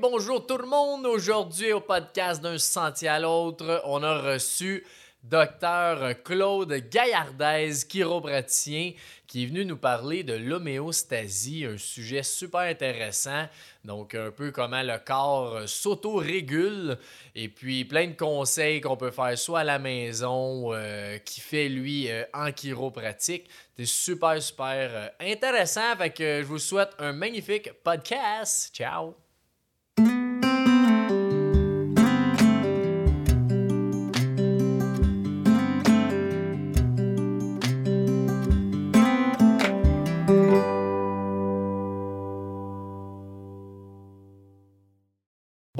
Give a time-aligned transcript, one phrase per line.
[0.00, 1.04] bonjour tout le monde.
[1.04, 4.86] Aujourd'hui, au podcast d'un sentier à l'autre, on a reçu
[5.22, 8.92] Docteur Claude Gaillardez, chiropraticien,
[9.26, 13.46] qui est venu nous parler de l'homéostasie, un sujet super intéressant.
[13.84, 16.96] Donc, un peu comment le corps s'auto-régule
[17.34, 21.68] et puis plein de conseils qu'on peut faire soit à la maison, euh, qui fait
[21.68, 23.50] lui euh, en chiropratique.
[23.76, 25.94] C'est super, super euh, intéressant.
[25.98, 28.74] Fait que je vous souhaite un magnifique podcast.
[28.74, 29.29] Ciao!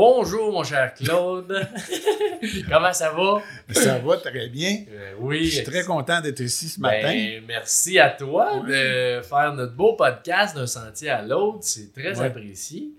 [0.02, 1.68] Bonjour, mon cher Claude.
[2.70, 3.42] Comment ça va?
[3.70, 4.84] Ça va très bien.
[4.90, 5.44] Euh, oui.
[5.44, 7.40] Je suis très content d'être ici ce Ben, matin.
[7.46, 8.70] merci à toi Oui.
[8.70, 11.58] de faire notre beau podcast d'un sentier à l'autre.
[11.64, 12.92] C'est très apprécié.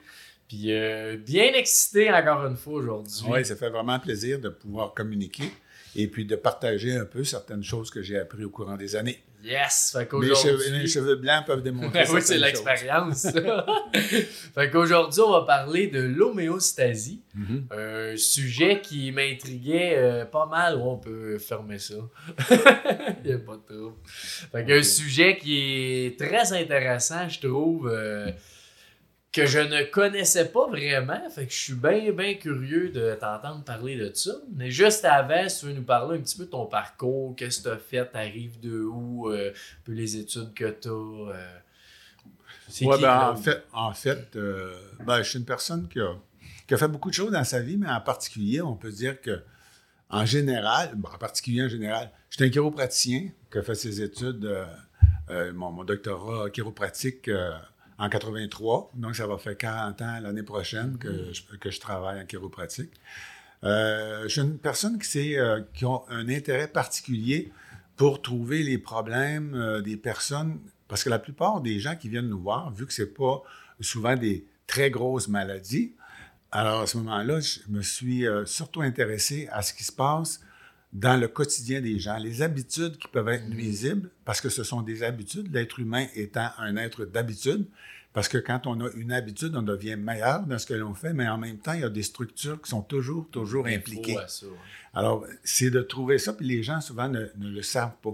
[0.47, 3.15] Puis euh, bien excité encore une fois aujourd'hui.
[3.27, 5.52] Oui, ça fait vraiment plaisir de pouvoir communiquer
[5.95, 9.22] et puis de partager un peu certaines choses que j'ai apprises au courant des années.
[9.44, 9.92] Yes!
[9.94, 13.28] Fait Mes cheveux, mes cheveux blancs peuvent démontrer Ben oui, c'est l'expérience.
[14.53, 17.23] fait qu'aujourd'hui, on va parler de l'homéostasie.
[17.33, 17.66] Mhm.
[17.72, 20.78] Un sujet qui m'intriguait euh, pas mal.
[20.78, 21.95] On peut fermer ça.
[23.23, 23.95] Il n'y a pas de trouble.
[24.05, 28.30] Fait qu'un sujet qui est très intéressant, je trouve, euh,
[29.31, 31.29] que je ne connaissais pas vraiment.
[31.29, 34.33] Fait que je suis bien, bien curieux de t'entendre parler de ça.
[34.53, 37.59] Mais juste avant, si tu veux nous parler un petit peu de ton parcours, qu'est-ce
[37.59, 41.35] que tu as fait, t'arrives de où, euh, un peu les études que tu as.
[42.67, 44.73] c'est Ouais, qui, ben, en fait, en fait euh,
[45.05, 46.13] ben, je suis une personne qui a,
[46.67, 49.19] qui a fait beaucoup de choses dans sa vie, mais en particulier, on peut dire
[49.21, 49.41] que
[50.09, 54.02] en général, bon, en particulier en général, je suis un chiropraticien qui a fait ses
[54.02, 54.65] études, euh,
[55.29, 57.52] euh, mon, mon doctorat chiropratique euh,
[58.02, 62.19] en 83, donc ça va faire 40 ans l'année prochaine que, je, que je travaille
[62.19, 62.91] en chiropratique.
[63.63, 67.52] Euh, je suis une personne qui, euh, qui a un intérêt particulier
[67.95, 72.30] pour trouver les problèmes euh, des personnes, parce que la plupart des gens qui viennent
[72.30, 73.43] nous voir, vu que c'est pas
[73.80, 75.93] souvent des très grosses maladies,
[76.52, 80.42] alors à ce moment-là, je me suis euh, surtout intéressé à ce qui se passe
[80.93, 84.81] dans le quotidien des gens, les habitudes qui peuvent être nuisibles, parce que ce sont
[84.81, 87.65] des habitudes, l'être humain étant un être d'habitude,
[88.13, 91.13] parce que quand on a une habitude, on devient meilleur dans ce que l'on fait,
[91.13, 94.17] mais en même temps, il y a des structures qui sont toujours, toujours impliquées.
[94.17, 94.52] à ça, ouais.
[94.93, 98.13] Alors, c'est de trouver ça, puis les gens, souvent, ne, ne le savent pas.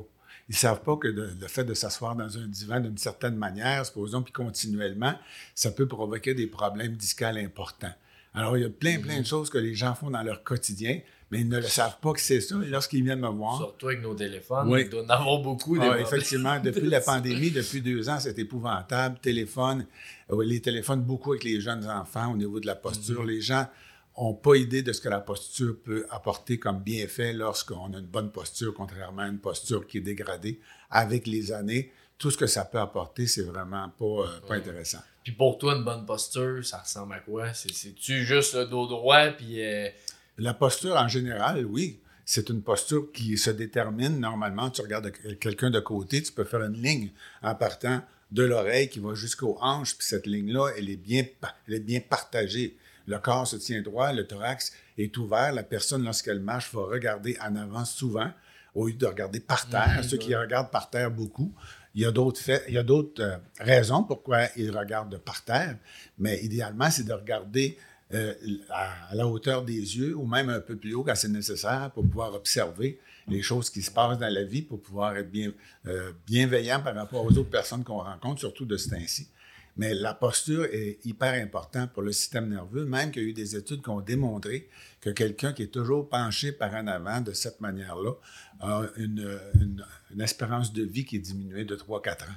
[0.49, 3.35] Ils ne savent pas que de- le fait de s'asseoir dans un divan d'une certaine
[3.35, 5.15] manière, supposons, puis continuellement,
[5.55, 7.93] ça peut provoquer des problèmes discales importants.
[8.35, 10.99] Alors, il y a plein, plein de choses que les gens font dans leur quotidien,
[11.31, 12.55] mais ils ne le savent pas que c'est ça.
[12.63, 14.81] Et lorsqu'ils viennent me voir, Surtout avec nos téléphones, Oui.
[14.83, 15.77] il doit en avoir beaucoup.
[15.81, 19.19] ah, effectivement, depuis la pandémie, depuis deux ans, c'est épouvantable.
[19.19, 19.85] Téléphone,
[20.31, 23.23] euh, les téléphones beaucoup avec les jeunes enfants au niveau de la posture.
[23.23, 23.27] Mhm.
[23.29, 23.67] Les gens
[24.19, 28.05] n'ont pas idée de ce que la posture peut apporter comme bienfait lorsqu'on a une
[28.07, 30.59] bonne posture, contrairement à une posture qui est dégradée
[30.89, 31.91] avec les années.
[32.17, 34.57] Tout ce que ça peut apporter, c'est vraiment pas, euh, pas Ouais.
[34.57, 34.97] intéressant.
[35.23, 37.53] Puis pour toi, une bonne posture, ça ressemble à quoi?
[37.53, 39.61] C'est- C'est-tu juste le dos droit, puis...
[39.61, 39.89] euh,
[40.37, 41.99] La posture en général, oui.
[42.25, 44.69] C'est une posture qui se détermine normalement.
[44.69, 47.11] Tu regardes quelqu'un de côté, tu peux faire une ligne
[47.41, 51.23] en partant de l'oreille qui va jusqu'aux hanches, puis cette ligne-là, elle est bien,
[51.67, 52.77] elle est bien partagée.
[53.07, 55.53] Le corps se tient droit, le thorax est ouvert.
[55.53, 58.29] La personne, lorsqu'elle marche, va regarder en avant souvent
[58.75, 59.99] au lieu de regarder par terre.
[59.99, 61.53] Mhm, Ceux qui regardent par terre beaucoup,
[61.95, 65.43] il y a d'autres faits, il y a d'autres euh, raisons pourquoi ils regardent par
[65.45, 65.77] terre,
[66.19, 67.77] mais idéalement, c'est de regarder
[68.13, 68.33] euh,
[68.69, 71.91] à, à la hauteur des yeux ou même un peu plus haut quand c'est nécessaire
[71.93, 75.51] pour pouvoir observer les choses qui se passent dans la vie, pour pouvoir être bien,
[75.87, 79.27] euh, bienveillant par rapport aux autres personnes qu'on rencontre, surtout de ce temps-ci.
[79.75, 83.33] Mais la posture est hyper importante pour le système nerveux, même qu'il y a eu
[83.33, 84.69] des études qui ont démontré
[85.01, 88.13] que quelqu'un qui est toujours penché par en avant de cette manière-là
[88.61, 92.35] a une, une- une espérance de vie qui est diminuée de 3-4 ans.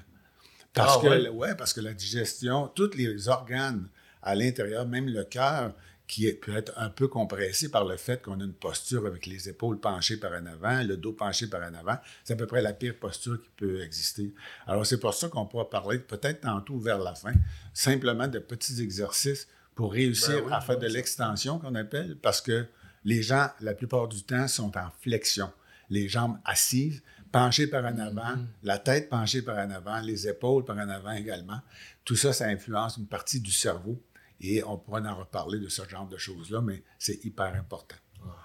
[0.75, 1.28] Parce, Ah que, ouais?
[1.28, 3.88] ouais, parce que la digestion, tous les organes
[4.22, 5.75] à l'intérieur, même le cœur,
[6.06, 9.26] qui est- peut être un peu compressé par le fait qu'on a une posture avec
[9.26, 11.96] les épaules penchées par en avant, le dos penché par en avant.
[12.25, 14.34] C'est à peu près la pire posture qui peut exister.
[14.67, 17.32] Alors, c'est pour ça qu'on pourra parler peut-être tantôt vers la fin,
[17.72, 19.46] simplement de petits exercices
[19.76, 22.67] pour réussir Ben oui, à faire oui, de l'extension qu'on appelle, parce que
[23.05, 25.50] les gens, la plupart du temps, sont en flexion.
[25.90, 28.46] Les jambes assises, penchées par en avant, Mhm.
[28.64, 31.61] la tête penchée par en avant, les épaules par en avant également.
[32.05, 34.02] Tout ça, ça influence une partie du cerveau.
[34.40, 37.96] Et on pourra en reparler de ce genre de choses-là, mais c'est hyper important.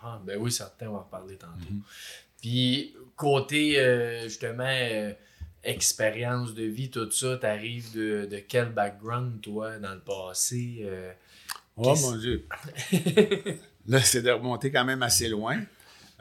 [0.04, 1.70] ah, ben oui, certains, on va en reparler tantôt.
[1.72, 1.82] Mhm.
[2.42, 5.14] Puis, côté, euh, justement, euh,
[5.64, 10.80] expérience de vie, tout ça, t'arrives de, de quel background, toi, dans le passé?
[10.82, 11.12] euh?
[11.78, 12.48] Oh mon Dieu.
[13.88, 15.62] Là, c'est de remonter quand même assez loin.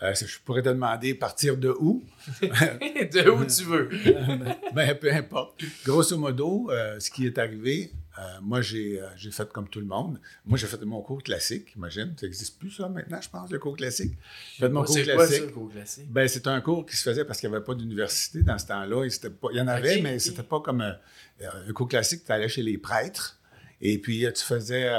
[0.05, 2.05] Euh, je pourrais te demander partir de où?
[2.43, 3.89] de où tu veux.
[4.75, 5.63] ben, peu importe.
[5.85, 10.21] Grosso modo, euh, ce qui est arrivé, euh, moi, j'ai fait comme tout le monde.
[10.45, 12.15] Moi, j'ai fait mon cours classique, imagine.
[12.21, 14.13] Ça n'existe plus, ça, maintenant, je pense, le cours classique?
[14.57, 15.15] J'ai fait mon cours classique.
[15.15, 16.13] Quoi, ça, le cours classique?
[16.13, 18.67] Ben, c'est un cours qui se faisait parce qu'il n'y avait pas d'université dans ce
[18.67, 19.07] temps-là.
[19.53, 22.25] Il y en avait, mais c'était pas comme un, cours classique.
[22.27, 23.41] Tu allais chez les prêtres.
[23.81, 24.91] Et puis, tu faisais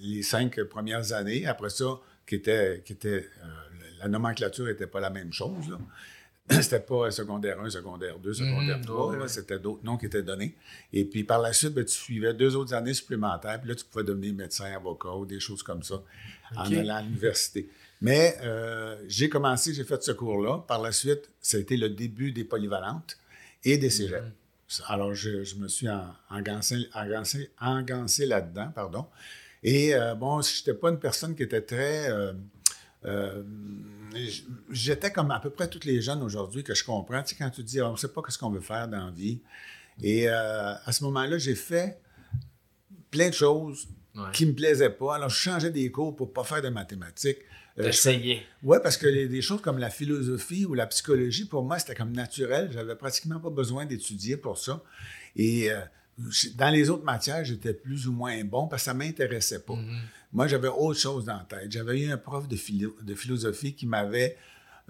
[0.00, 1.46] les cinq premières années.
[1.46, 3.28] Après ça, qui était, qui était
[4.00, 5.76] la nomenclature n'était pas la même chose.
[6.50, 9.16] C'était pas secondaire 1, secondaire 2, secondaire 3.
[9.16, 10.54] Mmh, c'était d'autres noms qui étaient donnés.
[10.94, 13.60] Et puis par la suite, ben, tu suivais deux autres années supplémentaires.
[13.60, 16.02] Puis là, tu pouvais devenir médecin, avocat ou des choses comme ça
[16.56, 17.68] en allant à l'université.
[18.00, 20.64] Mais euh, j'ai commencé, j'ai fait ce cours-là.
[20.66, 23.18] Par la suite, ça a été le début des polyvalentes
[23.64, 24.24] et des cégeps.
[24.24, 24.82] Mmh.
[24.86, 25.88] Alors, je, me suis
[26.30, 29.06] engancé, là-dedans, pardon.
[29.62, 32.10] Et euh, bon, je n'étais pas une personne qui était très...
[32.10, 32.32] Euh,
[33.04, 33.42] euh,
[34.70, 37.22] j'étais comme à peu près tous les jeunes aujourd'hui que je comprends.
[37.22, 39.10] Tu sais, quand tu dis, on ne sait pas ce qu'on veut faire dans la
[39.10, 39.40] vie.
[40.02, 42.00] Et euh, à ce moment-là, j'ai fait
[43.10, 43.88] plein de choses
[44.32, 45.16] qui ne me plaisaient pas.
[45.16, 47.38] Alors, je changeais des cours pour ne pas faire de mathématiques.
[47.78, 47.92] Euh,
[48.64, 51.94] oui, parce que les, des choses comme la philosophie ou la psychologie, pour moi, c'était
[51.94, 52.70] comme naturel.
[52.72, 54.82] J'avais pratiquement pas besoin d'étudier pour ça.
[55.36, 55.70] Et
[56.56, 59.74] dans les autres matières, j'étais plus ou moins bon parce que ça ne m'intéressait pas.
[59.74, 59.98] Mm-hmm.
[60.32, 61.70] Moi, j'avais autre chose dans la tête.
[61.70, 62.56] J'avais eu un prof de,
[63.02, 64.36] de philosophie qui m'avait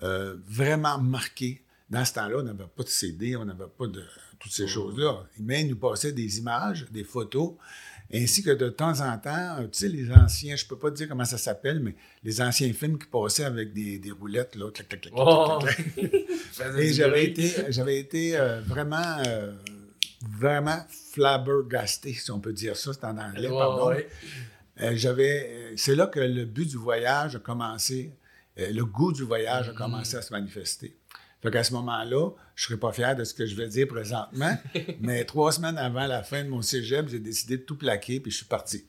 [0.03, 1.63] euh, vraiment marqué.
[1.91, 4.05] Dans ce temps-là, on n'avait pas de CD, on n'avait pas de
[4.39, 5.25] toutes ces choses-là.
[5.39, 7.55] Mais il nous passait des images, des photos,
[8.13, 10.97] ainsi que de temps en temps, tu sais, les anciens, je ne peux pas te
[10.97, 11.95] dire comment ça s'appelle, mais
[12.25, 15.59] les anciens films qui passaient avec des, roulettes, là, clac, clac, clac, oh!
[16.79, 19.53] Et j'avais été, été euh, vraiment, euh,
[20.23, 20.79] vraiment
[21.13, 23.95] flabbergasté, si on peut dire ça, c'est en anglais, pardon.
[24.81, 28.13] Euh, j'avais, euh, c'est là que le but du voyage a commencé,
[28.59, 30.97] euh, le goût du voyage a commencé à se manifester.
[31.43, 33.89] Fait qu'à ce moment-là, je ne serais pas fier de ce que je vais dire
[33.89, 34.57] présentement,
[35.01, 38.31] mais trois semaines avant la fin de mon cégep, j'ai décidé de tout plaquer puis
[38.31, 38.85] je suis parti.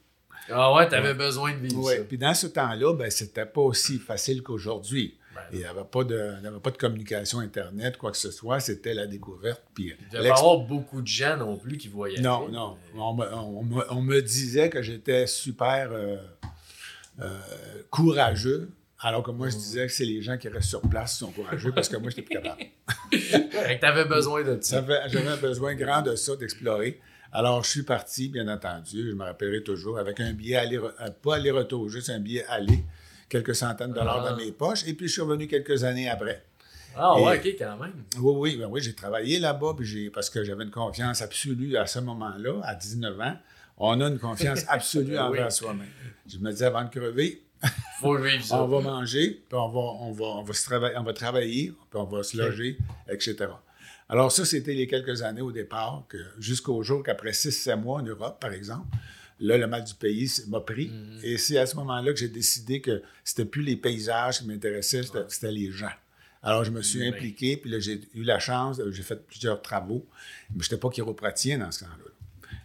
[0.51, 2.03] Ah ouais, tu avais besoin de vivre ouais.
[2.03, 5.17] Puis dans ce temps-là, ben, c'était pas aussi facile qu'aujourd'hui.
[5.51, 8.59] Il n'y avait, pas de, pas de communication Internet, quoi que ce soit.
[8.59, 9.63] C'était la découverte.
[9.73, 12.21] Puis, il devait y avoir beaucoup de gens non plus qui voyageaient.
[12.21, 12.77] Non, non.
[12.95, 16.17] On, me, disait que j'étais super euh,
[17.21, 17.39] euh,
[17.89, 18.69] courageux.
[19.01, 21.31] Alors que moi, je disais que c'est les gens qui restent sur place qui sont
[21.31, 22.63] courageux parce que moi, je n'étais plus capable.
[23.79, 24.85] tu avais besoin de ça.
[25.07, 26.99] J'avais besoin grand de ça, d'explorer.
[27.31, 31.09] Alors, je suis parti, bien entendu, je me rappellerai toujours, avec un billet aller, euh,
[31.21, 32.83] pas aller-retour, juste un billet aller
[33.29, 34.37] quelques centaines de dollars dans ah.
[34.37, 34.85] mes poches.
[34.87, 36.43] Et puis, je suis revenu quelques années après.
[36.95, 37.93] Ah, ouais, OK, quand même.
[38.17, 39.75] Oui, oui, ben oui j'ai travaillé là-bas
[40.13, 43.37] parce que j'avais une confiance absolue à ce moment-là, à 19 ans.
[43.77, 45.87] On a une confiance absolue envers soi-même.
[46.27, 47.43] Je me disais, avant de crever,
[48.01, 48.61] Faut vivre ça.
[48.61, 51.73] on va manger, puis on va, on va, on va, se travailler, on va travailler,
[51.89, 52.77] puis on va se loger,
[53.07, 53.47] etc.
[54.09, 56.05] Alors ça, c'était les quelques années au départ,
[56.39, 58.87] jusqu'au jour qu'après 6-7 mois en Europe, par exemple,
[59.39, 60.89] Là, le mal du pays m'a pris.
[60.89, 61.19] Mhm.
[61.23, 65.03] Et c'est à ce moment-là que j'ai décidé que c'était plus les paysages qui m'intéressaient,
[65.27, 65.91] c'était les gens.
[66.41, 67.13] Alors, je me suis mhm.
[67.13, 70.05] impliqué, puis là, j'ai eu la chance, j'ai fait plusieurs travaux,
[70.53, 72.09] mais je n'étais pas chiropraticien dans ce temps-là.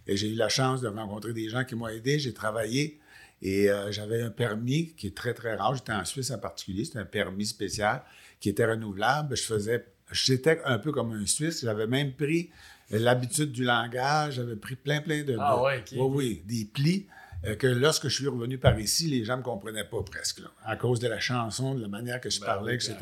[0.07, 2.19] Et j'ai eu la chance de rencontrer des gens qui m'ont aidé.
[2.19, 2.99] J'ai travaillé
[3.41, 5.75] et euh, j'avais un permis qui est très, très rare.
[5.75, 6.85] J'étais en Suisse en particulier.
[6.85, 8.03] C'était un permis spécial
[8.39, 9.35] qui était renouvelable.
[9.35, 11.61] Je faisais, j'étais un peu comme un Suisse.
[11.61, 12.49] J'avais même pris
[12.91, 15.35] l'habitude du langage, j'avais pris plein, plein de.
[15.39, 17.07] Ah ouais, oui, oui, des plis
[17.45, 20.41] euh, que lorsque je suis revenu par ici, les gens ne me comprenaient pas presque,
[20.63, 22.97] à cause de la chanson, de la manière que je ben parlais, etc.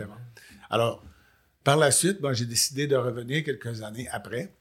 [0.69, 1.03] Alors,
[1.63, 4.53] par la suite, j'ai décidé de revenir quelques années après.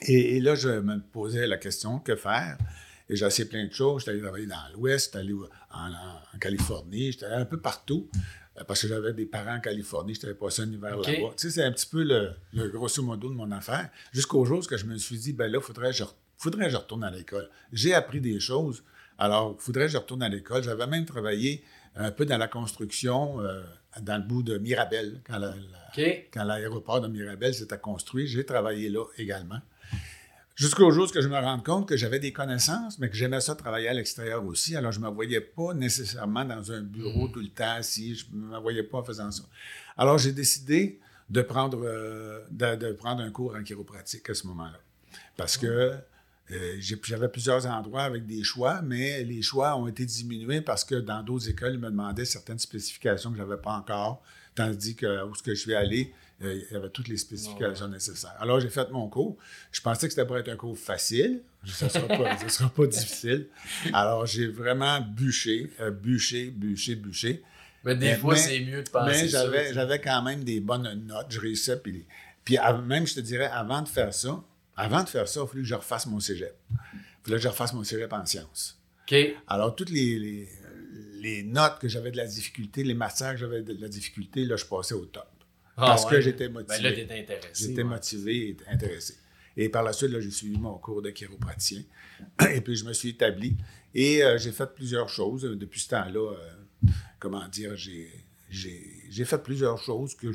[0.00, 2.58] Et, là, je me posais la question, que faire?
[3.08, 4.00] Et j'ai essayé plein de choses.
[4.00, 5.90] J'étais allé travailler dans l'Ouest, j'étais allé en,
[6.34, 8.08] en Californie, j'étais allé un peu partout.
[8.58, 11.12] Euh, parce que j'avais des parents en Californie, je passé un hiver là-bas.
[11.12, 13.90] Tu sais, c'est un petit peu le, grosso modo de mon affaire.
[14.12, 15.92] Jusqu'au jour où je me suis dit, ben là, il faudrait,
[16.38, 17.48] faudrait que je retourne à l'école.
[17.72, 18.82] J'ai appris des choses,
[19.18, 20.62] alors il faudrait que je retourne à l'école.
[20.62, 21.64] J'avais même travaillé
[21.96, 23.62] un peu dans la construction, euh,
[24.02, 28.26] dans le bout de Mirabel, quand l'aéroport de Mirabel s'était construit.
[28.26, 29.60] J'ai travaillé là également.
[30.54, 33.56] Jusqu'au jour où je me rends compte que j'avais des connaissances, mais que j'aimais ça
[33.56, 34.76] travailler à l'extérieur aussi.
[34.76, 37.32] Alors, je ne me voyais pas nécessairement dans un bureau mm.
[37.32, 39.42] tout le temps si je ne me voyais pas en faisant ça.
[39.96, 44.78] Alors, j'ai décidé de prendre, euh, de, prendre un cours en chiropratique à ce moment-là.
[45.36, 45.66] Parce que
[46.50, 50.94] euh, j'avais plusieurs endroits avec des choix, mais les choix ont été diminués parce que
[50.94, 54.22] dans d'autres écoles, ils me demandaient certaines spécifications que je n'avais pas encore,
[54.54, 57.88] tandis que où ce que je suis allé, euh, il y avait toutes les spécifications
[57.88, 58.34] nécessaires.
[58.40, 59.36] Alors, j'ai fait mon cours.
[59.70, 61.42] Je pensais que c'était pour être un cours facile.
[61.66, 63.46] Ça ne sera, pas, sera pas difficile.
[63.92, 67.42] Alors, j'ai vraiment bûché, euh, bûché, bûché, bûché.
[67.84, 71.26] Mais des fois, c'est mieux de penser Mais j'avais, j'avais quand même des bonnes notes.
[71.28, 71.78] Je réussissais.
[71.78, 72.04] Puis,
[72.44, 72.56] puis
[72.86, 74.42] même, je te dirais, avant de faire ça,
[74.76, 76.54] avant de faire ça, il a fallu que je refasse mon cégep.
[76.72, 78.78] Il fallait que je refasse mon cégep en sciences.
[79.06, 79.14] OK.
[79.46, 80.48] Alors, toutes les, les,
[81.42, 84.64] notes que j'avais de la difficulté, les matières que j'avais de la difficulté, là, je
[84.64, 85.26] passais au top.
[85.76, 86.76] Ah parce que j'étais motivé.
[86.76, 87.68] Ben là, étais intéressé.
[87.68, 89.16] J'étais motivé et intéressé.
[89.56, 91.82] Et par la suite, là, j'ai suivi mon cours de chiropraticien.
[92.50, 93.56] Et puis, je me suis établi.
[93.94, 95.42] Et euh, j'ai fait plusieurs choses.
[95.42, 96.88] Depuis ce temps-là, euh,
[97.18, 98.10] comment dire, j'ai,
[99.24, 100.32] fait plusieurs choses que,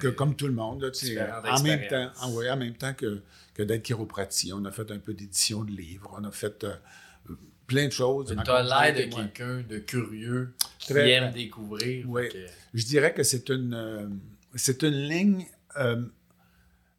[0.00, 3.22] que comme tout le monde, en, même temps, en, même temps que,
[3.54, 4.56] que d'être chiropraticien.
[4.56, 6.14] On a fait un peu d'édition de livres.
[6.18, 6.74] On a fait euh,
[7.70, 8.34] plein de choses.
[8.44, 12.04] Tu as l'air de quelqu'un de curieux qui aime découvrir.
[12.08, 12.24] Oui.
[12.74, 14.08] Je dirais que c'est une, euh,
[14.56, 15.46] c'est une ligne,
[15.76, 16.02] euh,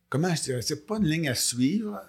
[0.10, 2.00] comment je dirais, c'est pas une ligne à suivre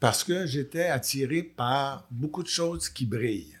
[0.00, 3.58] parce que j'étais attiré par beaucoup de choses qui brillent.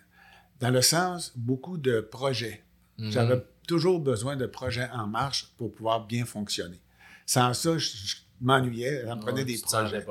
[0.60, 2.62] Dans le sens, beaucoup de projets.
[2.98, 3.10] Mhm.
[3.10, 6.80] J'avais toujours besoin de projets en marche pour pouvoir bien fonctionner.
[7.26, 10.04] Sans ça, je m'ennuyais, j'en prenais des projets.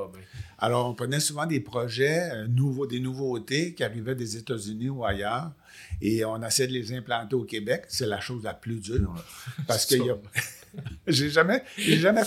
[0.58, 5.05] Alors, on prenait souvent des projets euh, nouveaux, des nouveautés qui arrivaient des États-Unis ou
[5.05, 5.51] ailleurs,
[6.01, 7.86] et on essayait de les implanter au Québec.
[7.89, 9.13] C'est la chose la plus dure,
[9.67, 9.96] parce que
[11.08, 12.22] j'ai jamais, j'ai jamais,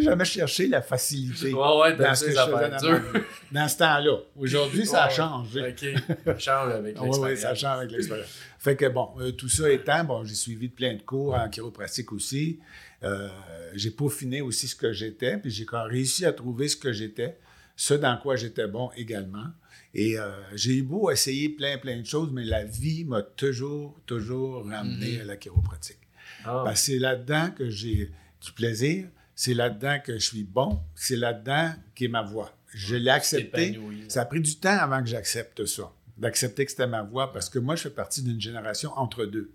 [0.00, 4.18] jamais cherché la facilité ouais, dans, ce que dans ce temps-là.
[4.36, 5.68] Aujourd'hui, ça a changé.
[5.68, 7.18] OK, ça change avec l'expérience.
[7.18, 8.28] oui, ça change avec l'expérience.
[8.58, 12.12] Fait que bon, euh, tout ça étant, bon, j'ai suivi plein de cours en chiropratique
[12.12, 12.58] aussi.
[13.02, 13.28] Euh,
[13.74, 17.38] j'ai peaufiné aussi ce que j'étais, puis j'ai réussi à trouver ce que j'étais,
[17.76, 19.46] ce dans quoi j'étais bon également.
[19.94, 24.00] Et euh, j'ai eu beau essayer plein, plein de choses, mais la vie m'a toujours,
[24.06, 25.20] toujours ramené mm-hmm.
[25.20, 25.98] à la chiropratique.
[26.44, 26.72] Ah.
[26.74, 32.06] c'est là-dedans que j'ai du plaisir, c'est là-dedans que je suis bon, c'est là-dedans qui
[32.06, 32.56] est ma voix.
[32.72, 33.78] Je l'ai accepté.
[34.08, 37.50] Ça a pris du temps avant que j'accepte ça, d'accepter que c'était ma voix, parce
[37.50, 39.50] que moi, je fais partie d'une génération entre deux.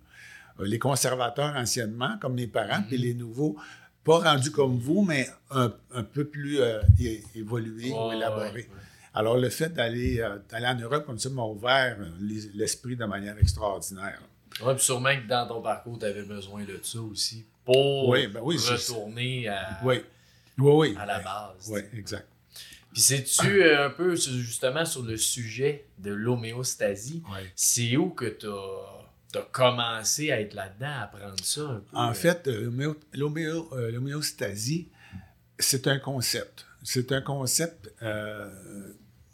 [0.60, 3.04] Euh, les conservateurs anciennement, comme mes parents, puis mhm.
[3.04, 3.56] les nouveaux,
[4.04, 5.70] pas rendus comme vous, mais un,
[6.04, 6.82] peu plus euh,
[7.34, 8.70] évolués ou élaborés.
[9.14, 11.98] Alors, le fait d'aller euh, en Europe comme ça m'a ouvert
[12.54, 14.22] l'esprit de manière extraordinaire.
[14.62, 18.32] Oui, puis sûrement que dans ton parcours, tu avais besoin de ça aussi pour ben
[18.38, 19.80] retourner à.
[19.84, 21.70] Oui, à la base.
[21.70, 22.28] Oui, exact.
[22.94, 27.22] Puis sais-tu un peu justement sur le sujet de l'homéostasie,
[27.54, 28.95] c'est où que tu as
[29.36, 32.14] tu commencé à être là-dedans, à apprendre ça En euh?
[32.14, 34.90] fait, euh, l'homéostasie,
[35.60, 36.66] c'est un concept.
[36.84, 38.50] C'est un concept euh,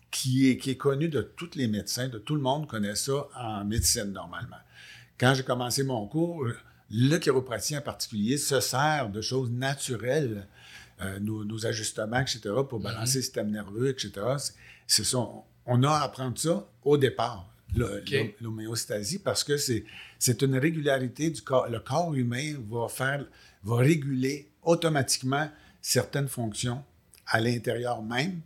[0.09, 3.27] qui, est, qui est connu de tous les médecins, de tout le monde connaît ça
[3.35, 4.57] en médecine normalement.
[5.19, 6.47] Quand j'ai commencé mon cours,
[6.89, 10.47] le chiropraticien en particulier se sert de choses naturelles,
[11.19, 12.83] nos, ajustements, etc., pour mm-hmm.
[12.83, 14.11] balancer le système nerveux, etc.
[14.87, 21.41] C'est on a à apprendre ça au départ l'homéostasie parce que c'est une régularité du
[21.41, 21.69] corps.
[21.69, 23.25] Le corps humain va faire,
[23.63, 25.49] va réguler automatiquement
[25.81, 26.83] certaines fonctions
[27.27, 28.41] à l'intérieur même,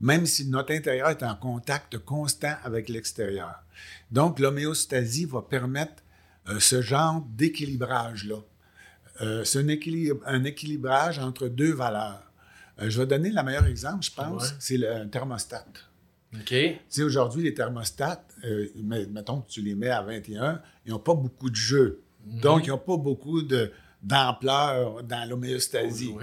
[0.00, 3.62] même si notre intérieur est en contact constant avec l'extérieur.
[4.10, 6.02] Donc, l'homéostasie va permettre
[6.48, 8.36] euh, ce genre d'équilibrage-là.
[9.20, 9.68] Euh, c'est un,
[10.26, 12.30] un, équilibrage entre deux valeurs.
[12.80, 15.66] Euh, je vais donner le meilleur exemple, je pense, c'est le thermostat.
[16.34, 16.46] OK.
[16.46, 18.68] Tu sais, aujourd'hui, les thermostats, euh,
[19.10, 22.00] mettons que tu les mets à 21, ils n'ont pas beaucoup de jeu.
[22.26, 22.40] Mhm.
[22.40, 23.42] Donc, ils n'ont pas beaucoup
[24.02, 26.14] d'ampleur dans l'homéostasie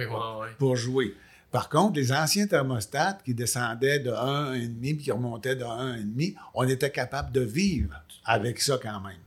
[0.57, 1.15] pour, jouer.
[1.51, 6.67] Par contre, les anciens thermostats qui descendaient de 1,5 puis qui remontaient de 1,5, on
[6.67, 7.93] était capable de vivre
[8.25, 9.19] avec ça quand même.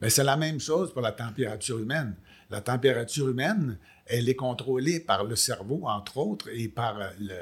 [0.00, 2.14] Mais c'est la même chose pour la température humaine.
[2.50, 7.34] La température humaine, elle est contrôlée par le cerveau, entre autres, et par le,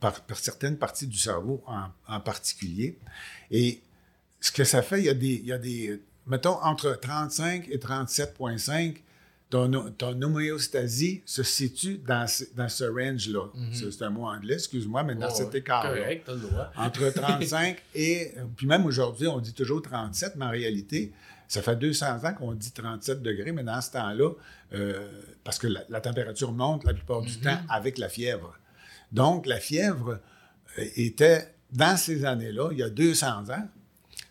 [0.00, 2.98] par, certaines parties du cerveau en, particulier.
[3.50, 3.80] Et
[4.40, 7.68] ce que ça fait, il y a des, il y a des mettons, entre 35
[7.70, 8.98] et 37,5,
[9.50, 13.46] ton, ton, homéostasie se situe dans, dans ce range-là.
[13.56, 13.90] Mm-hmm.
[13.90, 16.20] C'est un mot anglais, excuse-moi, mais dans cet écart-là.
[16.76, 18.32] Entre 35 et.
[18.56, 21.12] Puis même aujourd'hui, on dit toujours 37, mais en réalité,
[21.48, 24.32] ça fait 200 ans qu'on dit 37 degrés, mais dans ce temps-là,
[24.74, 25.08] euh,
[25.44, 27.42] parce que la, température monte la plupart du mm-hmm.
[27.42, 28.54] temps avec la fièvre.
[29.12, 30.20] Donc, la fièvre
[30.78, 33.68] euh, était, dans ces années-là, il y a 200 ans,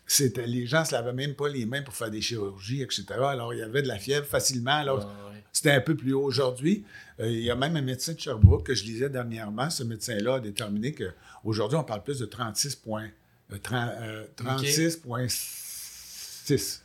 [0.08, 3.04] c'était, les gens ne se lavaient même pas les mains pour faire des chirurgies, etc.
[3.10, 4.76] Alors, il y avait de la fièvre facilement.
[4.76, 5.42] Alors, ouais.
[5.52, 6.22] c'était un peu plus haut.
[6.22, 6.86] Aujourd'hui,
[7.20, 9.68] euh, il y a même un médecin de Sherbrooke que je lisais dernièrement.
[9.68, 13.10] Ce médecin-là a déterminé qu'aujourd'hui, on parle plus de 36 points,
[13.52, 16.80] euh, 30, euh, 36,6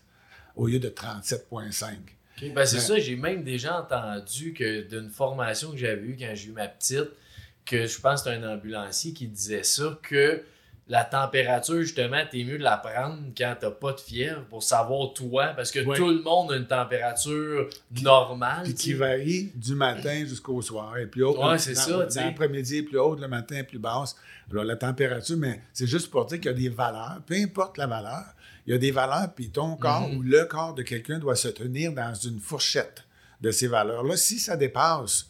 [0.58, 1.96] au lieu de 37,5.
[2.42, 6.32] Ok, Ben c'est ça, j'ai même déjà entendu que d'une formation que j'avais eue quand
[6.34, 7.10] j'ai eu ma petite,
[7.66, 10.44] que je pense que c'était un ambulancier qui disait ça, que
[10.90, 15.14] la température, justement, t'es mieux de la prendre quand t'as pas de fièvre pour savoir
[15.14, 17.70] toi, parce que tout le monde a une température
[18.02, 18.64] normale.
[18.64, 20.98] Puis qui varie du matin jusqu'au soir.
[20.98, 24.16] Et plus haute, Ouais, c'est ça, l'après-midi, plus haute, le matin, plus basse.
[24.52, 27.78] Alors, la température, mais c'est juste pour dire qu'il y a des valeurs, peu importe
[27.78, 28.26] la valeur,
[28.68, 30.18] il y a des valeurs, puis ton corps Mhm.
[30.18, 33.04] ou le corps de quelqu'un doit se tenir dans une fourchette
[33.42, 34.18] de ces valeurs-là.
[34.18, 35.28] Si ça dépasse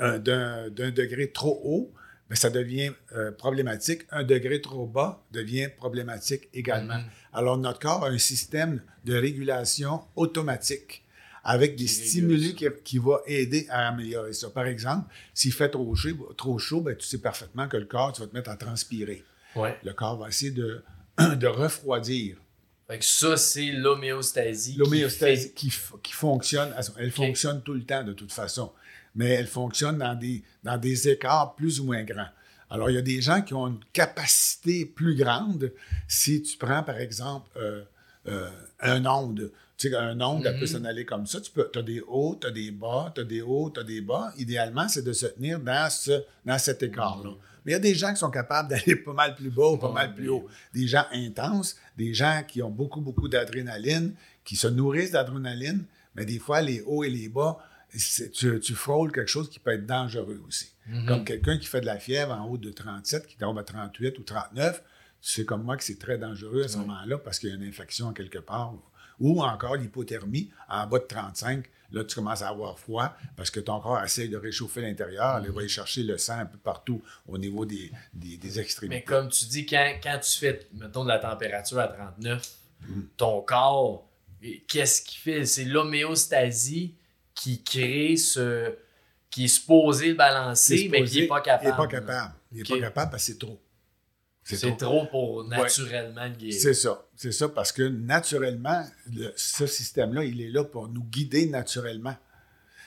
[0.00, 1.92] euh, d'un degré trop haut,
[2.28, 4.02] ben, ça devient euh, problématique.
[4.10, 6.98] Un degré trop bas devient problématique également.
[6.98, 7.04] Mhm.
[7.32, 11.02] Alors, notre corps a un système de régulation automatique
[11.46, 14.48] avec des stimuli qui, qui va aider à améliorer ça.
[14.48, 18.12] Par exemple, s'il fait trop chaud, trop chaud ben, tu sais parfaitement que le corps,
[18.12, 19.22] tu vas te mettre à transpirer.
[19.54, 19.76] Ouais.
[19.84, 20.82] Le corps va essayer de,
[21.36, 22.38] de refroidir.
[22.88, 24.72] Fait que ça, c'est l'homéostasie.
[24.72, 28.72] qui L'homéostasie fait- qui, f- qui fonctionne, elle fonctionne tout le temps de toute façon,
[29.14, 32.28] mais elle fonctionne dans des, dans des écarts plus ou moins grands.
[32.70, 35.72] Alors, il y a des gens qui ont une capacité plus grande
[36.08, 37.84] si tu prends, par exemple, euh,
[38.26, 39.52] euh, un onde.
[39.76, 41.40] Tu sais, un onde, elle peut s'en aller comme ça.
[41.40, 44.00] Tu as des hauts, tu as des bas, tu as des hauts, tu as des
[44.00, 44.32] bas.
[44.38, 47.30] Idéalement, c'est de se tenir dans, ce, dans cet écart-là.
[47.64, 49.76] Mais il y a des gens qui sont capables d'aller pas mal plus bas ou
[49.76, 50.46] pas mal plus haut.
[50.72, 56.24] Des gens intenses, des gens qui ont beaucoup, beaucoup d'adrénaline, qui se nourrissent d'adrénaline, mais
[56.24, 57.58] des fois, les hauts et les bas,
[58.32, 60.72] tu, tu frôles quelque chose qui peut être dangereux aussi.
[60.86, 61.06] Mhm.
[61.06, 64.18] Comme quelqu'un qui fait de la fièvre en haut de 37, qui tombe à 38
[64.18, 64.82] ou 39,
[65.22, 67.54] tu sais comme moi que c'est très dangereux à ce moment-là parce qu'il y a
[67.54, 68.74] une infection quelque part.
[69.20, 71.64] Ou encore l'hypothermie en bas de 35.
[71.92, 75.40] Là, tu commences à avoir froid parce que ton corps essaie de réchauffer l'intérieur.
[75.44, 78.96] Il va aller chercher le sang un peu partout au niveau des, des, des extrémités.
[78.96, 82.42] Mais comme tu dis, quand, quand tu fais, mettons, de la température à 39,
[82.86, 83.02] Mm.
[83.16, 84.06] ton corps,
[84.68, 85.46] qu'est-ce qu'il fait?
[85.46, 86.94] C'est l'homéostasie
[87.44, 88.74] qui crée ce.
[89.30, 91.64] qui est supposé le balancer, mais qui n'est pas capable.
[91.66, 92.34] Il n'est pas capable.
[92.52, 93.60] Il n'est pas capable parce que c'est trop.
[94.44, 96.60] C'est trop pour naturellement le guérir.
[96.60, 97.04] C'est ça.
[97.16, 102.16] C'est ça parce que naturellement, le- ce système-là, il est là pour nous guider naturellement.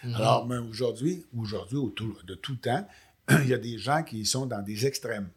[0.04, 0.16] Mhm.
[0.16, 1.80] Alors, mais aujourd'hui, aujourd'hui,
[2.26, 2.88] de tout temps,
[3.30, 5.30] il y a des gens qui sont dans des extrêmes.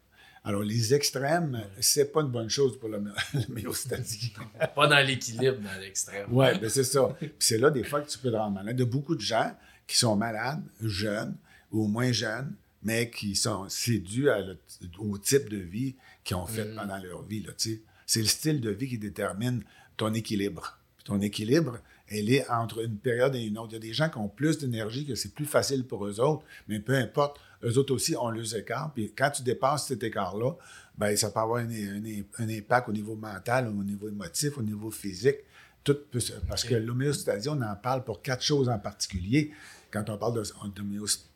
[0.43, 3.11] Alors, les extrêmes, c'est pas une bonne chose pour l'homé-
[3.47, 4.33] l'homéostasie.
[4.75, 6.27] Pas dans l'équilibre, dans l'extrême.
[6.31, 7.15] Oui, ben c'est ça.
[7.19, 8.75] Puis c'est là, des fois, que tu peux te rendre malade.
[8.75, 11.35] Il y a beaucoup de gens qui sont malades, jeunes
[11.71, 13.67] ou moins jeunes, mais qui sont.
[13.69, 14.57] C'est dû à le-
[14.97, 17.41] au type de vie qu'ils ont fait pendant leur vie.
[17.43, 17.81] Là, tu sais.
[18.07, 19.63] c'est le style de vie qui détermine
[19.95, 20.77] ton équilibre.
[20.97, 21.77] Puis ton équilibre,
[22.07, 23.69] elle est entre une période et une autre.
[23.71, 26.19] Il y a des gens qui ont plus d'énergie, que c'est plus facile pour eux
[26.19, 28.91] autres, mais peu importe, eux autres aussi ont leurs écarts.
[28.93, 30.53] Puis quand tu dépasses cet écart-là,
[30.97, 34.61] ben, ça peut avoir un, un- un impact au niveau mental, au niveau émotif, au
[34.63, 35.37] niveau physique.
[35.83, 39.51] Tout peut parce que l'homéostasie, on en parle pour quatre choses en particulier.
[39.89, 40.43] Quand on parle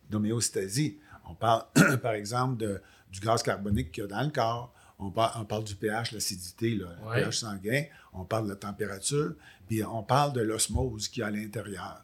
[0.09, 0.97] d'homéostasie,
[1.29, 1.63] on parle,
[2.01, 4.73] par exemple, de- du gaz carbonique qu'il y a dans le corps.
[4.99, 7.21] On parle, on parle du pH, l'acidité, le Ouais.
[7.23, 7.83] pH sanguin.
[8.13, 9.33] On parle de la température.
[9.67, 12.03] Puis on parle de l'osmose qu'il y a à l'intérieur.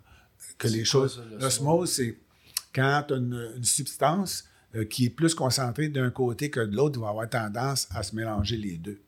[0.58, 1.22] Que les choses.
[1.40, 2.18] L'osmose, c'est
[2.74, 7.10] quand une, une substance euh, qui est plus concentrée d'un côté que de l'autre, va
[7.10, 9.00] avoir tendance à se mélanger les deux.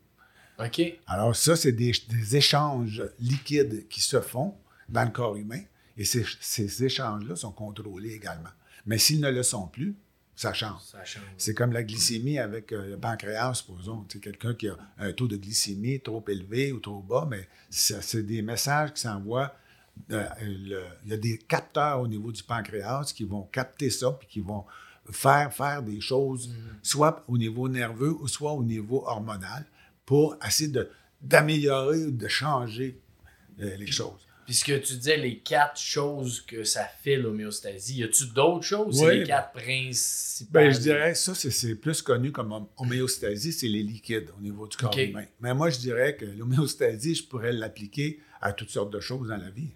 [0.60, 0.82] OK.
[1.08, 4.56] Alors, ça, c'est des, des échanges liquides qui se font
[4.90, 5.62] dans le corps humain
[5.98, 8.50] et ces, ces échanges-là sont contrôlés également.
[8.86, 9.96] Mais s'ils ne le sont plus,
[10.36, 10.82] ça change.
[10.82, 11.24] Ça change.
[11.38, 14.04] C'est comme la glycémie avec euh, le pancréas, supposons.
[14.10, 17.48] Tu sais, quelqu'un qui a un taux de glycémie trop élevé ou trop bas, mais
[17.70, 19.56] c'est des messages qui s'envoient.
[20.12, 24.12] Euh, le- il y a des capteurs au niveau du pancréas qui vont capter ça
[24.12, 24.66] puis qui vont
[25.12, 29.66] faire faire des choses, soit au niveau nerveux ou soit au niveau hormonal,
[30.06, 30.90] pour essayer de-
[31.22, 33.00] d'améliorer ou de changer
[33.60, 34.28] euh, les choses.
[34.46, 39.00] Puisque tu disais les quatre choses que ça fait l'homéostasie, y a-tu d'autres choses?
[39.02, 39.08] Oui.
[39.08, 40.66] C'est les quatre principales.
[40.68, 44.68] Ben, je dirais ça, c'est- plus connu comme hom- homéostasie, c'est les liquides au niveau
[44.68, 45.26] du corps humain.
[45.40, 49.38] Mais moi, je dirais que l'homéostasie, je pourrais l'appliquer à toutes sortes de choses dans
[49.38, 49.70] la vie.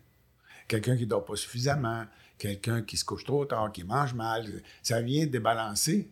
[0.68, 2.06] Quelqu'un qui ne dort pas suffisamment,
[2.38, 4.46] quelqu'un qui se couche trop tard, qui mange mal,
[4.84, 6.10] ça vient débalancer,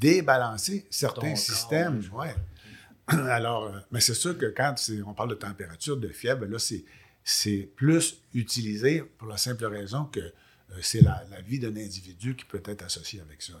[0.00, 2.02] débalancer certains Ton systèmes.
[2.12, 2.34] ouais.
[3.08, 4.74] Alors, euh, mais c'est sûr que quand
[5.06, 6.84] on parle de température, de fièvre, là, c'est,
[7.24, 10.32] c'est plus utilisé pour la simple raison que euh,
[10.82, 13.54] c'est la, la vie d'un individu qui peut être associée avec ça.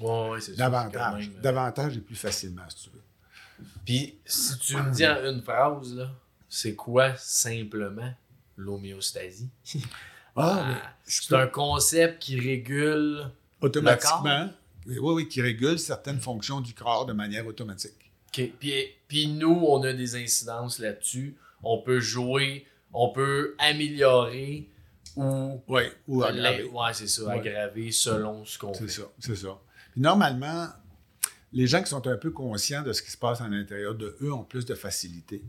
[0.00, 1.28] Ouais, ouais, c'est sûr, Davantage.
[1.28, 3.02] même, euh, Davantage et plus facilement, si tu veux.
[3.84, 6.10] Puis, si tu me dis en une phrase, là,
[6.48, 8.12] c'est quoi simplement?
[8.60, 9.48] L'homéostasie?
[10.36, 13.24] Ah, Ah, c'est un concept qui régule.
[13.60, 14.48] automatiquement,
[14.86, 18.12] oui, oui, qui régule certaines fonctions du corps de manière automatique.
[18.32, 18.54] Puis,
[19.08, 21.34] puis nous, on a des incidences là-dessus.
[21.64, 24.68] On peut jouer, on peut améliorer
[25.16, 25.60] ou.
[25.66, 26.64] Oui, ou aggraver.
[26.64, 29.00] Ouais, c'est ça, aggraver selon ce qu'on C'est fait.
[29.02, 29.58] ça, c'est ça.
[29.92, 30.68] Puis normalement,
[31.52, 34.16] les gens qui sont un peu conscients de ce qui se passe à l'intérieur de
[34.22, 35.42] eux ont plus de facilité.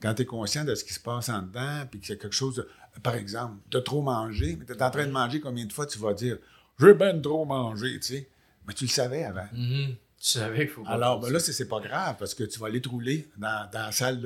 [0.00, 2.34] Quand tu es conscient de ce qui se passe en dedans, puis que c'est quelque
[2.34, 2.68] chose, de-
[3.02, 5.72] par exemple, tu as trop mangé, mais tu es en train de manger, combien de
[5.72, 6.38] fois tu vas dire
[6.78, 8.28] J'ai ben trop mangé, tu sais?
[8.66, 9.46] Mais tu le savais avant.
[9.52, 9.94] Mhm.
[10.22, 12.66] Tu savais qu'il faut pas Alors, ben là, c'est pas grave parce que tu vas
[12.66, 14.20] aller te rouler dans, dans la salle.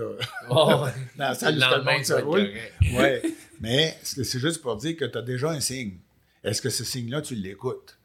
[0.51, 0.91] Oh, ouais.
[1.17, 2.51] dans la salle Le où le monde se roule.
[2.95, 3.23] Ouais.
[3.61, 5.99] Mais c'est juste pour dire que tu as déjà un signe.
[6.43, 7.97] Est-ce que ce signe-là, tu l'écoutes?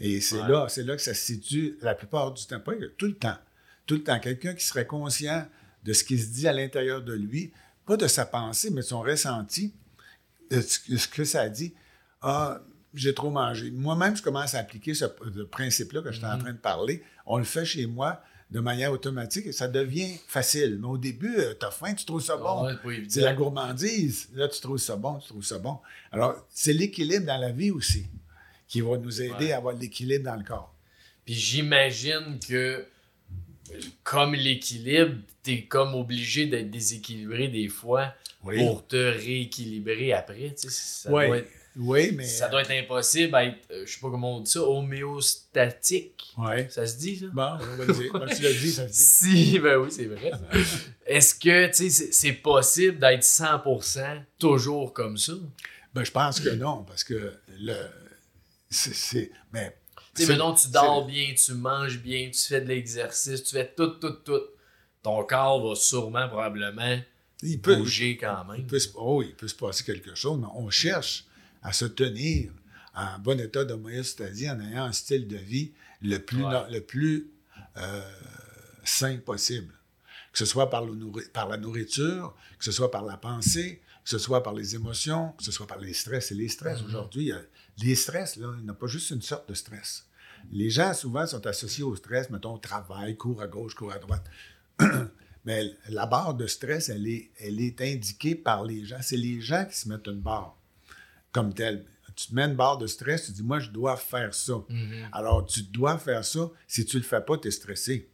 [0.00, 0.48] Et c'est Ouais.
[0.48, 3.38] là, c'est là que ça se situe la plupart du temps, pas tout le temps.
[3.86, 4.18] Tout le temps.
[4.18, 5.46] Quelqu'un qui serait conscient
[5.84, 7.52] de ce qui se dit à l'intérieur de lui,
[7.86, 9.72] pas de sa pensée, mais de son ressenti,
[10.50, 11.74] de ce que- ça dit.
[12.22, 12.60] Ah,
[12.94, 13.70] j'ai trop mangé.
[13.70, 17.02] Moi-même, je commence à appliquer ce ce principe-là que j'étais en train de parler.
[17.26, 20.78] On le fait chez moi de manière automatique et ça devient facile.
[20.80, 22.66] Mais au début, tu as faim, tu trouves ça bon.
[22.84, 24.28] Ouais, c'est la gourmandise.
[24.34, 25.78] Là, tu trouves ça bon, tu trouves ça bon.
[26.10, 28.06] Alors, c'est l'équilibre dans la vie aussi
[28.66, 29.52] qui va nous aider Ouais.
[29.52, 30.74] à avoir de l'équilibre dans le corps.
[31.26, 32.86] Puis j'imagine que,
[34.02, 38.58] comme l'équilibre, t'es comme obligé d'être déséquilibré des fois Oui.
[38.58, 40.54] pour te rééquilibrer après.
[40.54, 41.26] tu sais, Ça, Oui.
[41.26, 42.24] doit être, Oui, mais.
[42.24, 46.32] ça doit être impossible à être, euh, je sais pas comment on dit ça, homéostatique.
[46.38, 46.68] Ouais.
[46.70, 47.26] Ça se dit, ça?
[47.32, 48.12] Bon, on va le dire.
[48.36, 48.98] Tu l'as dit, ça se dit.
[49.52, 50.30] Si, ben oui, c'est vrai.
[51.06, 55.32] Est-ce que, tu sais, c'est- possible d'être 100% toujours comme ça?
[55.94, 57.74] Ben, je pense que non, parce que le.
[58.70, 58.94] C'est.
[58.94, 59.74] c'est- Mais.
[60.18, 63.72] Tu sais, maintenant, tu dors bien, tu manges bien, tu fais de l'exercice, tu fais
[63.76, 64.40] tout, tout, tout.
[65.02, 67.00] Ton corps va sûrement, probablement,
[67.42, 68.58] Il peut, bouger quand même.
[68.60, 71.24] il peut oh, il peut se passer quelque chose, mais on cherche
[71.62, 72.50] à se tenir
[72.94, 76.70] en bon état d'homéostasie en ayant un style de vie le plus, Ouais.
[76.70, 77.30] le plus
[77.76, 78.02] euh,
[78.84, 79.72] sain possible.
[80.32, 80.94] Que ce soit par, le
[81.32, 85.32] par la nourriture, que ce soit par la pensée, que ce soit par les émotions,
[85.38, 86.30] que ce soit par les stress.
[86.32, 87.42] Et les stress, aujourd'hui, il y a-
[87.78, 90.04] les stress, là, il n'y a pas juste une sorte de stress.
[90.50, 94.24] Les gens, souvent, sont associés au stress, mettons, travail, cours à gauche, cours à droite.
[95.44, 98.98] Mais la barre de stress, elle est, elle est indiquée par les gens.
[99.00, 100.56] C'est les gens qui se mettent une barre
[101.32, 101.84] comme telle.
[102.16, 104.54] Tu te mets une barre de stress, tu dis, moi, je dois faire ça.
[104.68, 105.08] Mhm.
[105.12, 106.50] Alors, tu dois faire ça.
[106.66, 108.10] Si tu le fais pas, tu es stressé.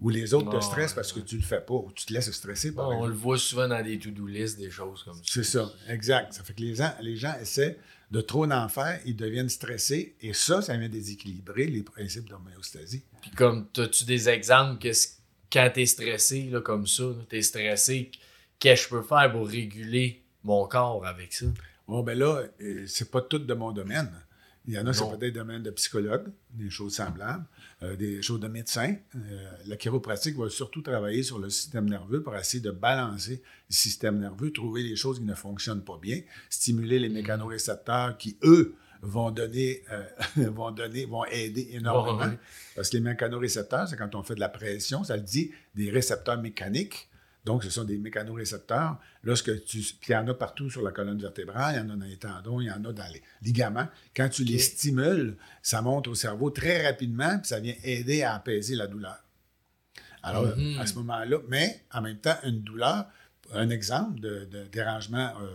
[0.00, 1.74] Ou les autres te Ah, stressent parce que tu le fais pas.
[1.74, 4.56] Ou tu te laisses stresser par Bon, on le voit souvent dans des to-do list,
[4.58, 5.22] des choses comme ça.
[5.26, 6.32] C'est ça, exact.
[6.32, 7.78] Ça fait que les gens, les gens essaient
[8.12, 10.14] de trop en faire, ils deviennent stressés.
[10.20, 13.02] Et ça, ça vient déséquilibrer les principes d'homéostasie.
[13.22, 14.90] Puis comme, as-tu des exemples que
[15.50, 18.10] quand t'es stressé, là, comme ça, t'es stressé,
[18.58, 21.46] qu'est-ce que je peux faire pour réguler mon corps avec ça?
[21.88, 24.10] Bon, ben là, euh, c'est pas tout de mon domaine.
[24.66, 27.44] Il y en a, c'est peut-être domaine de psychologue, des choses semblables,
[27.82, 28.94] euh, des choses de médecin.
[29.16, 33.74] Euh, la chiropratique va surtout travailler sur le système nerveux pour essayer de balancer le
[33.74, 38.76] système nerveux, trouver les choses qui ne fonctionnent pas bien, stimuler les mécanorécepteurs qui, eux,
[39.02, 40.04] vont donner, euh,
[40.50, 42.32] vont donner, vont aider énormément.
[42.76, 45.90] Parce que les mécanorécepteurs, c'est quand on fait de la pression, ça le dit, des
[45.90, 47.08] récepteurs mécaniques.
[47.44, 48.98] Donc, ce sont des mécanorécepteurs.
[49.24, 51.90] Lorsque tu, puis il y en a partout sur la colonne vertébrale, il y en
[51.94, 53.88] a dans les tendons, il y en a dans les ligaments.
[54.14, 58.34] Quand tu les stimules, ça monte au cerveau très rapidement, puis ça vient aider à
[58.36, 59.18] apaiser la douleur.
[60.22, 60.78] Alors, Mhm.
[60.78, 63.06] à ce moment-là, mais en même temps, une douleur,
[63.52, 65.50] un exemple de, de dérangement euh,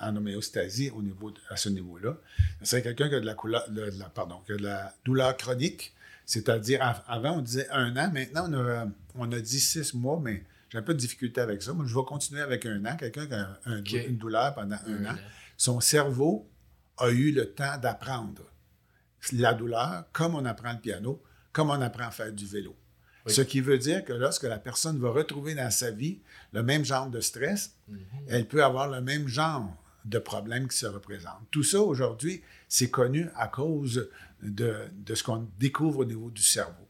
[0.00, 2.16] en homéostasie au niveau de- à ce niveau-là,
[2.62, 5.36] c'est quelqu'un qui a de la, couleur, de la- pardon, qui a de la douleur
[5.36, 5.94] chronique,
[6.26, 10.20] c'est-à-dire av- avant on disait un an, maintenant on a, on a dit six mois,
[10.20, 10.42] mais
[10.74, 11.72] j'ai un peu de difficulté avec ça.
[11.72, 15.04] Moi, je vais continuer avec un an, quelqu'un qui a un- une douleur pendant un,
[15.06, 15.16] Un an.
[15.56, 16.50] Son cerveau
[16.98, 18.42] a eu le temps d'apprendre
[19.32, 22.74] la douleur comme on apprend le piano, comme on apprend à faire du vélo.
[23.24, 23.32] Oui.
[23.32, 26.20] Ce qui veut dire que lorsque la personne va retrouver dans sa vie
[26.52, 27.98] le même genre de stress, Mhm.
[28.28, 29.72] elle peut avoir le même genre
[30.04, 31.38] de problème qui se représente.
[31.52, 34.10] Tout ça, aujourd'hui, c'est connu à cause
[34.42, 36.86] de, de ce qu'on découvre au niveau du cerveau.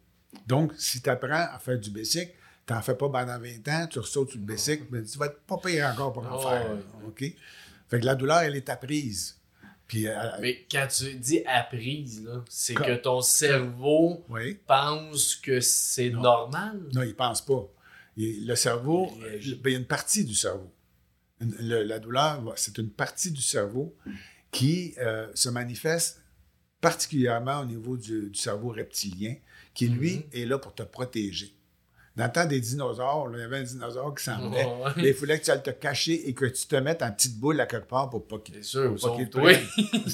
[0.46, 2.32] Donc, si tu apprends à faire du bicycle,
[2.66, 5.26] tu n'en fais pas pendant 20 ans, tu ressautes sur le bicycle, mais tu vas
[5.26, 6.70] être pas pire encore pour en Oh, faire.
[6.70, 7.06] ouais.
[7.06, 7.24] OK?
[7.88, 9.38] Fait que la douleur, elle est apprise.
[9.86, 14.58] Puis, euh, Mais quand tu dis apprise, là, c'est que ton cerveau oui.
[14.66, 16.80] pense que c'est normal.
[16.94, 17.68] Non, il ne pense pas.
[18.16, 20.72] Il- le cerveau, Il ben, il y a une partie du cerveau.
[21.40, 23.94] Une- le- la douleur, c'est une partie du cerveau
[24.50, 26.22] qui euh, se manifeste
[26.80, 29.34] particulièrement au niveau du, du cerveau reptilien,
[29.74, 30.22] qui, lui, Mhm.
[30.32, 31.54] est là pour te protéger.
[32.16, 34.64] Dans le temps des dinosaures, là, il y avait un dinosaure qui s'en venait.
[34.64, 34.92] Ouais.
[35.08, 37.60] Il fallait que tu ailles te cacher et que tu te mettes en petite boule
[37.60, 38.62] à quelque part pour pas qu'il
[39.16, 39.38] qu'il te.
[39.76, 40.10] Il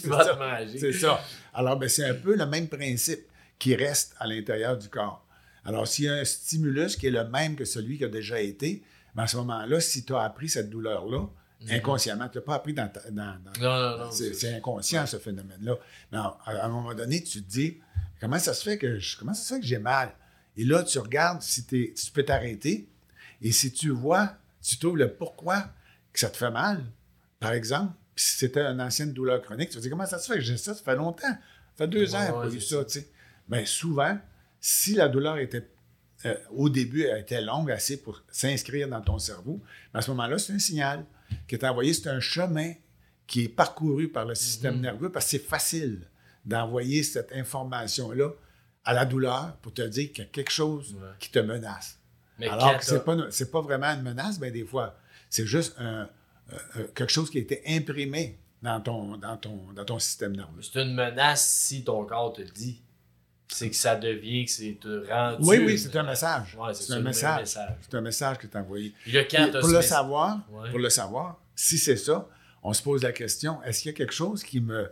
[0.78, 1.20] C'est ça.
[1.52, 3.26] Alors, ben, c'est un peu le même principe
[3.58, 5.26] qui reste à l'intérieur du corps.
[5.66, 8.40] Alors, s'il y a un stimulus qui est le même que celui qui a déjà
[8.40, 8.82] été,
[9.14, 11.26] ben, à ce moment-là, si tu as appris cette douleur-là,
[11.68, 14.10] inconsciemment, tu n'as pas appris dans, ta- dans- dans- Non, non, non.
[14.10, 15.76] c'est, inconscient, ce phénomène-là.
[16.10, 17.76] Mais à, à un moment donné, tu te dis,
[18.18, 20.14] comment ça se fait que, je- comment ça se fait que j'ai mal?
[20.60, 22.86] Et là, tu regardes si, tu peux t'arrêter.
[23.40, 25.70] Et si tu vois, tu trouves le pourquoi
[26.12, 26.84] que ça te fait mal,
[27.38, 30.30] par exemple, puis si c'était une ancienne douleur chronique, tu te dis, comment ça se
[30.30, 30.38] fait?
[30.38, 30.74] Que j'ai ça?
[30.74, 31.28] Ça fait longtemps.
[31.28, 31.38] Ça
[31.78, 33.08] fait deux ans que j'ai eu ça, tu sais.
[33.48, 34.18] Bien, souvent,
[34.60, 35.66] si la douleur était
[36.26, 39.62] euh, au début, elle était longue assez pour s'inscrire dans ton cerveau.
[39.94, 41.06] Mais à ce moment-là, c'est un signal
[41.48, 41.94] qui est envoyé.
[41.94, 42.74] C'est un chemin
[43.26, 44.80] qui est parcouru par le système Mhm.
[44.82, 46.02] nerveux parce que c'est facile
[46.44, 48.32] d'envoyer cette information-là
[48.84, 51.08] à la douleur pour te dire qu'il y a quelque chose Ouais.
[51.18, 51.98] qui te menace.
[52.38, 54.96] Mais Alors que c'est t'as- pas, c'est pas vraiment une menace, bien des fois,
[55.28, 56.08] c'est juste un-
[56.52, 60.34] euh, euh, quelque chose qui a été imprimé dans ton, dans ton, dans ton système
[60.34, 60.62] nerveux.
[60.62, 62.80] C'est une menace si ton corps te le dit.
[63.48, 64.78] C'est que ça devient, que c'est
[65.10, 65.36] rendu.
[65.40, 66.56] Oui, oui, c'est un message.
[66.58, 67.40] Ouais, c'est un message.
[67.40, 67.74] message.
[67.82, 68.94] C'est un message que tu as envoyé.
[69.02, 70.70] Puis Puis, pour ce le mess- savoir, Ouais.
[70.70, 72.28] pour le savoir, si c'est ça,
[72.62, 74.88] on se pose la question est-ce qu'il y a quelque chose qui me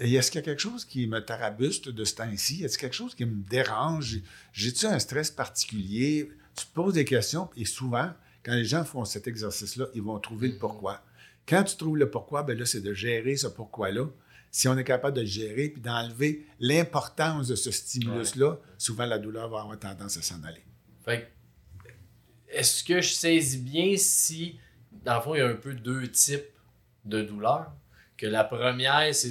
[0.00, 2.64] est-ce qu'il y a quelque chose qui me tarabuste de ce temps-ci?
[2.64, 4.20] Est-ce quelque chose qui me dérange?
[4.52, 6.30] J'ai-tu un stress particulier?
[6.56, 8.12] Tu te poses des questions et souvent,
[8.44, 11.02] quand les gens font cet exercice-là, ils vont trouver le pourquoi.
[11.46, 14.06] Quand tu trouves le pourquoi, ben là, c'est de gérer ce pourquoi-là.
[14.50, 19.18] Si on est capable de le gérer puis d'enlever l'importance de ce stimulus-là, souvent la
[19.18, 20.64] douleur va avoir tendance à s'en aller.
[21.04, 21.32] Fait
[22.48, 24.58] est-ce que je saisis bien si,
[25.04, 26.44] dans le fond, il y a un peu deux types
[27.04, 27.72] de douleurs?
[28.18, 29.30] Que la première, c'est,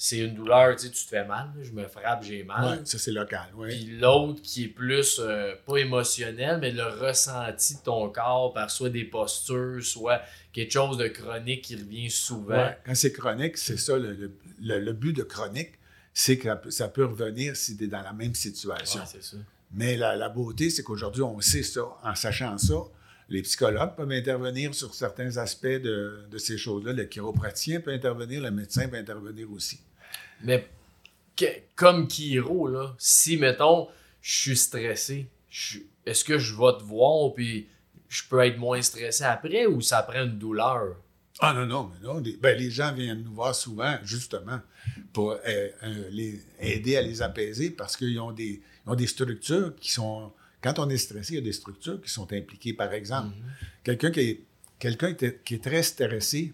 [0.00, 2.78] c'est une douleur, tu sais, tu te fais mal, je me frappe, j'ai mal.
[2.78, 3.48] Ouais, ça, c'est local.
[3.68, 8.70] Puis l'autre qui est plus, euh, pas émotionnel, mais le ressenti de ton corps par
[8.70, 12.56] soit des postures, soit quelque chose de chronique qui revient souvent.
[12.56, 15.72] Ouais, Quand c'est chronique, c'est ça, le, le- le- le but de chronique,
[16.14, 19.00] c'est que ça peut- ça peut revenir si tu es dans la même situation.
[19.00, 19.36] Ouais, c'est ça.
[19.72, 21.82] Mais la, la beauté, c'est qu'aujourd'hui, on sait ça.
[22.04, 22.74] En sachant ça,
[23.28, 26.92] les psychologues peuvent intervenir sur certains aspects de, de ces choses-là.
[26.92, 29.80] Le chiropraticien peut intervenir, le médecin peut intervenir aussi.
[30.42, 30.66] Mais
[31.36, 31.44] que-
[31.76, 32.08] comme
[32.70, 33.88] là, si, mettons,
[34.22, 35.26] je suis stressé,
[36.06, 37.68] est-ce que je vais te voir puis
[38.08, 40.96] je peux être moins stressé après ou ça prend une douleur?
[41.40, 42.18] Ah non, non, mais non.
[42.18, 44.60] Les, ben, les gens viennent nous voir souvent, justement,
[45.12, 49.06] pour euh, euh, les aider à les apaiser parce qu'ils ont des, ils ont des
[49.06, 50.32] structures qui sont.
[50.62, 52.72] Quand on est stressé, il y a des structures qui sont impliquées.
[52.72, 53.34] Par exemple,
[53.84, 54.40] quelqu'un qui est,
[54.78, 56.52] quelqu'un qui est- qui est très stressé,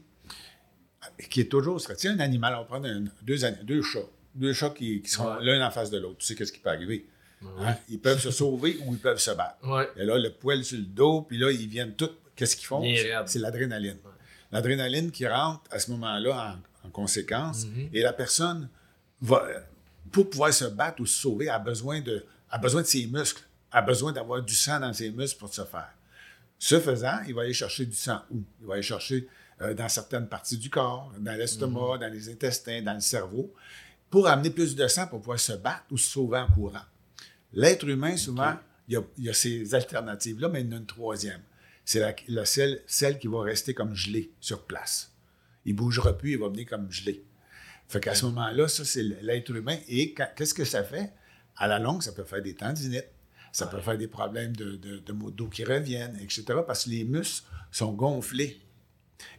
[1.30, 3.36] qui est toujours stressé, un animal, on va prendre un- deux,
[3.82, 4.00] chats.
[4.34, 5.36] Deux chats qui, qui sont Ouais.
[5.44, 6.18] l'un en face de l'autre.
[6.18, 7.06] Tu sais qu'est-ce qui peut arriver.
[7.58, 7.76] Hein?
[7.90, 9.56] Ils peuvent se sauver ou ils peuvent se battre.
[9.68, 9.88] Ouais.
[9.96, 12.10] Et là, le poil sur le dos, puis là, ils viennent tous.
[12.34, 12.82] Qu'est-ce qu'ils font?
[13.26, 13.98] C'est- l'adrénaline.
[14.50, 17.66] L'adrénaline qui rentre à ce moment-là en, en conséquence.
[17.66, 17.90] Mhm.
[17.92, 18.68] Et la personne,
[19.20, 19.46] va,
[20.10, 23.42] pour pouvoir se battre ou se sauver, a besoin de, a besoin de ses muscles,
[23.74, 25.92] a besoin d'avoir du sang dans ses muscles pour se faire.
[26.58, 28.42] Ce faisant, il va aller chercher du sang où?
[28.60, 29.28] Il va aller chercher
[29.60, 33.52] euh, dans certaines parties du corps, dans l'estomac, dans les intestins, dans le cerveau,
[34.08, 36.86] pour amener plus de sang pour pouvoir se battre ou se sauver en courant.
[37.52, 38.54] L'être humain, souvent,
[38.88, 41.42] il, y a, il y a ces alternatives-là, mais il y en a une troisième.
[41.84, 45.12] C'est la, la- celle, celle qui va rester comme gelée sur place.
[45.64, 47.24] Il ne bougera plus, il va venir comme gelé.
[47.88, 49.78] Fait qu'à ce moment-là, ça, c'est l'être humain.
[49.88, 51.12] Et qu'est-ce que ça fait?
[51.56, 53.06] À la longue, ça peut faire des tendinites,
[53.54, 56.84] ça peut faire des problèmes de, de, de maux de dos qui reviennent, etc., parce
[56.84, 58.60] que les muscles sont gonflés.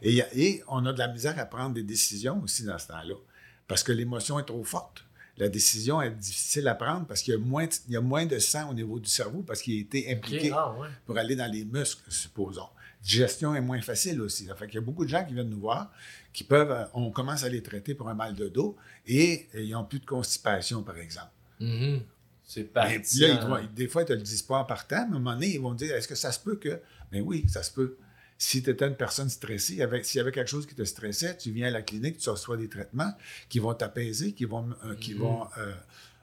[0.02, 3.14] Et, et on a de la misère à prendre des décisions aussi dans ce temps-là,
[3.68, 5.04] parce que l'émotion est trop forte.
[5.36, 8.00] La décision est difficile à prendre parce qu'il y a moins, de- il y a
[8.00, 10.88] moins de sang au niveau du cerveau parce qu'il a été impliqué ah, ouais.
[11.04, 12.68] pour aller dans les muscles, supposons.
[13.02, 14.46] Digestion est moins facile aussi.
[14.46, 15.92] Ça fait qu'il y a beaucoup de gens qui viennent nous voir,
[16.32, 18.76] qui peuvent, euh, on commence à les traiter pour un mal de dos
[19.06, 21.30] et ils n'ont plus de constipation, par exemple.
[21.60, 22.00] Mhm.
[22.46, 22.92] C'est parti.
[23.20, 23.28] là,
[23.62, 25.34] ils des fois, ils ne te le disent pas en partant, mais à un moment
[25.34, 26.80] donné, ils vont te dire est-ce que ça se peut que.
[27.12, 27.96] Mais oui, ça se peut.
[28.38, 31.36] Si tu étais une personne stressée, avec- s'il y avait quelque chose qui te stressait,
[31.36, 33.12] tu viens à la clinique, tu reçois des traitements
[33.48, 35.20] qui vont t'apaiser, qui vont, euh, qui Mhm.
[35.20, 35.72] vont euh,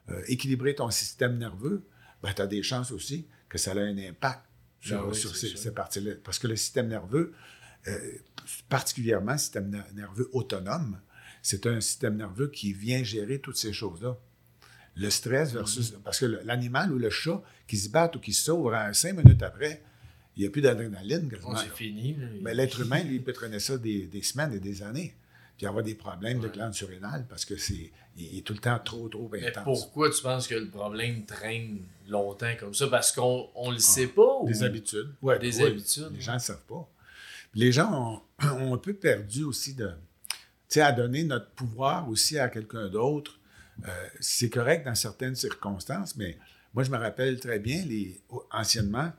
[0.10, 1.84] euh, équilibrer ton système nerveux,
[2.22, 4.46] ben, tu as des chances aussi que ça a un impact
[4.80, 6.14] sur, Ben oui, sur c'est ces, parties-là.
[6.24, 7.34] Parce que le système nerveux,
[8.70, 11.00] particulièrement le système ner- nerveux autonome,
[11.42, 14.18] c'est un système nerveux qui vient gérer toutes ces choses-là.
[14.96, 15.94] Le stress versus.
[16.04, 19.14] Parce que l'animal ou le chat qui se bat ou qui se sauve, à cinq
[19.18, 19.82] minutes après,
[20.36, 21.30] il n'y a plus d'adrénaline.
[21.46, 22.16] Oh, c'est fini.
[22.16, 22.28] là.
[22.42, 25.14] Mais l'être humain, lui, il peut traîner ça des, des semaines et des années.
[25.58, 28.78] puis avoir des problèmes de glande surrénale parce que c'est il est tout le temps
[28.78, 29.64] trop, trop Mais intense.
[29.64, 32.88] pourquoi tu penses que le problème traîne longtemps comme ça?
[32.88, 34.22] Parce qu'on on le sait pas?
[34.22, 34.52] ou- Ah.
[34.52, 35.10] Des habitudes.
[35.24, 35.68] Ouais, Des ouais.
[35.70, 36.88] habitudes, Les gens ne savent pas.
[37.52, 39.88] Puis Les gens ont, ont un peu perdu aussi de.
[40.30, 40.36] Tu
[40.80, 43.40] sais, à donner notre pouvoir aussi à quelqu'un d'autre.
[43.86, 46.38] Euh, c'est correct dans certaines circonstances, mais
[46.74, 49.12] moi, je me rappelle très bien, les, anciennement,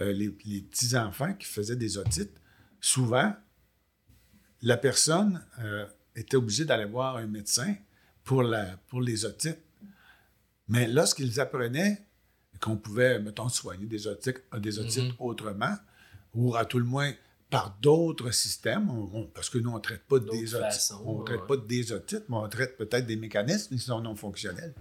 [0.00, 2.32] euh, les, les petits-enfants qui faisaient des otites,
[2.80, 3.34] souvent,
[4.62, 7.74] la personne euh, était obligée d'aller voir un médecin
[8.24, 9.58] pour, la, pour les otites.
[10.68, 12.04] Mais lorsqu'ils apprenaient
[12.60, 15.14] qu'on pouvait, mettons, soigner des otites, des otites Mhm.
[15.18, 15.76] autrement,
[16.34, 17.12] ou à tout le moins
[17.50, 21.18] par d'autres systèmes, on- on- parce que nous, on ne traite pas des façons, On
[21.20, 21.46] ne traite ouais.
[21.48, 24.74] pas des otites, mais on traite peut-être des mécanismes qui sont non fonctionnels.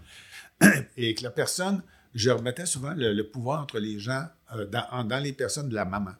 [0.97, 1.81] Et que la personne,
[2.13, 5.85] je remettais souvent le, le pouvoir entre les gens, euh, dans, les personnes de la
[5.85, 6.11] maman.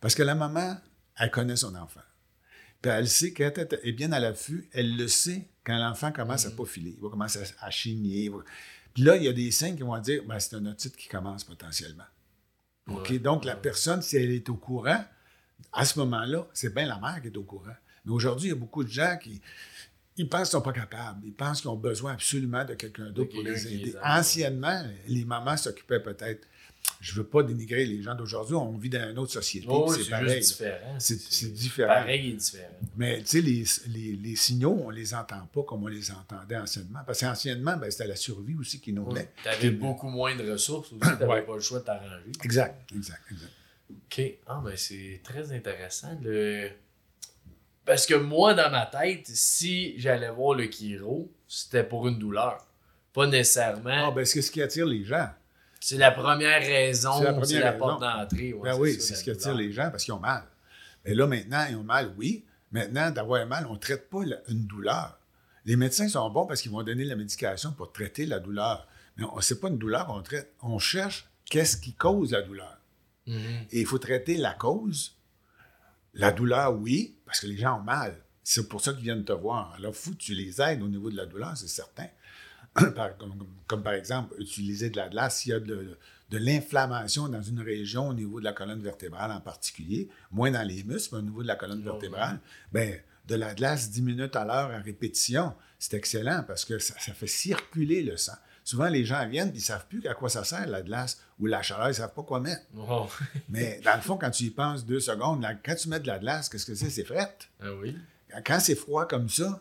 [0.00, 0.76] Parce que la maman,
[1.16, 2.00] elle connaît son enfant.
[2.80, 6.46] Puis elle sait qu'elle est- est bien à l'affût, elle le sait quand l'enfant commence
[6.46, 6.94] à pas filer.
[6.96, 8.28] Il va commencer à, à chigner.
[8.28, 8.38] va-
[8.94, 11.08] Puis là, il y a des signes qui vont dire ben, c'est un otite qui
[11.08, 12.04] commence potentiellement.
[12.88, 13.08] OK?
[13.10, 15.02] Ouais, Donc, la personne, si elle est au courant,
[15.72, 17.74] à ce moment-là, c'est bien la mère qui est au courant.
[18.04, 19.40] Mais aujourd'hui, il y a beaucoup de gens qui
[20.16, 21.22] ils pensent qu'ils ne sont pas capables.
[21.26, 23.88] Ils pensent qu'ils ont besoin absolument de quelqu'un d'autre pour les aider.
[23.90, 24.00] aide.
[24.04, 26.46] Anciennement, les mamans s'occupaient peut-être.
[27.00, 28.54] Je ne veux pas dénigrer les gens d'aujourd'hui.
[28.54, 29.66] On vit dans une autre société.
[29.68, 30.38] Oh, c'est pareil.
[30.40, 30.94] différent.
[31.00, 31.88] C'est- différent.
[31.94, 32.68] Pareil et différent.
[32.96, 36.10] Mais tu sais, les, les- les signaux, on ne les entend pas comme on les
[36.12, 37.00] entendait anciennement.
[37.06, 39.30] Parce qu'anciennement, ben, c'était la survie aussi qui nous venait.
[39.42, 41.42] Tu avais beaucoup moins de ressources aussi, tu n'avais Ouais.
[41.42, 42.30] pas le choix de t'arranger.
[42.44, 43.50] Exact, exact, exact.
[43.90, 44.22] OK.
[44.46, 46.16] Ah, ben c'est très intéressant.
[46.22, 46.70] Le...
[47.84, 52.66] Parce que moi, dans ma tête, si j'allais voir le chiro, c'était pour une douleur.
[53.12, 54.08] Pas nécessairement.
[54.08, 55.28] Ah, ben, c'est ce qui attire les gens.
[55.80, 57.78] C'est la première raison, C'est la première la raison.
[57.86, 58.52] porte d'entrée.
[58.54, 60.44] ouais, Ben oui, c'est ce qui attire les gens parce qu'ils ont mal.
[61.04, 62.42] Mais là, maintenant, ils ont mal, oui.
[62.72, 65.18] Maintenant, d'avoir mal, on ne traite pas la- une douleur.
[65.66, 68.86] Les médecins sont bons parce qu'ils vont donner la médication pour traiter la douleur.
[69.16, 70.52] Mais on sait pas une douleur qu'on traite.
[70.62, 72.78] On cherche qu'est-ce qui cause la douleur.
[73.26, 73.66] Mhm.
[73.72, 75.16] Et il faut traiter la cause.
[76.14, 78.16] La douleur, oui, parce que les gens ont mal.
[78.42, 79.72] C'est pour ça qu'ils viennent te voir.
[79.76, 82.06] Alors, que tu les aides au niveau de la douleur, c'est certain.
[82.94, 85.96] Par- comme, comme- comme par exemple, utiliser de la glace s'il y a de,
[86.30, 90.66] de l'inflammation dans une région au niveau de la colonne vertébrale en particulier, moins dans
[90.66, 92.40] les muscles, mais au niveau de la colonne Oh, vertébrale,
[92.72, 96.94] ben, de la glace 10 minutes à l'heure à répétition, c'est excellent parce que ça,
[96.98, 98.36] ça fait circuler le sang.
[98.64, 101.20] Souvent, les gens viennent et ils ne savent plus à quoi ça sert, la glace
[101.38, 102.62] ou la chaleur, ils ne savent pas quoi mettre.
[102.76, 103.06] Oh.
[103.48, 106.06] Mais dans le fond, quand tu y penses deux secondes, là, quand tu mets de
[106.06, 106.88] la glace, qu'est-ce que c'est?
[106.90, 107.36] C'est fret.
[107.60, 107.96] Ah oui.
[108.44, 109.60] Quand c'est froid comme ça,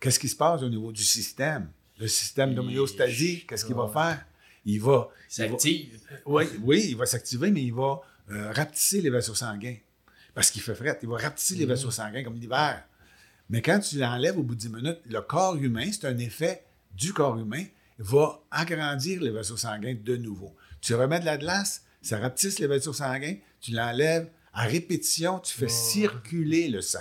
[0.00, 1.68] qu'est-ce qui se passe au niveau du système?
[1.98, 4.24] Le système d'homéostasie, qu'est-ce qu'il va faire?
[4.64, 5.08] Il va.
[5.28, 6.00] Ça il va- active.
[6.24, 8.00] oui, oui, il va s'activer, mais il va
[8.30, 9.76] euh, rapetisser les vaisseaux sanguins.
[10.34, 10.98] Parce qu'il fait fret.
[11.02, 12.82] Il va rapetisser les vaisseaux sanguins comme l'hiver.
[13.50, 16.64] Mais quand tu l'enlèves au bout de 10 minutes, le corps humain, c'est un effet
[16.94, 17.64] du corps humain,
[18.00, 20.56] va agrandir les vaisseaux sanguins de nouveau.
[20.80, 25.54] Tu remets de la glace, ça rapetisse les vaisseaux sanguins, tu l'enlèves, à répétition, tu
[25.54, 26.98] fais circuler le sang.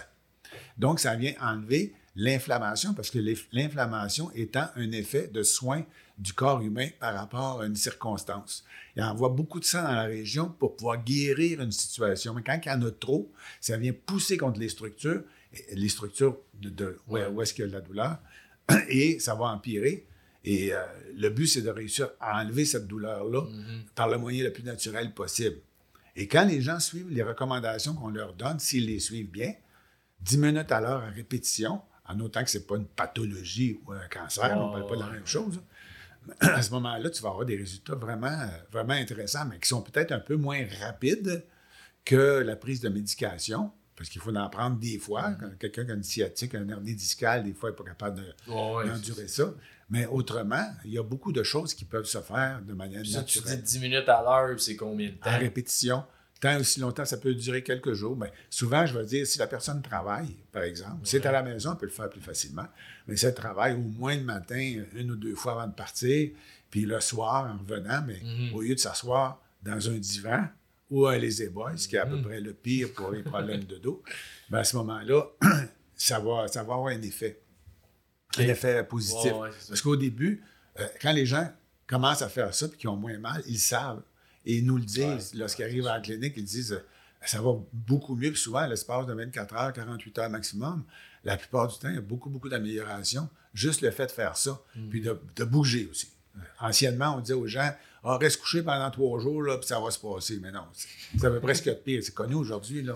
[0.77, 3.19] Donc, ça vient enlever l'inflammation, parce que
[3.53, 5.83] l'inflammation étant un effet de soin
[6.17, 8.65] du corps humain par rapport à une circonstance.
[8.95, 12.33] Il envoie beaucoup de sang dans la région pour pouvoir guérir une situation.
[12.33, 13.31] Mais quand il y en a trop,
[13.61, 15.23] ça vient pousser contre les structures,
[15.71, 18.17] les structures de, où est-ce qu'il y a de la douleur,
[18.89, 20.05] et ça va empirer.
[20.43, 20.77] Et euh,
[21.15, 23.43] le but, c'est de réussir à enlever cette douleur-là
[23.95, 25.57] par le moyen le plus naturel possible.
[26.15, 29.53] Et quand les gens suivent les recommandations qu'on leur donne, s'ils les suivent bien,
[30.21, 33.93] 10 minutes à l'heure à répétition, en autant que ce n'est pas une pathologie ou
[33.93, 35.61] un cancer, on ne parle pas de la même chose.
[36.41, 39.81] À ce moment-là, tu vas avoir des résultats vraiment, euh, vraiment intéressants, mais qui sont
[39.81, 41.45] peut-être un peu moins rapides
[42.03, 45.31] que la prise de médication, parce qu'il faut en prendre des fois.
[45.39, 48.33] Quand quelqu'un qui a une sciatique, un hernie discale, des fois, n'est pas capable de,
[48.47, 49.53] d'endurer ça.
[49.89, 53.11] Mais autrement, il y a beaucoup de choses qui peuvent se faire de manière Puis
[53.11, 53.63] ça, tu dis naturelle.
[53.63, 55.29] 10 minutes à l'heure, c'est combien de temps?
[55.31, 56.03] À répétition,
[56.39, 58.15] tant aussi longtemps, ça peut durer quelques jours.
[58.15, 61.41] Mais souvent, je vais dire, si la personne travaille, par exemple, si c'est à la
[61.41, 62.67] maison, on peut le faire plus facilement.
[63.07, 66.29] Mais si elle travaille au moins le matin, une ou deux fois avant de partir,
[66.69, 68.53] puis le soir, en revenant, mais Mhm.
[68.53, 70.45] au lieu de s'asseoir dans un divan
[70.91, 72.21] ou un lazy boy, ce qui est à Mhm.
[72.21, 74.03] peu près le pire pour les problèmes de dos,
[74.51, 75.25] ben à ce moment-là,
[75.95, 77.39] ça va, ça va avoir un effet.
[78.37, 79.33] Un effet positif.
[79.33, 79.49] Ouais.
[79.67, 80.43] Parce qu'au début,
[80.79, 81.51] euh, quand les gens
[81.87, 84.01] commencent à faire ça et qu'ils ont moins mal, ils savent.
[84.45, 85.33] Et ils nous le disent.
[85.33, 86.85] Lorsqu'ils arrivent à la clinique, ils disent euh,
[87.25, 88.31] ça va beaucoup mieux.
[88.31, 90.83] Puis souvent, à l'espace de 24 heures, 48 heures maximum,
[91.23, 93.27] la plupart du temps, il y a beaucoup, beaucoup d'amélioration.
[93.53, 94.89] Juste le fait de faire ça, Mm.
[94.89, 96.09] puis de, de bouger aussi.
[96.37, 97.71] Euh, Anciennement, on disait aux gens
[98.01, 100.39] Ah, reste couché pendant trois jours, là, puis ça va se passer.
[100.41, 100.87] Mais non, c'est-
[101.19, 102.01] ça veut presque être pire.
[102.01, 102.87] C'est connu aujourd'hui,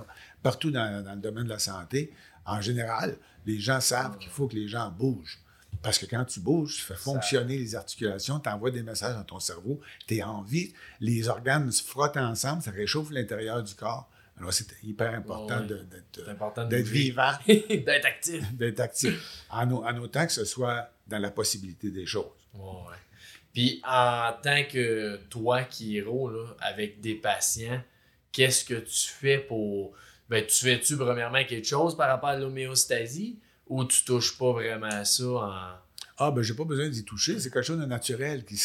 [0.41, 2.13] partout dans, dans le domaine de la santé.
[2.45, 5.39] En général, les gens savent qu'il faut que les gens bougent.
[5.81, 9.23] Parce que quand tu bouges, tu fais fonctionner les articulations, tu envoies des messages dans
[9.23, 13.73] ton cerveau, tu es en vie, les organes se frottent ensemble, ça réchauffe l'intérieur du
[13.75, 14.09] corps.
[14.37, 18.53] Alors, c'est hyper important d'être vivant, D'être actif.
[18.53, 22.25] d'être actif, en, en autant que ce soit dans la possibilité des choses.
[22.53, 22.97] Ouais, ouais.
[23.53, 27.81] Puis en tant que toi, Kiro, là, avec des patients,
[28.31, 29.93] qu'est-ce que tu fais pour.
[30.29, 34.87] Ben, tu fais-tu premièrement quelque chose par rapport à l'homéostasie ou tu touches pas vraiment
[34.87, 35.53] à ça en.
[36.17, 38.59] Ah, ben, j'ai pas besoin d'y toucher, c'est quelque chose de naturel qui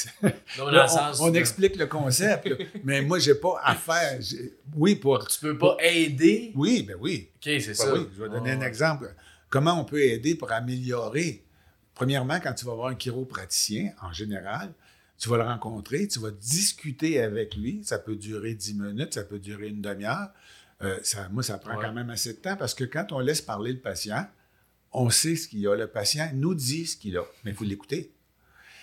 [0.59, 0.87] Non, Là,
[1.21, 4.21] on, explique le concept, là, mais moi, j'ai pas à faire.
[4.77, 5.27] Oui, pour.
[5.27, 6.53] Tu peux pas aider?
[6.55, 7.29] Oui, ben oui.
[7.37, 7.93] Ok, c'est Ben ça.
[7.95, 8.67] oui, je vais donner un Ouais.
[8.67, 9.13] exemple.
[9.49, 11.43] Comment on peut aider pour améliorer?
[11.95, 14.73] Premièrement, quand tu vas voir un chiropraticien, en général,
[15.19, 17.81] tu vas le rencontrer, tu vas discuter avec lui.
[17.83, 20.29] Ça peut durer 10 minutes, ça peut durer une demi-heure.
[20.83, 21.85] Euh, ça, moi, ça prend Ouais.
[21.85, 24.27] quand même assez de temps parce que quand on laisse parler le patient,
[24.93, 25.75] on sait ce qu'il a.
[25.77, 28.13] Le patient nous dit ce qu'il a, mais il faut l'écouter.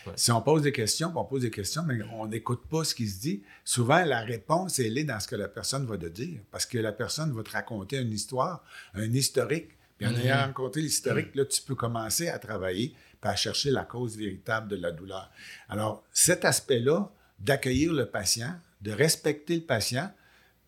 [0.05, 0.13] Ouais.
[0.17, 3.07] Si on pose des questions, on pose des questions, mais on n'écoute pas ce qui
[3.07, 6.41] se dit, souvent la réponse, elle est dans ce que la personne va te dire.
[6.51, 9.69] Parce que la personne va te raconter une histoire, un historique.
[9.97, 10.19] Puis en Mhm.
[10.19, 14.67] ayant raconté l'historique, là, tu peux commencer à travailler puis à chercher la cause véritable
[14.67, 15.31] de la douleur.
[15.69, 20.11] Alors, cet aspect-là, d'accueillir le patient, de respecter le patient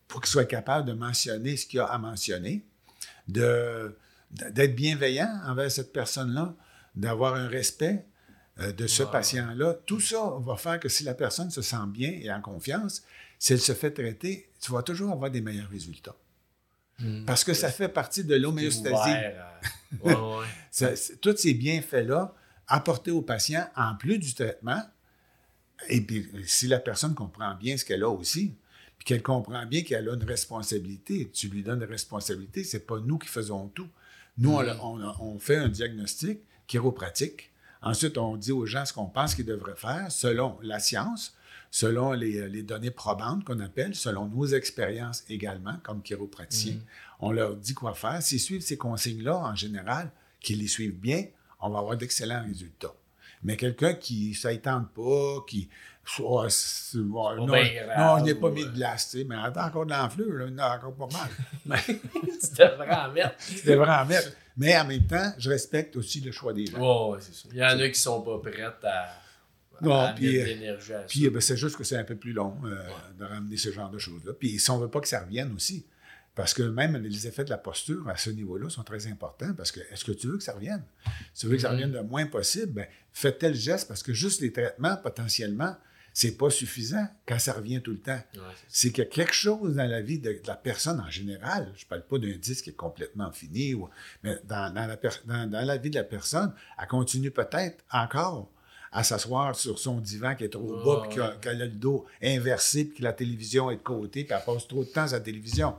[0.08, 2.64] pour qu'il soit capable de mentionner ce qu'il a à mentionner,
[3.28, 3.96] de,
[4.30, 6.54] d'être bienveillant envers cette personne-là,
[6.94, 8.04] d'avoir un respect
[8.60, 9.74] euh, de ce patient-là.
[9.86, 13.02] Tout ça va faire que si la personne se sent bien et en confiance,
[13.38, 16.16] si elle se fait traiter, tu vas toujours avoir des meilleurs résultats.
[16.98, 17.24] Hmm.
[17.24, 19.10] Parce que ça fait partie de l'homéostasie.
[19.10, 19.60] À-
[20.02, 20.46] Ouais, ouais.
[20.70, 20.90] Ça-
[21.20, 22.34] tous ces bienfaits-là
[22.66, 24.82] apportés au patient en plus du traitement.
[25.88, 28.54] Et puis, si la personne comprend bien ce qu'elle a aussi,
[29.08, 33.16] qu'elle comprend bien qu'elle a une responsabilité, tu lui donnes une responsabilité, c'est pas nous
[33.16, 33.88] qui faisons tout.
[34.36, 34.80] Nous, on, Mm.
[34.82, 37.50] on- on fait un diagnostic chiropratique.
[37.80, 41.34] Ensuite, on dit aux gens ce qu'on pense qu'ils devraient faire selon la science,
[41.70, 46.74] selon les, les données probantes qu'on appelle, selon nos expériences également comme chiropraticiens.
[46.74, 46.82] Mm.
[47.20, 48.22] On leur dit quoi faire.
[48.22, 51.24] S'ils suivent ces consignes-là, en général, qu'ils les suivent bien,
[51.60, 52.94] on va avoir d'excellents résultats.
[53.42, 55.68] Mais quelqu'un qui ne tente pas, qui.
[56.20, 59.84] Oh, oh, non, je n'ai pas mis de euh, glace, tu sais, mais attends encore
[59.84, 61.28] de l'enflure, il y en a encore pas mal.
[61.66, 63.36] Mais tu devrais en mettre.
[63.46, 64.32] tu devrais en mettre.
[64.56, 67.10] Mais en même temps, je respecte aussi le choix des gens.
[67.10, 67.48] Ouais, c'est ça.
[67.52, 69.20] Il y en a qui sont pas prêtes à,
[69.82, 70.76] Non, puis, euh.
[71.06, 72.74] Puis, eh ben, c'est juste que c'est un peu plus long euh,
[73.18, 74.32] de ramener ce genre de choses-là.
[74.32, 75.84] Puis, si on ne veut pas que ça revienne aussi,
[76.38, 79.72] parce que même les effets de la posture à ce niveau-là sont très importants, parce
[79.72, 80.84] que est-ce que tu veux que ça revienne?
[81.34, 81.74] Si tu veux que ça Mhm.
[81.74, 85.74] revienne le moins possible, ben, fais tel geste, parce que juste les traitements, potentiellement,
[86.14, 88.20] c'est pas suffisant quand ça revient tout le temps.
[88.34, 91.10] Ouais, c'est qu'il y a quelque chose dans la vie de, de la personne en
[91.10, 91.72] général.
[91.76, 93.88] Je ne parle pas d'un disque qui est complètement fini, ou-
[94.22, 97.84] mais dans, dans la per- dans- dans la vie de la personne, elle continue peut-être
[97.90, 98.48] encore
[98.90, 102.84] à s'asseoir sur son divan qui est trop bas, puis qu'elle a le dos inversé,
[102.86, 105.20] puis que la télévision est de côté, puis elle passe trop de temps à la
[105.20, 105.74] télévision.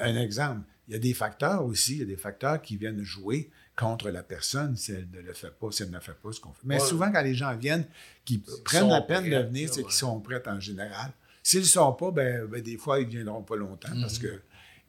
[0.00, 3.02] Un exemple, il y a des facteurs aussi, il y a des facteurs qui viennent
[3.02, 6.32] jouer contre la personne si elle ne le fait pas, si elle ne fait pas
[6.32, 6.62] ce qu'on fait.
[6.64, 6.80] Mais Ouais.
[6.86, 7.86] souvent, quand les gens viennent,
[8.24, 9.84] qui prennent la peine de venir, c'est ouais.
[9.86, 11.12] qu'ils sont prêts en général.
[11.42, 14.00] S'ils ne le sont pas, ben, ben, des fois, ils ne viendront pas longtemps Mhm.
[14.00, 14.40] parce que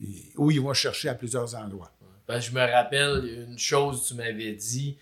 [0.01, 1.91] ils- ou ils vont chercher à plusieurs endroits.
[2.28, 4.97] Ben, je me rappelle une chose, tu m'avais dit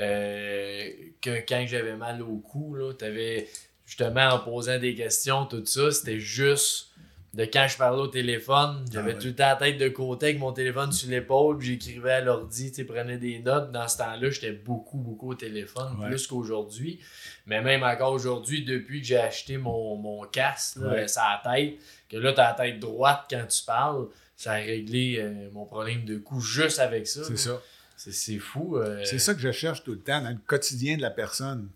[0.00, 0.90] euh,
[1.20, 3.48] que quand j'avais mal au cou, tu avais
[3.84, 6.90] justement en posant des questions, tout ça, c'était juste
[7.34, 9.20] de quand je parlais au téléphone, j'avais Ah ouais.
[9.20, 12.20] tout le temps la tête de côté avec mon téléphone sur l'épaule, puis j'écrivais à
[12.22, 13.70] l'ordi, tu prenais des notes.
[13.70, 16.08] Dans ce temps-là, j'étais beaucoup, beaucoup au téléphone, Ouais.
[16.08, 17.00] plus qu'aujourd'hui.
[17.46, 21.08] Mais même encore aujourd'hui, depuis que j'ai acheté mon, mon casque, là, Ouais.
[21.08, 21.74] ça a la tête,
[22.08, 25.66] que là, tu as la tête droite quand tu parles, ça a réglé euh, mon
[25.66, 27.24] problème de cou juste avec ça.
[27.24, 27.60] C'est ça.
[27.96, 28.76] C'est, c'est fou.
[28.78, 31.68] euh, C'est ça que je cherche tout le temps dans le quotidien de la personne.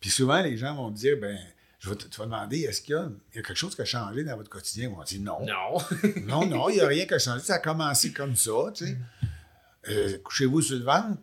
[0.00, 1.36] Puis souvent, les gens vont me dire, ben,
[1.84, 3.74] je vais te, tu vas demander, est-ce qu'il y, a, il y a quelque chose
[3.74, 4.90] qui a changé dans votre quotidien?
[4.94, 5.40] On va dire non.
[5.44, 5.78] Non.
[6.26, 7.40] Non, non, il n'y a rien qui a changé.
[7.44, 8.96] Ça a commencé comme ça, tu sais.
[9.90, 11.18] Euh, couchez-vous sur le ventre?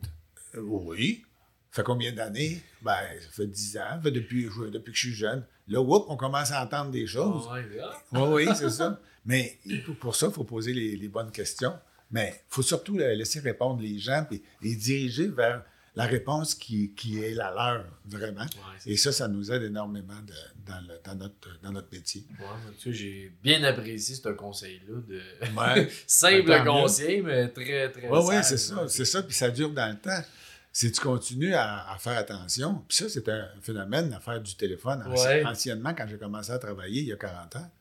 [0.53, 1.24] Euh, oui.
[1.72, 2.62] Ça fait combien d'années?
[2.84, 3.82] Ben, ça fait 10 ans.
[3.95, 5.43] Ça fait depuis, depuis que je suis jeune.
[5.68, 7.47] Là, whoop, on commence à entendre des choses.
[7.47, 7.97] Ouais, ah.
[8.12, 8.99] Oui, oui, c'est ça.
[9.26, 9.57] Mais
[9.99, 11.74] pour- ça, il faut poser les, les bonnes questions.
[12.12, 15.64] Mais il faut surtout laisser répondre les gens et les diriger vers
[15.96, 18.42] la réponse qui, qui est la leur, vraiment.
[18.44, 20.34] Ouais, Et ça, ça nous aide énormément de-
[20.66, 22.24] dans, le- dans notre, dans notre métier.
[22.39, 25.02] Ouais, j'ai bien apprécié ce conseil-là.
[25.08, 25.22] De...
[25.58, 25.89] Ouais.
[26.08, 28.10] Simple conseil, mais très, très.
[28.10, 28.88] Oui, oui, c'est ça.
[28.88, 30.24] C'est ça, puis ça dure dans le temps.
[30.72, 35.04] si tu continues à, faire attention, puis ça, c'est un phénomène à faire du téléphone.
[35.46, 37.72] Anciennement, quand j'ai commencé à travailler il y a 40 ans,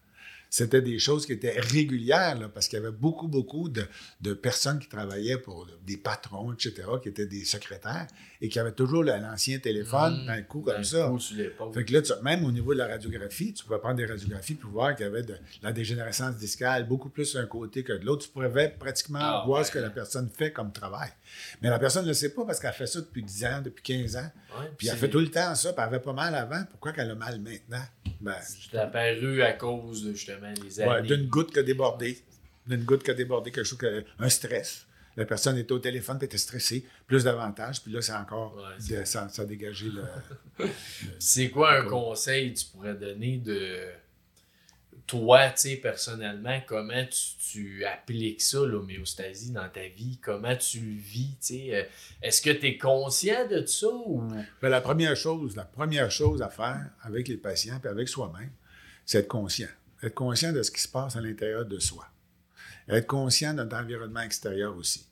[0.51, 4.89] c'était des choses qui étaient régulières, parce qu'il y avait beaucoup, beaucoup de, personnes qui
[4.89, 8.09] travaillaient pour des patrons, etc., qui étaient des secrétaires
[8.41, 11.13] et qui avaient toujours l'ancien téléphone, mmh, un coup comme ça.
[11.73, 14.71] fait que là, même au niveau de la radiographie, tu pouvais prendre des radiographies pour
[14.71, 18.27] voir qu'il y avait de la dégénérescence discale beaucoup plus d'un côté que de l'autre.
[18.27, 21.11] Tu pouvais pratiquement ah, voir ce que la personne fait comme travail.
[21.63, 23.83] Mais la personne ne le sait pas parce qu'elle fait ça depuis 10 ans, depuis
[23.83, 24.31] 15 ans.
[24.77, 26.65] puis elle fait tout le temps ça, puis elle avait pas mal avant.
[26.71, 27.85] Pourquoi qu'elle a mal maintenant?
[28.21, 30.91] Ben, c'est apparu à cause de justement les années.
[30.91, 32.19] Ouais, d'une goutte qui a débordé.
[32.67, 33.79] D'une goutte qui a débordé, quelque chose,
[34.19, 34.87] un stress.
[35.17, 39.29] La personne était au téléphone, puis était stressée, plus davantage, puis là, c'est encore, ça,
[39.29, 40.05] ça, a dégagé le
[41.19, 43.89] c'est quoi un conseil que tu pourrais donner de
[45.11, 47.05] toi, tu sais, personnellement, comment
[47.41, 50.21] tu, appliques ça, l'homéostasie, dans ta vie?
[50.23, 51.75] Comment tu le vis, tu sais?
[51.75, 51.83] Euh,
[52.23, 54.23] est-ce que tu es conscient de ça ou...
[54.63, 58.53] Ben, la première chose, la première chose à faire avec les patients et avec soi-même,
[59.05, 59.67] c'est être conscient.
[60.01, 62.07] Être conscient de ce qui se passe à l'intérieur de soi.
[62.89, 65.09] Être conscient de notre environnement extérieur aussi.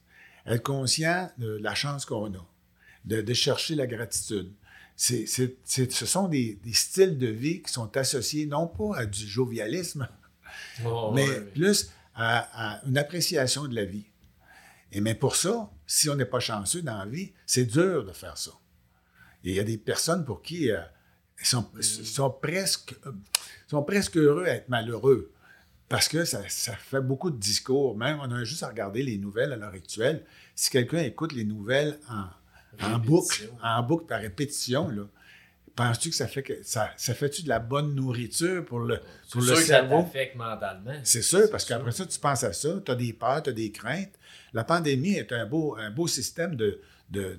[0.47, 2.47] Être conscient de la chance qu'on a,
[3.05, 4.53] de chercher la gratitude,
[4.99, 10.09] ce sont des, styles de vie qui sont associés non pas à du jovialisme,
[10.85, 14.07] oh, mais plus à, une appréciation de la vie.
[14.91, 18.13] Et mais pour ça, si on n'est pas chanceux dans la vie, c'est dur de
[18.13, 18.51] faire ça.
[19.45, 20.81] Et il y a des personnes pour qui euh,
[21.43, 22.97] sont, sont, presque,
[23.69, 25.33] sont presque heureux à être malheureux.
[25.89, 27.97] Parce que ça, ça, fait beaucoup de discours.
[27.97, 30.25] Même, on a juste à regarder les nouvelles à l'heure actuelle.
[30.55, 32.25] Si quelqu'un écoute les nouvelles en,
[32.83, 35.05] en boucle, en boucle par répétition, là.
[35.79, 38.99] Penses-tu que ça fait que ça, ça fait-tu de la bonne nourriture pour le,
[39.31, 40.03] pour le cerveau?
[40.03, 41.01] Que ça mentalement.
[41.05, 43.53] C'est sûr, parce qu'après ça, tu penses à ça, tu as des peurs, tu as
[43.53, 44.19] des craintes.
[44.53, 47.39] La pandémie est un beau, un beau système de, de,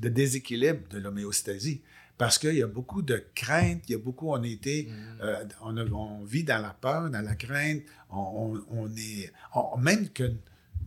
[0.00, 1.82] de, déséquilibre de l'homéostasie.
[2.16, 5.20] Parce qu'il y a beaucoup de craintes, il y a beaucoup, on était, mm.
[5.20, 9.30] euh, on, on, vit dans la peur, dans la crainte, on, on est,
[9.78, 10.32] même que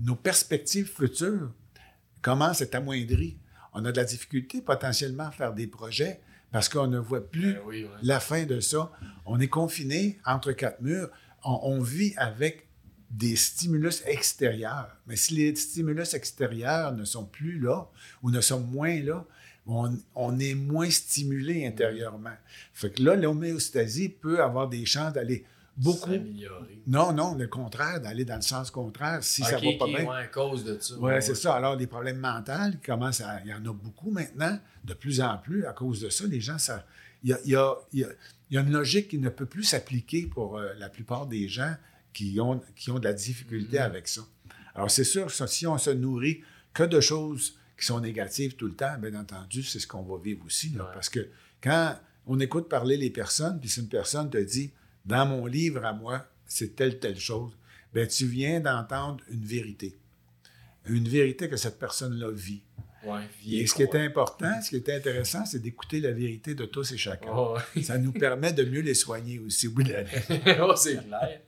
[0.02, 1.52] nos perspectives futures
[2.22, 3.38] commence à être amoindri.
[3.74, 6.20] On a de la difficulté potentiellement à faire des projets
[6.52, 8.92] parce qu'on ne voit plus ben la fin de ça.
[9.26, 11.10] On est confiné entre quatre murs.
[11.44, 12.68] On, vit avec
[13.12, 14.98] des stimulus extérieurs.
[15.08, 17.88] Mais si les stimulus extérieurs ne sont plus là
[18.24, 19.26] ou ne sont moins là,
[20.16, 22.36] on, est moins stimulé intérieurement.
[22.74, 25.46] Fait que là, l'homéostasie peut avoir des chances d'aller
[25.80, 26.12] beaucoup.
[26.86, 30.10] Non, non, le contraire, d'aller dans le sens contraire, si ça va pas bien.
[30.10, 30.96] à cause de ça.
[31.00, 31.56] Oui, c'est ça.
[31.56, 35.38] Alors, les problèmes mentaux, commencent à, il y en a beaucoup maintenant, de plus en
[35.38, 36.26] plus, à cause de ça.
[36.28, 36.86] Les gens, ça,
[37.24, 37.76] il, y a,
[38.52, 41.76] une logique qui ne peut plus s'appliquer pour euh, la plupart des gens
[42.14, 43.84] qui ont, qui ont de la difficulté mm-hmm.
[43.84, 44.22] avec ça.
[44.76, 46.42] Alors, c'est sûr, si on se nourrit
[46.74, 50.18] que de choses qui sont négatives tout le temps, bien entendu, c'est ce qu'on va
[50.22, 50.70] vivre aussi.
[50.94, 51.30] Parce que
[51.62, 51.96] quand
[52.28, 54.72] on écoute parler les personnes, puis si une personne te dit
[55.06, 57.52] dans mon livre à moi, c'est telle, telle chose,
[57.94, 59.98] ben tu viens d'entendre une vérité.
[60.86, 62.62] Une vérité que cette personne-là vit.
[63.48, 66.92] et ce qui est important, ce qui est intéressant, c'est d'écouter la vérité de tous
[66.92, 67.32] et chacun.
[67.82, 69.94] Ça nous permet de mieux les soigner aussi au bout de
[70.62, 71.40] oh, c'est clair.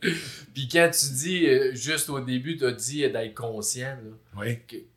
[0.53, 3.97] Puis quand tu dis, euh, juste au début, tu as dit d'être conscient,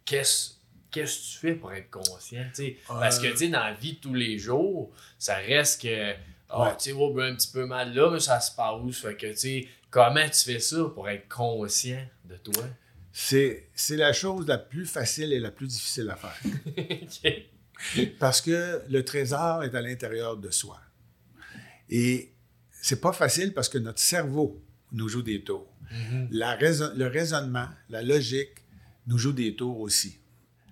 [0.05, 0.55] qu'est-ce
[0.95, 2.45] qu'est-ce que tu fais pour être conscient?
[2.87, 3.51] Parce que euh.
[3.51, 6.15] dans la vie de tous les jours, ça reste que
[6.57, 8.97] ah, tu sais, ben, un petit peu mal là, mais ça se passe.
[8.97, 12.65] Fait que, tu sais, comment tu fais ça pour être conscient de toi?
[13.13, 16.37] C'est, la chose la plus facile et la plus difficile à faire.
[18.19, 20.81] Parce que le trésor est à l'intérieur de soi.
[21.89, 22.33] Et
[22.71, 25.71] c'est pas facile parce que notre cerveau nous joue des tours.
[25.93, 26.29] Mm-hmm.
[26.31, 26.57] la
[26.95, 28.65] le raisonnement, la logique
[29.07, 30.19] nous joue des tours aussi.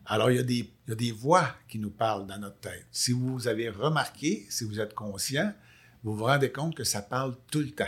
[0.07, 0.55] Alors, il y, a des,
[0.87, 2.87] il y, a des, voix qui nous parlent dans notre tête.
[2.91, 5.53] Si vous avez remarqué, si vous êtes conscient,
[6.03, 7.85] vous vous rendez compte que ça parle tout le temps.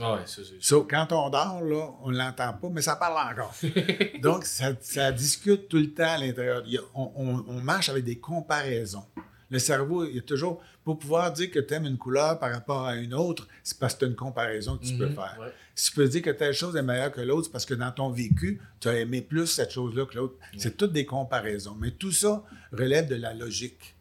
[0.00, 3.32] Ah oui, ça, so, Quand on dort, là, on ne l'entend pas, mais ça parle
[3.32, 3.54] encore.
[4.22, 6.64] Donc, ça, discute tout le temps à l'intérieur.
[6.94, 9.04] On, marche avec des comparaisons.
[9.50, 12.52] Le cerveau, il y a toujours, pour pouvoir dire que tu aimes une couleur par
[12.52, 15.14] rapport à une autre, c'est parce que tu as une comparaison que tu peux mhm,
[15.14, 15.38] faire.
[15.74, 17.90] Si tu peux dire que telle chose est meilleure que l'autre, c'est parce que dans
[17.90, 20.36] ton vécu, tu as aimé plus cette chose-là que l'autre.
[20.58, 21.76] C'est toutes des comparaisons.
[21.80, 23.96] Mais tout ça relève de la logique.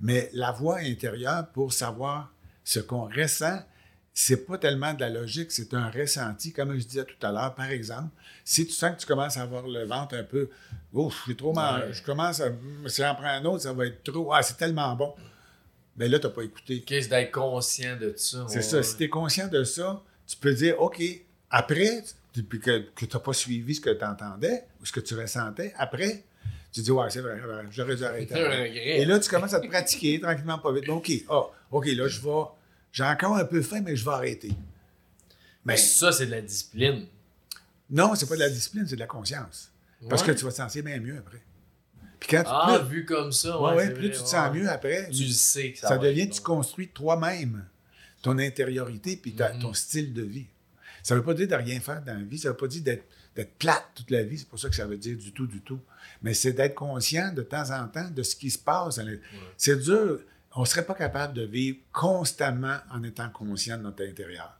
[0.00, 2.32] Mais la voix intérieure, pour savoir
[2.64, 3.60] ce qu'on ressent,
[4.14, 6.52] c'est pas tellement de la logique, c'est un ressenti.
[6.52, 8.10] Comme je disais tout à l'heure, par exemple,
[8.44, 10.50] si tu sens que tu commences à avoir le ventre un peu,
[10.92, 12.50] ouf, j'ai trop mal, je commence à,
[12.86, 15.14] si j'en prends un autre, ça va être trop, ah, c'est tellement bon.
[15.96, 16.80] Mais ben là, tu n'as pas écouté.
[16.82, 18.46] Qu'est-ce d'être conscient de ça?
[18.48, 18.82] C'est ça.
[18.82, 21.02] Si tu es conscient de ça, tu peux dire, OK,
[21.50, 22.02] après,
[22.34, 25.14] depuis que, que tu n'as pas suivi ce que tu entendais ou ce que tu
[25.14, 26.24] ressentais, après,
[26.72, 27.38] Tu dis, ouais, c'est vrai,
[27.70, 28.34] j'aurais dû arrêter.
[28.74, 30.88] Et là, tu commences à te pratiquer tranquillement, pas vite.
[30.88, 32.42] OK, ah, OK, là, je vais.
[32.92, 34.48] J'ai encore un peu faim, mais je vais arrêter.
[35.64, 37.06] Mais Mais ça, c'est de la discipline.
[37.90, 39.70] non, c'est pas de la discipline, c'est de la conscience.
[40.08, 41.40] Parce que tu vas te sentir bien mieux après.
[42.20, 44.26] Puis quand tu, Ah, plus, vu comme ça, ouais, plus vrai, tu te ouais.
[44.28, 46.56] sens mieux après, Tu le sais que ça, ça va devient, être tu bon.
[46.56, 47.64] construis toi-même
[48.22, 49.62] ton intériorité puis ta- Mhm.
[49.62, 50.46] ton style de vie.
[51.02, 53.04] Ça veut pas dire de rien faire dans la vie, ça veut pas dire d'être,
[53.58, 55.80] plate toute la vie, c'est pas ça que ça veut dire du tout, du tout.
[56.22, 59.00] Mais c'est d'être conscient de temps en temps de ce qui se passe.
[59.56, 60.20] C'est dur,
[60.54, 64.58] on serait pas capable de vivre constamment en étant conscient de notre intérieur.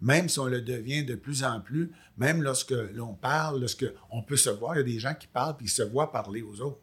[0.00, 4.22] Même si on le devient de plus en plus, même lorsque l'on parle, lorsque on
[4.22, 6.42] peut se voir, il y a des gens qui parlent puis ils se voient parler
[6.42, 6.80] aux autres.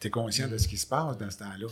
[0.00, 1.68] Tu es conscient de ce qui se passe dans ce temps-là.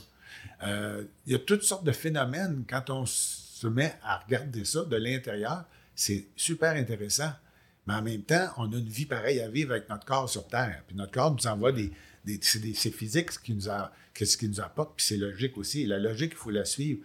[0.64, 4.84] Euh, il y a toutes sortes de phénomènes quand on se met à regarder ça
[4.84, 5.64] de l'intérieur.
[5.94, 7.32] C'est super intéressant.
[7.86, 10.46] Mais en même temps, on a une vie pareille à vivre avec notre corps sur
[10.46, 10.82] Terre.
[10.86, 11.92] Puis notre corps nous envoie des.
[12.40, 15.86] C'est, c'est physique ce qui nous, a, ce qui nous apporte, puis c'est logique aussi.
[15.86, 17.00] La logique, il faut la suivre.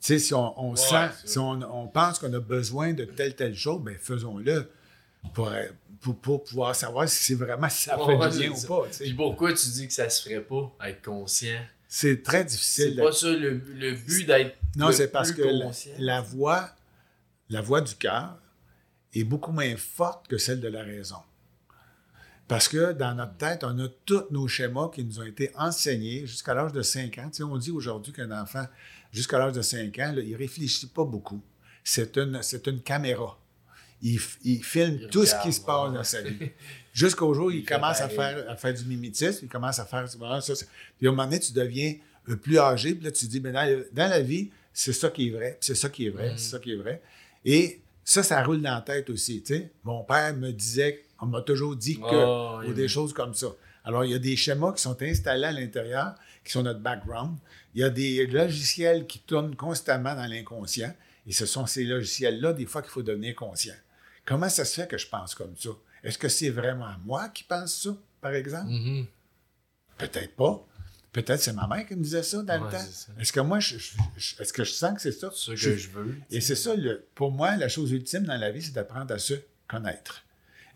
[0.00, 1.50] Tu sais, si on, on Ouais, sent, c'est si on,
[1.82, 4.70] on pense qu'on a besoin de telle, telle chose, bien, faisons-le
[5.34, 5.50] pour,
[6.00, 8.68] pour, pour pouvoir savoir si c'est vraiment si ça Ouais, fait du bien c'est ou
[8.82, 8.86] pas.
[8.88, 9.04] tu sais.
[9.04, 11.58] Puis pourquoi tu dis que ça se ferait pas, être conscient?
[11.88, 12.96] C'est très C'est difficile.
[12.96, 16.70] pas ça le, le but d'être Non, c'est parce que la, la voix,
[17.48, 18.38] la voix du cœur
[19.14, 21.16] est beaucoup moins forte que celle de la raison.
[22.48, 26.26] Parce que dans notre tête, on a tous nos schémas qui nous ont été enseignés
[26.26, 27.28] jusqu'à l'âge de 5 ans.
[27.30, 28.66] Tu sais, on dit aujourd'hui qu'un enfant,
[29.12, 31.42] jusqu'à l'âge de 5 ans, là, il ne réfléchit pas beaucoup.
[31.84, 33.38] C'est une, c'est une caméra.
[34.00, 35.96] Il, filme Il tout ce qui se passe ouais.
[35.96, 36.50] dans sa vie.
[36.94, 40.06] Jusqu'au jour où il, commence à faire, à faire du mimétisme, il commence à faire
[40.18, 40.54] voilà, ça.
[40.96, 41.94] Puis à un moment donné, tu deviens
[42.28, 45.10] euh, plus âgé, puis là, tu te dis, mais dans, dans la vie, c'est ça
[45.10, 46.38] qui est vrai, c'est ça qui est vrai, Mm.
[46.38, 47.02] c'est ça qui est vrai.
[47.44, 49.42] Et ça, ça roule dans la tête aussi.
[49.42, 49.72] tu sais.
[49.84, 53.34] Mon père me disait, on m'a toujours dit que, Oh, ou oui, des choses comme
[53.34, 53.48] ça.
[53.84, 56.14] Alors, il y a des schémas qui sont installés à l'intérieur,
[56.44, 57.36] qui sont notre background.
[57.74, 60.94] Il y a des logiciels qui tournent constamment dans l'inconscient.
[61.26, 63.74] Et ce sont ces logiciels-là, des fois, qu'il faut devenir conscient.
[64.24, 65.70] Comment ça se fait que je pense comme ça?
[66.04, 67.90] Est-ce que c'est vraiment moi qui pense ça,
[68.20, 68.68] par exemple?
[68.70, 69.06] Mhm.
[69.96, 70.64] Peut-être pas.
[71.12, 72.84] Peut-être c'est ma mère qui me disait ça dans Ouais, le temps.
[73.18, 75.30] Est-ce que moi, je, je- je- est-ce que je sens que c'est ça?
[75.34, 76.16] C'est ce que je veux.
[76.30, 79.18] et c'est ça, le, pour moi, la chose ultime dans la vie, c'est d'apprendre à
[79.18, 79.34] se
[79.66, 80.22] connaître.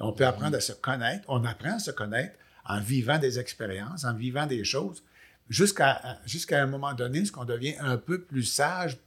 [0.01, 4.05] On peut apprendre à se connaître, on apprend à se connaître en vivant des expériences,
[4.05, 5.03] en vivant des choses,
[5.49, 6.17] jusqu'à
[6.51, 8.99] un moment donné, ce qu'on devient un peu plus sage,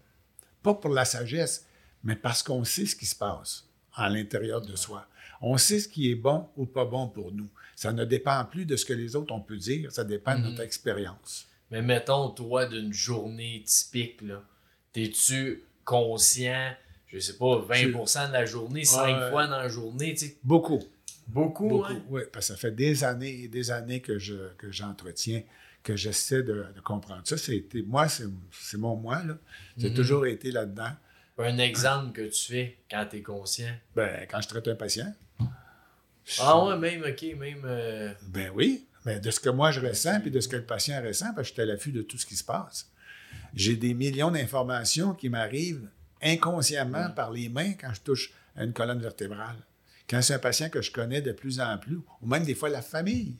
[0.61, 1.65] pas pour la sagesse,
[2.03, 5.07] mais parce qu'on sait ce qui se passe à l'intérieur de soi.
[5.41, 7.49] On sait ce qui est bon ou pas bon pour nous.
[7.75, 10.43] Ça ne dépend plus de ce que les autres ont pu dire, ça dépend de
[10.43, 11.47] notre expérience.
[11.71, 14.43] Mais mettons, toi, d'une journée typique, là,
[14.93, 16.73] t'es-tu conscient,
[17.19, 19.29] je sais pas, 20% de la journée, 5 Ouais.
[19.29, 20.37] fois dans la journée, tu sais?
[20.43, 20.83] Beaucoup.
[21.27, 22.03] Beaucoup, Beaucoup, hein?
[22.09, 25.41] oui, parce que ça fait des années et des années que je que j'entretiens,
[25.81, 27.35] que j'essaie de, de comprendre ça.
[27.37, 29.35] C'était moi, c'est c'est mon moi là.
[29.77, 29.95] J'ai Mhm.
[29.95, 30.91] toujours été là-dedans.
[31.39, 33.73] Un exemple que tu fais quand t'es conscient?
[33.95, 35.11] Ben, quand je traite un patient,
[36.25, 37.61] je- Ah ouais, même, ok, même...
[37.65, 40.63] euh, ben oui, mais de ce que moi je ressens puis de ce que le
[40.63, 42.89] patient ressent, parce que j'étais à l'affût de tout ce qui se passe.
[43.53, 45.89] J'ai des millions d'informations qui m'arrivent
[46.21, 49.57] inconsciemment par les mains quand je touche à une colonne vertébrale.
[50.09, 52.69] Quand c'est un patient que je connais de plus en plus, ou même des fois
[52.69, 53.35] la famille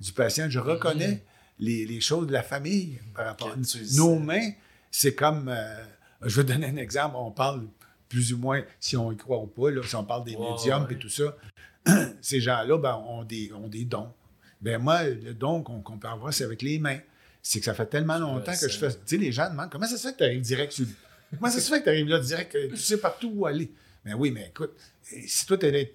[0.00, 1.24] du patient, je reconnais
[1.58, 4.50] les, les choses de la famille par rapport le Nos mains,
[4.90, 5.84] c'est comme, euh,
[6.22, 7.66] je vais donner un exemple, on parle
[8.08, 10.84] plus ou moins, si on y croit ou pas, là, si on parle des médiums
[10.84, 10.94] ouais.
[10.94, 11.36] et tout ça,
[12.20, 14.12] ces gens-là ben, ont, des, ont des dons.
[14.60, 16.98] Ben moi, le don qu'on peut avoir, c'est avec les mains.
[17.42, 18.90] C'est que ça fait tellement longtemps que je fais.
[18.90, 20.92] Tu sais, les gens demandent comment ça se fait que tu arrives direct sur le-
[21.34, 23.70] Comment ça se fait que tu arrives là direct, que tu sais partout où aller?
[24.04, 24.72] Ben oui, mais écoute,
[25.02, 25.92] si toi, tu es,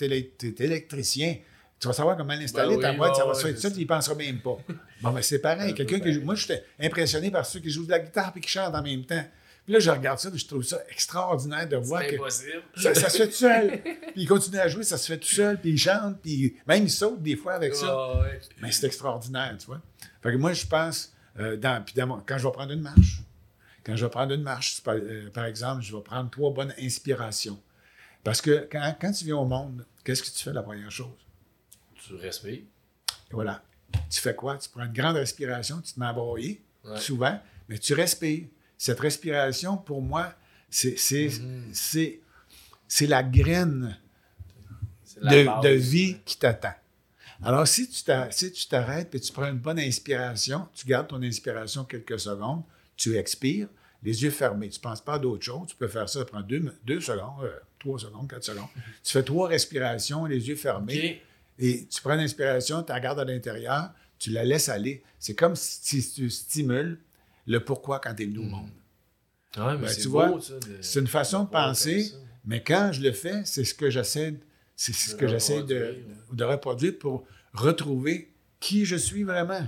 [0.60, 1.38] électricien,
[1.80, 3.72] tu vas savoir comment l'installer, Ben ta oui, boîte, ça va se faire tout ça,
[3.72, 4.58] tu n'y penseras même pas.
[5.02, 5.72] Bon, ben c'est pareil.
[5.72, 6.20] Un Quelqu'un pareil.
[6.20, 9.04] Moi, j'étais impressionné par ceux qui jouent de la guitare et qui chantent en même
[9.06, 9.24] temps.
[9.64, 12.64] Puis là, je regarde ça, puis je trouve ça extraordinaire de voir C'est que impossible.
[12.76, 13.82] ça, ça se fait tout seul.
[13.82, 16.84] puis il continue à jouer, ça se fait tout seul, puis il chante, puis même
[16.84, 18.20] il saute des fois avec ça.
[18.20, 18.40] Ouais.
[18.62, 19.82] Mais c'est extraordinaire, tu vois.
[20.22, 23.22] Fait que moi, je pense, euh, dans, puis dans quand je vais prendre une marche,
[23.84, 26.74] quand je vais prendre une marche, par, euh, par exemple, je vais prendre trois bonnes
[26.80, 27.60] inspirations.
[28.24, 31.08] Parce que quand, quand tu viens au monde, qu'est-ce que tu fais la première chose?
[31.96, 32.62] Tu respires.
[33.32, 33.64] Voilà.
[34.10, 34.58] Tu fais quoi?
[34.58, 37.00] Tu prends une grande respiration, tu te mets à broyer, Ouais.
[37.00, 38.46] souvent, mais tu respires.
[38.78, 40.34] Cette respiration, pour moi,
[40.70, 40.96] c'est
[41.40, 41.74] Mhm.
[43.08, 43.98] la graine
[45.22, 45.64] la de, base.
[45.64, 46.74] de vie qui t'attend.
[47.44, 51.22] Alors, si tu si tu t'arrêtes et tu prends une bonne inspiration, tu gardes ton
[51.22, 52.64] inspiration quelques secondes,
[53.02, 53.68] tu expires,
[54.04, 54.70] les yeux fermés.
[54.70, 55.68] Tu ne penses pas à d'autre chose.
[55.68, 58.68] Tu peux faire ça, ça prend deux, deux secondes, euh, trois secondes, quatre secondes.
[59.04, 61.22] Tu fais trois respirations, les yeux fermés,
[61.60, 65.04] et tu prends l'inspiration, tu la gardes à l'intérieur, tu la laisses aller.
[65.20, 67.00] C'est comme si tu stimules
[67.48, 68.70] le pourquoi quand tu es venu au monde.
[69.58, 70.40] Ouais, mais Ben, c'est tu beau, vois,
[70.82, 72.12] C'est une façon de penser,
[72.46, 74.36] mais quand je le fais, c'est ce que j'essaie,
[74.76, 79.68] c'est ce que j'essaie de reproduire pour retrouver qui je suis vraiment.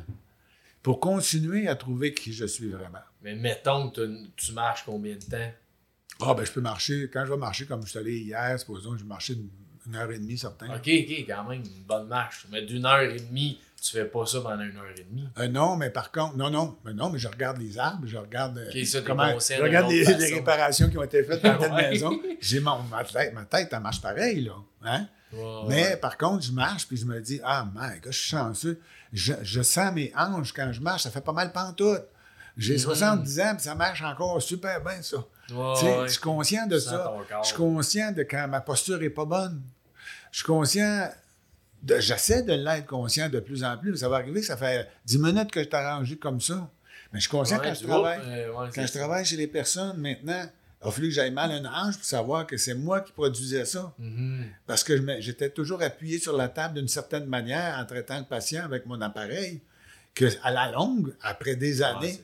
[0.83, 2.99] Pour continuer à trouver qui je suis vraiment.
[3.21, 5.51] Mais mettons que tu- marches combien de temps?
[6.21, 7.09] Ah, ben, je peux marcher.
[7.11, 9.49] Quand je vais marcher comme je suis allé hier, supposons que je marchais une,
[9.87, 10.67] une heure et demie, certain.
[10.67, 12.45] Ok, ok, quand même, une bonne marche.
[12.51, 15.27] Mais d'une heure et demie, tu fais pas ça pendant une heure et demie.
[15.39, 18.17] Euh, non, mais par contre, non, non, mais non, mais je regarde les arbres, je
[18.17, 20.03] regarde, euh, ça, comment, je regarde les,
[20.35, 21.89] réparations qui ont été faites dans telle Ouais.
[21.91, 22.19] maison.
[22.41, 24.55] J'ai mon, ma tête, ma tête, elle marche pareil, là.
[24.83, 25.07] Hein?
[25.67, 25.97] Mais ouais.
[25.97, 28.79] par contre, je marche puis je me dis, ah, my God, je suis chanceux.
[29.11, 32.03] Je, je sens mes hanches quand je marche, ça fait pas mal pantoute.
[32.57, 35.17] J'ai 70 ans puis ça marche encore super bien, ça.
[35.51, 36.05] Ouais.
[36.05, 37.13] Je suis conscient de ça.
[37.41, 39.61] Je suis conscient de quand ma posture est pas bonne.
[40.31, 41.09] Je suis conscient.
[41.81, 43.97] de- J'essaie de l'être conscient de plus en plus.
[43.97, 46.69] Ça va arriver, ça fait 10 minutes que je t'ai arrangé comme ça.
[47.11, 48.19] Mais je suis conscient Ouais, quand je travaille.
[48.19, 50.45] vois, euh, ouais, Quand je travaille chez les personnes, maintenant,
[50.83, 53.11] il a fallu que j'aille mal à une hanche pour savoir que c'est moi qui
[53.11, 53.93] produisais ça.
[53.99, 54.45] Mhm.
[54.67, 58.63] Parce que j'étais toujours appuyé sur la table d'une certaine manière en traitant le patient
[58.65, 59.61] avec mon appareil,
[60.15, 62.19] que à la longue, après des Ouais, années,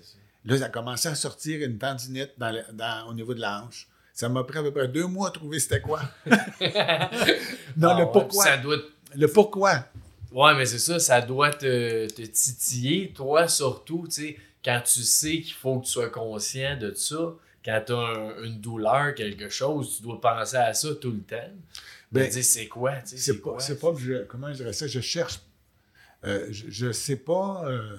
[0.46, 3.64] là, ça a commencé à sortir une tendinite dans le- dans- au niveau de la
[3.64, 3.88] hanche.
[4.14, 6.02] Ça m'a pris à peu près deux mois à trouver c'était quoi.
[6.26, 8.44] non, Ah le ouais, pourquoi.
[8.44, 8.78] puis Ça doit
[9.16, 9.86] Le pourquoi.
[10.32, 15.02] Ouais, mais c'est ça, ça doit te, te titiller, toi surtout, tu sais, quand tu
[15.02, 17.34] sais qu'il faut que tu sois conscient de ça,
[17.64, 21.54] quand tu as une douleur, quelque chose, tu dois penser à ça tout le temps.
[22.12, 24.24] Ben, c'est quoi, C'est pas, pas que je.
[24.24, 24.88] Comment je dirais ça?
[24.88, 25.40] Je cherche.
[26.26, 27.64] euh, je, je sais pas.
[27.68, 27.98] euh,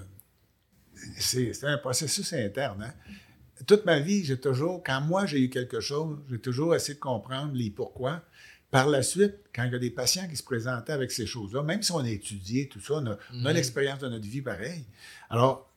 [1.19, 2.83] c'est, un processus interne.
[2.83, 3.13] hein.
[3.67, 4.83] Toute ma vie, j'ai toujours.
[4.83, 8.23] Quand moi, j'ai eu quelque chose, j'ai toujours essayé de comprendre les pourquoi.
[8.71, 11.63] Par la suite, quand il y a des patients qui se présentaient avec ces choses-là,
[11.63, 13.49] même si on a étudié tout ça, on a, a Mhm.
[13.51, 14.85] l'expérience de notre vie pareil.
[15.29, 15.70] Alors,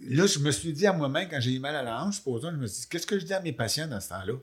[0.00, 2.50] là, je me suis dit à moi-même, quand j'ai eu mal à la hanche, supposons,
[2.50, 4.34] je me suis dit, qu'est-ce que je dis à mes patients dans ce temps-là?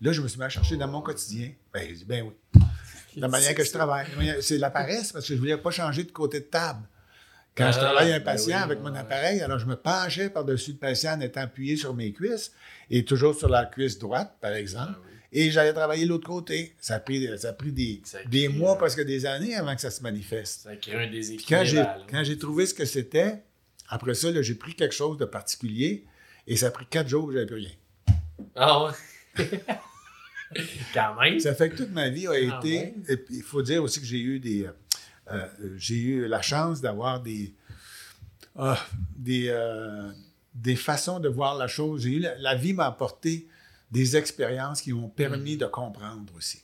[0.00, 1.52] Là, je me suis mis à chercher dans mon quotidien.
[1.72, 2.60] Ben, j'ai dit, ben oui.
[3.16, 4.06] La manière que je travaille.
[4.40, 6.80] C'est la paresse parce que je ne voulais pas changer de côté de table.
[7.56, 10.28] Quand je Ah, travaillais un ben patient oui, avec mon appareil, alors je me penchais
[10.28, 12.50] par-dessus le patient en étant appuyé sur mes cuisses
[12.90, 14.94] et toujours sur la cuisse droite, par exemple.
[14.96, 15.10] Ah oui.
[15.30, 16.74] Et j'allais travailler l'autre côté.
[16.80, 19.54] Ça a pris, ça a pris des, Ça a des pris, mois, presque des années
[19.54, 20.62] avant que ça se manifeste.
[20.62, 22.06] Ça crée un déséquilibre.
[22.10, 23.44] quand j'ai trouvé ce que c'était,
[23.94, 26.04] après ça, j'ai pris quelque chose de particulier
[26.46, 27.70] et ça a pris quatre jours que j'avais plus rien.
[28.56, 28.92] Ah ouais?
[30.94, 31.40] quand même.
[31.40, 32.94] Ça fait que toute ma vie a été.
[33.30, 34.64] il faut dire aussi que j'ai eu des.
[34.64, 34.70] euh,
[35.32, 37.54] euh, j'ai eu la chance d'avoir des.
[38.56, 38.78] ah,
[39.16, 40.12] des, euh,
[40.54, 42.04] des façons de voir la chose.
[42.06, 43.48] Eu la, la vie m'a apporté
[43.90, 45.14] des expériences qui m'ont Mm.
[45.14, 46.62] permis de comprendre aussi.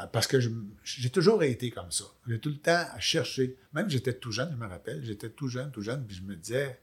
[0.00, 0.38] Euh, Parce que
[0.82, 2.04] j'ai toujours été comme ça.
[2.26, 3.56] J'ai tout le temps à chercher.
[3.72, 5.04] Même j'étais tout jeune, je me rappelle.
[5.04, 6.78] J'étais tout jeune, tout jeune, puis je me disais,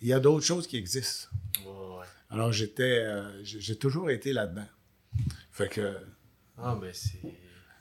[0.00, 1.28] il y a d'autres choses qui existent.
[1.64, 2.06] Ouais.
[2.30, 4.68] Alors j'étais, euh, j'ai toujours été là-dedans.
[5.50, 5.96] Fait que,
[6.56, 7.20] Ah, mais c'est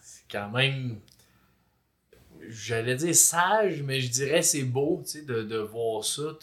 [0.02, 1.00] c'est quand même.
[2.48, 6.38] J'allais dire sage, mais je dirais c'est beau, tu sais, de, de voir ça.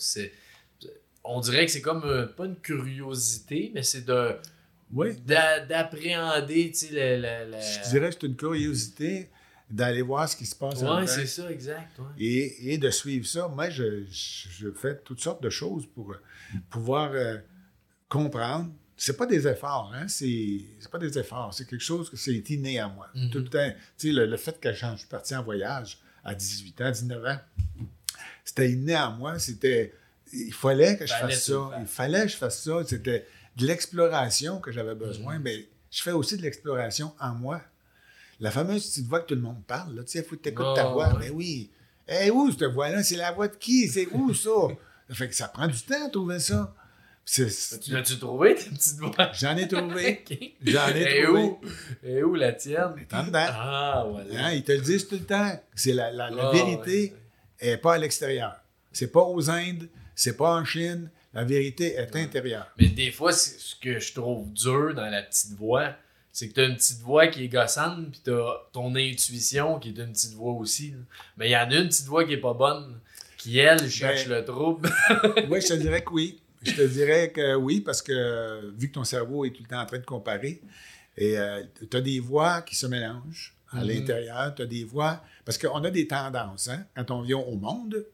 [1.25, 4.37] On dirait que c'est comme, euh, pas une curiosité, mais c'est de
[4.93, 9.29] oui, d'a- d'appréhender, tu sais, le, le- le- Je dirais que c'est une curiosité
[9.69, 11.99] d'aller voir ce qui se passe dedans c'est ça, exact.
[11.99, 12.05] ouais.
[12.19, 13.49] et, et de suivre ça.
[13.49, 16.15] Moi, je, je, je fais toutes sortes de choses pour
[16.71, 17.39] pouvoir euh,
[18.09, 18.71] comprendre.
[18.97, 20.09] C'est pas des efforts, hein?
[20.09, 21.53] C'est c'est pas des efforts.
[21.53, 23.09] C'est quelque chose que c'est inné à moi.
[23.15, 23.31] Mhm.
[23.31, 23.71] Tout le temps.
[23.99, 27.25] Tu sais, le, le fait que je suis parti en voyage à 18 ans, 19
[27.27, 27.39] ans,
[28.45, 29.39] c'était inné à moi.
[29.39, 29.93] C'était.
[30.33, 31.71] Il fallait que je Fallait fasse ça.
[31.81, 32.83] Il fallait que je fasse ça.
[32.87, 33.27] C'était
[33.57, 34.99] de l'exploration que j'avais Mhm.
[35.01, 35.39] besoin.
[35.39, 37.61] Mais je fais aussi de l'exploration en moi.
[38.41, 40.43] La fameuse petite voix que tout le monde parle, là, tu sais, il faut que
[40.43, 41.09] tu écoutes ta Oh, voix.
[41.09, 41.19] ouais.
[41.21, 41.71] Mais oui.
[42.09, 43.03] Eh, où cette voix-là?
[43.03, 43.89] C'est la voix de qui?
[43.89, 44.51] C'est où ça?
[45.09, 46.75] ça fait que ça prend du temps à trouver ça.
[47.25, 49.31] C'est- c'est- Tu l'as-tu trouvé, ta petite voix?
[49.33, 50.25] J'en ai trouvé.
[50.63, 51.41] J'en ai Et trouvé.
[51.43, 51.61] où?
[52.05, 52.95] Et où la tienne?
[53.13, 53.47] En dedans.
[53.49, 54.47] Ah, voilà.
[54.47, 55.61] Hein, ils te le disent tout le temps.
[55.75, 57.15] C'est la, la- la Ah, vérité
[57.63, 57.69] ouais.
[57.71, 58.55] n'est pas à l'extérieur.
[58.93, 61.11] C'est pas aux Indes, c'est pas en Chine.
[61.37, 62.67] La vérité est intérieure.
[62.79, 65.95] Mais des fois, ce que je trouve dur dans la petite voix,
[66.33, 69.99] c'est que t'as une petite voix qui est gossante, puis t'as ton intuition qui est
[69.99, 70.91] une petite voix aussi.
[70.93, 70.97] là.
[71.37, 72.99] Mais il y en a une petite voix qui est pas bonne,
[73.39, 74.91] qui elle cherche Ben, le trouble.
[75.51, 76.41] Oui, je te dirais que oui.
[76.63, 79.69] Je te dirais que oui, parce que euh, vu que ton cerveau est tout le
[79.69, 80.61] temps en train de comparer,
[81.19, 81.37] et
[81.91, 83.89] tu as des voix qui se mélangent à Mhm.
[83.89, 85.23] l'intérieur, tu as des voix.
[85.45, 86.69] Parce qu'on a des tendances.
[86.69, 86.85] Hein?
[86.97, 88.05] Quand on vient au monde,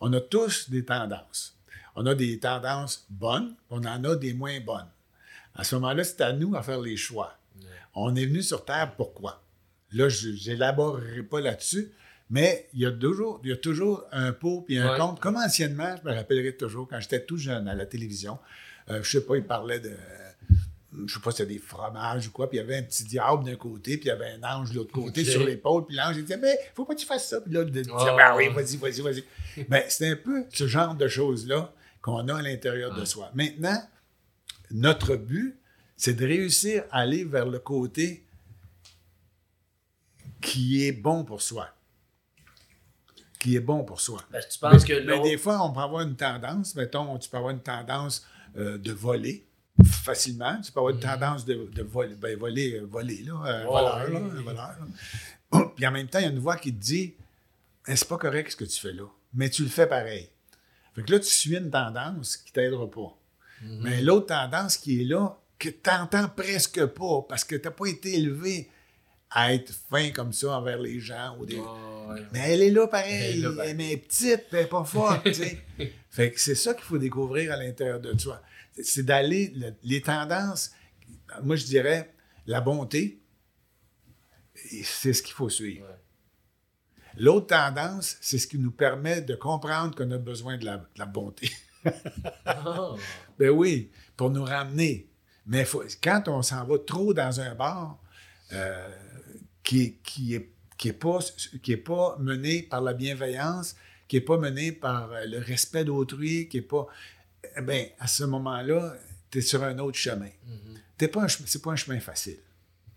[0.00, 1.55] on a tous des tendances.
[1.94, 4.88] On a des tendances bonnes, on en a des moins bonnes.
[5.54, 7.38] À ce moment-là, c'est à nous à faire les choix.
[7.94, 9.42] On est venu sur Terre pourquoi?
[9.92, 11.90] Là, je n'élaborerai pas là-dessus,
[12.28, 14.98] Mais il y a toujours, il y a toujours un pot puis un Ouais.
[14.98, 15.20] contre.
[15.20, 18.38] Comme anciennement, je me rappellerai toujours, quand j'étais tout jeune à la télévision,
[18.90, 19.92] euh, je sais pas, il parlait de.
[21.06, 23.04] Je sais pas si c'était des fromages ou quoi, puis il y avait un petit
[23.04, 25.96] diable d'un côté, puis il y avait un ange de l'autre côté sur l'épaule, puis
[25.96, 27.40] l'ange il disait Mais faut pas que tu fasses ça.
[27.40, 29.24] Puis là, il disait Ah oui, vas-y, vas-y, vas-y.
[29.68, 31.72] Ben, c'est un peu ce genre de choses-là
[32.02, 33.30] qu'on a à l'intérieur de soi.
[33.34, 33.82] Maintenant,
[34.70, 35.58] notre but,
[35.96, 38.24] c'est de réussir à aller vers le côté
[40.40, 41.68] qui est bon pour soi.
[43.38, 44.22] Qui est bon pour soi.
[44.30, 47.28] Ben, tu penses mais, que mais des fois, on peut avoir une tendance, mettons, tu
[47.28, 48.26] peux avoir une tendance
[48.56, 49.46] euh, de voler
[49.86, 50.60] facilement.
[50.60, 54.10] Tu peux avoir une tendance de, de voler, ben, voler, euh, voler, là, Ouais, voleur,
[54.10, 54.76] là, voleur,
[55.52, 55.70] là.
[55.74, 57.14] Puis en même temps, il y a une voix qui te dit
[57.84, 60.28] c'est pas correct ce que tu fais là, mais tu le fais pareil.
[60.94, 63.16] Fait que là, tu suis une tendance qui t'aidera pas.
[63.62, 63.80] Mhm.
[63.82, 67.70] Mais l'autre tendance qui est là, que tu n'entends presque pas parce que tu n'as
[67.70, 68.68] pas été élevé
[69.30, 71.36] à être fin comme ça envers les gens.
[71.38, 71.56] Ou des...
[71.56, 72.22] Ouais.
[72.32, 73.40] Mais elle est là Elle est pareil.
[73.40, 73.74] là Elle, pareil.
[73.74, 75.28] mais elle est petite, pas forte.
[76.10, 78.40] fait que c'est ça qu'il faut découvrir à l'intérieur de toi.
[78.82, 79.52] C'est- d'aller.
[79.56, 80.72] le- les tendances,
[81.42, 82.12] moi je dirais,
[82.46, 83.20] la bonté,
[84.54, 85.86] c'est ce qu'il faut suivre.
[85.86, 85.94] Ouais.
[87.18, 90.84] L'autre tendance, c'est ce qui nous permet de comprendre qu'on a besoin de la, de
[90.98, 91.50] la bonté.
[92.44, 92.94] Ah.
[93.38, 95.08] Ben oui, pour nous ramener.
[95.46, 97.98] Mais faut- quand on s'en va trop dans un bar
[98.52, 98.88] euh,
[99.62, 101.18] qui, qui est, qui, est pas,
[101.62, 103.76] qui est pas mené par la bienveillance,
[104.08, 106.86] qui n'est pas mené par le respect d'autrui, qui est pas.
[107.62, 108.96] Bien, à ce moment-là,
[109.30, 110.30] tu es sur un autre chemin.
[110.46, 110.76] Mhm.
[111.00, 112.38] Ce pas un c'est pas un chemin facile.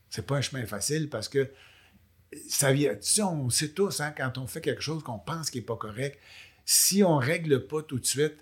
[0.09, 1.51] C'est pas un chemin facile parce que
[2.47, 2.93] ça vient.
[2.95, 5.65] Tu sais, on sait tous, hein, quand on fait quelque chose qu'on pense qui n'est
[5.65, 6.19] pas correct,
[6.65, 8.35] si on ne règle pas tout de suite,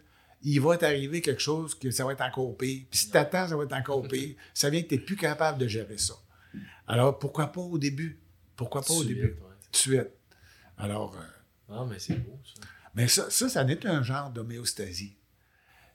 [0.43, 2.83] il va t'arriver quelque chose que ça va être encore pire.
[2.89, 4.35] Puis si tu attends, ça va être encore pire.
[4.53, 6.13] Ça vient que tu n'es plus capable de gérer ça.
[6.87, 8.19] Alors, pourquoi pas au début?
[8.55, 9.27] Pourquoi pas au Suite, début?
[9.29, 9.55] ouais.
[9.65, 10.07] Tout de suite.
[10.77, 12.61] Alors, euh, Ah, mais c'est beau, ça.
[12.93, 15.15] mais ça, ça, ça n'est un genre d'homéostasie.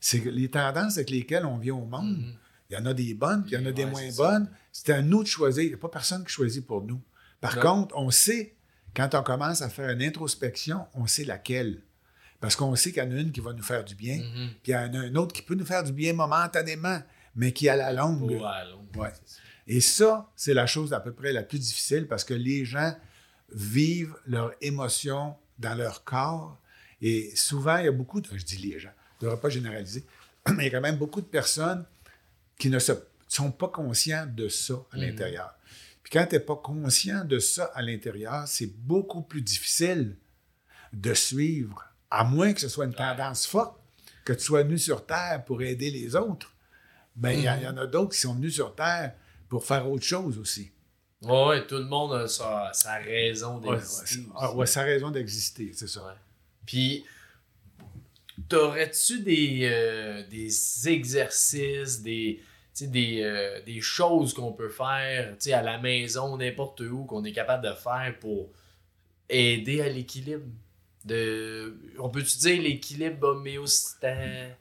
[0.05, 2.18] C'est que les tendances avec lesquelles on vient au monde.
[2.18, 2.34] Mhm.
[2.70, 4.50] Il y en a des bonnes, puis il y en a des Ouais, moins bonnes.
[4.72, 5.62] C'est à nous de choisir.
[5.62, 7.00] Il n'y a pas personne qui choisit pour nous.
[7.40, 7.62] Par Non.
[7.62, 8.57] contre, on sait,
[8.96, 11.82] quand on commence à faire une introspection, on sait laquelle.
[12.40, 14.48] Parce qu'on sait qu'il y en a une qui va nous faire du bien, Mhm.
[14.62, 17.00] puis il y en a une autre qui peut nous faire du bien momentanément,
[17.36, 18.32] mais qui à la longue.
[18.44, 18.84] À long.
[18.96, 19.11] Ouais.
[19.24, 19.40] c'est ça.
[19.68, 22.96] Et ça, c'est la chose à peu près la plus difficile parce que les gens
[23.55, 26.59] vivent leurs émotions dans leur corps.
[27.00, 28.28] Et souvent, il y a beaucoup de.
[28.32, 28.90] Je dis les gens,
[29.25, 30.05] ne devrais pas généraliser,
[30.57, 31.85] mais il y a quand même beaucoup de personnes
[32.59, 32.93] qui ne se-
[33.29, 35.03] sont pas conscients de ça à Mhm.
[35.03, 35.55] l'intérieur.
[36.03, 40.16] Puis quand tu n'es pas conscient de ça à l'intérieur, c'est beaucoup plus difficile
[40.93, 43.79] de suivre, à moins que ce soit une tendance forte,
[44.25, 46.53] que tu sois venu sur Terre pour aider les autres.
[47.16, 49.14] Ben, il y en- il y, en a d'autres qui sont venus sur Terre
[49.49, 50.70] pour faire autre chose aussi.
[51.23, 54.18] Ouais, ouais, tout le monde a sa, sa raison d'exister.
[54.20, 56.16] ouais, ah, ouais, sa raison d'exister, c'est ça.
[56.66, 57.05] Puis,
[58.49, 62.41] t'aurais-tu des, euh, des exercices, des,
[62.83, 67.72] euh, des choses qu'on peut faire à la maison, n'importe où, qu'on est capable de
[67.74, 68.51] faire pour
[69.28, 70.45] aider à l'équilibre?
[71.05, 74.57] De, on peut-tu dire l'équilibre homéostatique?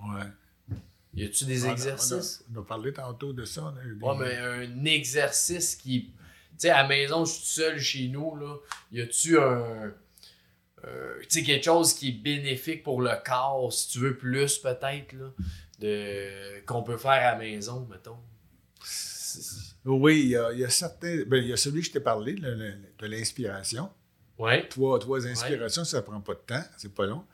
[0.00, 0.76] Ouais.
[1.14, 2.44] Y a-tu des On a- exercices?
[2.52, 3.72] On a, on a parlé tantôt de ça.
[3.82, 6.04] des- Ouais, mais un exercice qui.
[6.04, 8.54] Tu sais, à la maison, je suis seul chez nous, là.
[8.92, 9.92] Y a-tu un.
[10.86, 14.58] Euh, tu sais, quelque chose qui est bénéfique pour le corps, si tu veux plus,
[14.58, 15.32] peut-être, là,
[15.78, 18.16] de, qu'on peut faire à la maison, mettons.
[19.84, 21.22] Oui, il y a, il y a certains.
[21.26, 23.88] ben, il y a celui que je t'ai parlé, le- le- de l'inspiration.
[24.38, 24.66] Ouais.
[24.68, 27.24] Trois, trois inspirations, ça ne prend pas de temps, c'est pas long.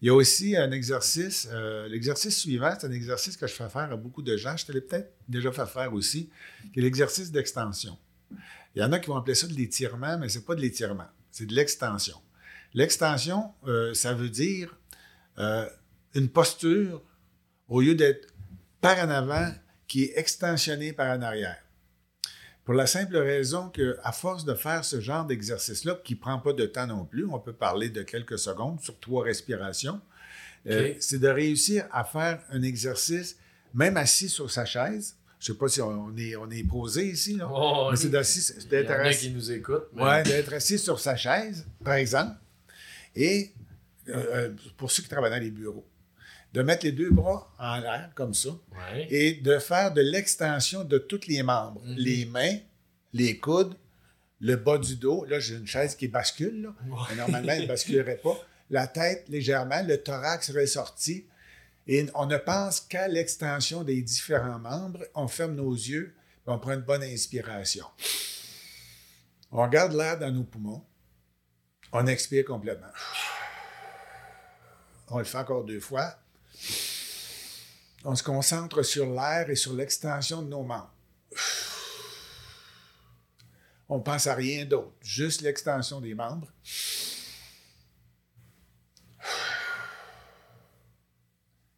[0.00, 1.48] Il y a aussi un exercice.
[1.50, 4.56] euh, L'exercice suivant, c'est un exercice que je fais faire à beaucoup de gens.
[4.56, 6.30] Je te l'ai peut-être déjà fait faire aussi,
[6.72, 7.96] qui est l'exercice d'extension.
[8.74, 10.60] Il y en a qui vont appeler ça de l'étirement, mais ce n'est pas de
[10.60, 12.16] l'étirement, c'est de l'extension.
[12.74, 14.76] L'extension, euh, ça veut dire
[15.38, 15.66] euh,
[16.14, 17.02] une posture,
[17.68, 18.28] au lieu d'être
[18.80, 19.52] par en avant,
[19.86, 21.56] qui est extensionnée par en arrière.
[22.64, 26.52] Pour la simple raison qu'à force de faire ce genre d'exercice-là, qui ne prend pas
[26.52, 30.00] de temps non plus, on peut parler de quelques secondes sur trois respirations,
[30.66, 33.38] euh, c'est de réussir à faire un exercice,
[33.72, 35.16] même assis sur sa chaise.
[35.40, 37.48] Je ne sais pas si on est, on est posé ici, là.
[37.50, 39.86] Oh, mais c'est d'assis- il y en d'être a assis, qui nous écoutent.
[39.94, 42.32] mais- Ouais, d'être assis sur sa chaise, par exemple,
[43.14, 43.52] et
[44.08, 45.86] euh, euh, pour ceux qui travaillent dans les bureaux,
[46.54, 49.06] de mettre les deux bras en l'air comme ça Ouais.
[49.10, 51.94] et de faire de l'extension de tous les membres, Mhm.
[51.96, 52.56] les mains,
[53.12, 53.74] les coudes,
[54.40, 55.24] le bas du dos.
[55.26, 56.74] Là, j'ai une chaise qui bascule, là.
[57.10, 58.38] Mais normalement, elle ne basculerait pas.
[58.70, 61.26] La tête légèrement, le thorax ressorti.
[61.86, 65.04] Et on ne pense qu'à l'extension des différents membres.
[65.14, 66.14] On ferme nos yeux,
[66.46, 67.86] on prend une bonne inspiration.
[69.50, 70.84] On garde l'air dans nos poumons.
[71.92, 72.92] On expire complètement.
[75.08, 76.18] On le fait encore deux fois.
[78.04, 80.94] On se concentre sur l'air et sur l'extension de nos membres.
[83.88, 86.52] On pense à rien d'autre, juste l'extension des membres.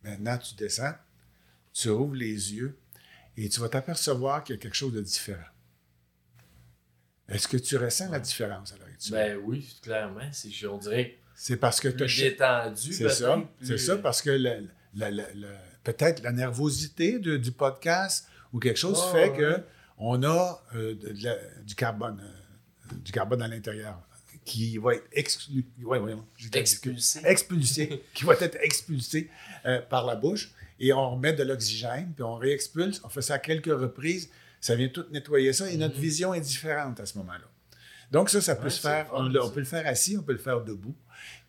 [0.02, 0.94] Maintenant, tu descends,
[1.72, 2.78] tu ouvres les yeux
[3.36, 5.44] et tu vas t'apercevoir qu'il y a quelque chose de différent.
[7.28, 10.28] Est-ce que tu ressens la différence à l'heure Ben oui, clairement.
[10.32, 13.42] C'est, on dirait C'est parce que tu plus détendu, C'est ça.
[13.62, 14.30] C'est ça, parce que
[15.84, 19.36] peut-être la nervosité de- du podcast ou quelque chose Ah, fait ouais.
[19.38, 19.61] que
[19.96, 24.01] on a euh, de- de la- du carbone, euh, du carbone à l'intérieur
[24.44, 27.20] qui va être exclu, ouais, ouais, j'ai dit- Expulsé.
[27.24, 29.30] expulsé, qui va être expulsé
[29.66, 33.01] euh, par la bouche et on remet de l'oxygène puis on réexpulse.
[33.05, 34.30] On fait ça à quelques reprises.
[34.62, 37.49] Ça vient tout nettoyer ça et notre vision est différente à ce moment-là.
[38.11, 38.64] Donc ça, ça peut.
[38.64, 39.06] Ouais, se faire.
[39.12, 40.94] on, peut le faire assis, on peut le faire debout.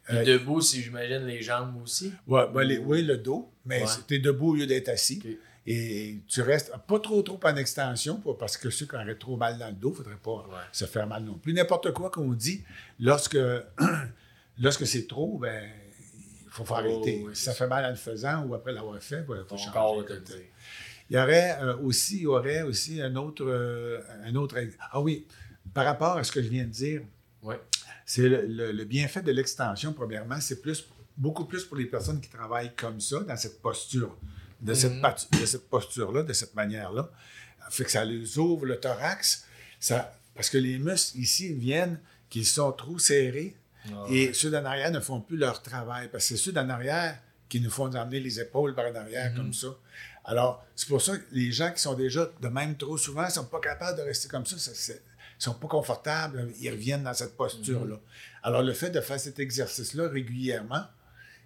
[0.09, 2.11] Euh, debout, si j'imagine les jambes aussi?
[2.27, 5.21] Ouais, ben, les- oui, le dos, mais tu es debout au lieu d'être assis.
[5.67, 9.59] Et tu restes pas trop trop en extension, parce que ceux qui auraient trop mal
[9.59, 10.15] dans le dos, il ne faudrait
[10.49, 11.53] pas se faire mal non plus.
[11.53, 12.63] N'importe quoi qu'on dit,
[12.99, 13.37] lorsque,
[14.59, 15.69] lorsque c'est trop, ben
[16.45, 17.23] il faut faut Oh, arrêter.
[17.25, 19.71] oui, ça fait mal en le faisant ou après l'avoir fait, il faut changer.
[19.71, 20.03] corps.
[21.09, 24.57] Il y aurait euh, aussi, il y aurait aussi un autre, euh, un autre.
[24.91, 25.25] Ah oui,
[25.73, 27.01] par rapport à ce que je viens de dire,
[27.41, 27.59] Ouais.
[28.05, 30.85] c'est le, le- le bienfait de l'extension, premièrement, c'est plus,
[31.17, 34.15] beaucoup plus pour les personnes qui travaillent comme ça, dans cette posture,
[34.61, 35.39] de cette, Mhm.
[35.39, 37.09] de cette posture-là, de cette manière-là.
[37.69, 39.45] Fait que ça les ouvre le thorax,
[39.79, 41.99] ça, parce que les muscles ici viennent
[42.29, 43.55] qu'ils sont trop serrés
[43.91, 46.69] Ah, et ceux d'en arrière ne font plus leur travail, parce que c'est ceux d'en
[46.69, 47.17] arrière
[47.49, 49.37] qui nous font emmener les épaules par en arrière Mhm.
[49.37, 49.69] comme ça.
[50.23, 53.31] Alors, c'est pour ça que les gens qui sont déjà de même trop souvent ne
[53.31, 54.55] sont pas capables de rester comme ça.
[55.41, 57.95] Ils sont pas confortables, ils reviennent dans cette posture-là.
[57.95, 58.01] Mhm.
[58.43, 60.83] Alors, le fait de faire cet exercice-là régulièrement,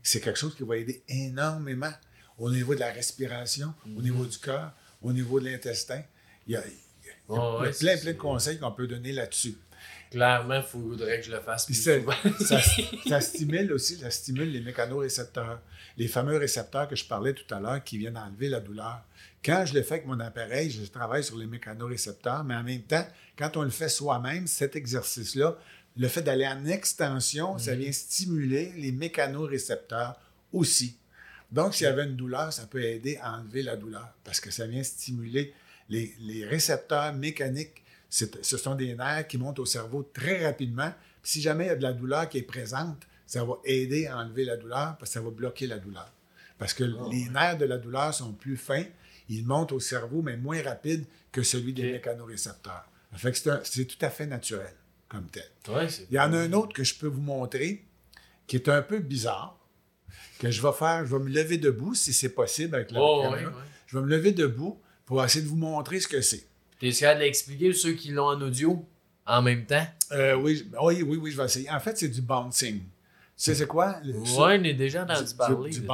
[0.03, 1.91] c'est quelque chose qui va aider énormément
[2.37, 6.01] au niveau de la respiration, au niveau du cœur, au niveau de l'intestin.
[6.45, 8.59] Il y a, il y a- il y a ouais, plein, c'est- plein de conseils
[8.59, 9.55] qu'on peut donner là-dessus.
[10.11, 11.93] Clairement, il faudrait que je le fasse plus ça,
[12.39, 12.59] ça,
[13.09, 15.61] ça stimule aussi, ça stimule les mécanorécepteurs,
[15.97, 19.01] les fameux récepteurs que je parlais tout à l'heure qui viennent enlever la douleur.
[19.45, 22.81] Quand je le fais avec mon appareil, je travaille sur les mécanorécepteurs, mais en même
[22.81, 23.05] temps,
[23.37, 25.55] quand on le fait soi-même, cet exercice-là,
[25.97, 30.19] le fait d'aller en extension, ça vient stimuler les mécanorécepteurs
[30.51, 30.97] aussi.
[31.51, 34.49] Donc, s'il y avait une douleur, ça peut aider à enlever la douleur parce que
[34.49, 35.53] ça vient stimuler
[35.89, 37.83] les, les récepteurs mécaniques.
[38.09, 40.91] Ce sont des nerfs qui montent au cerveau très rapidement.
[41.21, 44.07] Puis si jamais il y a de la douleur qui est présente, ça va aider
[44.07, 46.11] à enlever la douleur parce que ça va bloquer la douleur.
[46.57, 48.85] Parce que les nerfs de la douleur sont plus fins,
[49.29, 51.91] ils montent au cerveau, mais moins rapides que celui des Ok.
[51.93, 52.85] mécanorécepteurs.
[53.11, 54.73] Ça fait que c'est tout à fait naturel
[55.07, 55.43] comme tel.
[55.69, 57.83] Ouais, Il y en a un autre que je peux vous montrer
[58.47, 59.57] qui est un peu bizarre,
[60.39, 63.21] que je vais faire, je vais me lever debout si c'est possible avec la Oh,
[63.23, 63.41] caméra.
[63.41, 63.61] ouais, ouais.
[63.87, 66.45] Je vais me lever debout pour essayer de vous montrer ce que c'est.
[66.79, 68.85] T'es capable de l'expliquer ceux qui l'ont en audio
[69.25, 69.85] en même temps?
[70.11, 71.69] Euh, oui, oui, oui, oui, je vais essayer.
[71.69, 72.79] En fait, c'est du bouncing.
[72.79, 72.87] Tu
[73.37, 73.99] sais, c'est quoi?
[74.03, 75.69] Le- Ouais, ça- on est déjà entendu du, parler.
[75.71, 75.93] du de ça.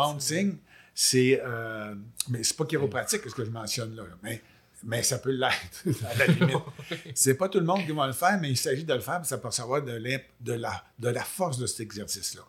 [0.94, 1.42] C'est.
[1.44, 1.96] euh,
[2.30, 4.42] mais c'est pas chiropratique ce que je mentionne là, mais,
[4.84, 6.56] mais ça peut l'être, à la limite.
[7.16, 9.18] c'est pas tout le monde qui va le faire, mais il s'agit de le faire
[9.18, 10.00] pour s'apercevoir de,
[10.42, 12.42] de, la, de la force de cet exercice-là.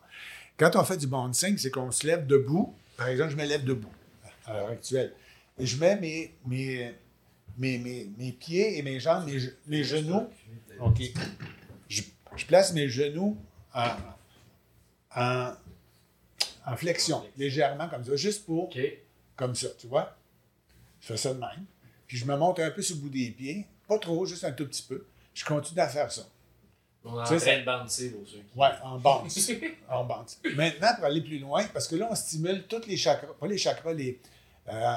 [0.57, 2.75] Quand on fait du bouncing, c'est qu'on se lève debout.
[2.97, 3.93] Par exemple, je me lève debout
[4.47, 5.13] à l'heure actuelle.
[5.59, 6.95] Et je mets mes, mes,
[7.59, 10.29] mes, mes, mes pieds et mes jambes, mes, mes genoux.
[10.81, 11.01] OK.
[11.89, 12.03] Je,
[12.37, 13.37] je place mes genoux
[13.75, 13.89] en,
[15.17, 15.53] en,
[16.67, 18.79] en flexion, légèrement comme ça, juste pour, OK.
[19.37, 20.17] comme ça, tu vois.
[21.01, 21.65] Je fais ça de même.
[22.07, 24.53] Puis je me monte un peu sur le bout des pieds, pas trop, juste un
[24.53, 25.07] tout petit peu.
[25.35, 26.23] Je continue à faire ça.
[27.05, 28.59] On est en train de bouncer pour ceux qui.
[28.59, 29.51] Ouais, en bounce.
[29.89, 30.41] en bounce.
[30.55, 33.59] Maintenant, pour aller plus loin, parce que là, on stimule tous les chakras, pas les
[33.59, 34.21] chakras, les,
[34.69, 34.97] euh,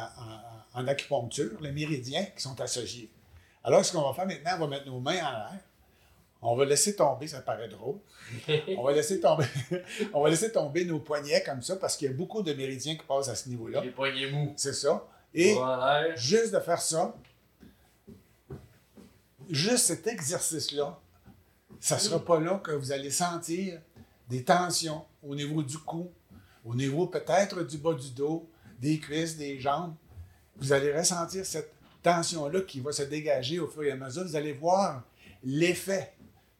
[0.75, 3.09] en, en acupuncture, les méridiens qui sont associés.
[3.63, 5.59] Alors, ce qu'on va faire maintenant, on va mettre nos mains en l'air.
[6.47, 7.97] On va laisser tomber, ça paraît drôle.
[8.77, 9.45] On va laisser tomber,
[10.13, 12.95] on va laisser tomber nos poignets comme ça parce qu'il y a beaucoup de méridiens
[12.95, 13.81] qui passent à ce niveau-là.
[13.81, 14.53] Les poignets mous.
[14.55, 15.07] C'est ça.
[15.33, 16.15] Et Voilà.
[16.15, 17.15] juste de faire ça,
[19.49, 20.99] juste cet exercice-là,
[21.79, 23.81] ça ne sera pas là que vous allez sentir
[24.29, 26.11] des tensions au niveau du cou,
[26.63, 29.93] au niveau peut-être du bas du dos, des cuisses, des jambes.
[30.57, 31.71] Vous allez ressentir cette
[32.01, 34.23] tension-là qui va se dégager au fur et à mesure.
[34.23, 35.03] Vous allez voir
[35.43, 36.13] l'effet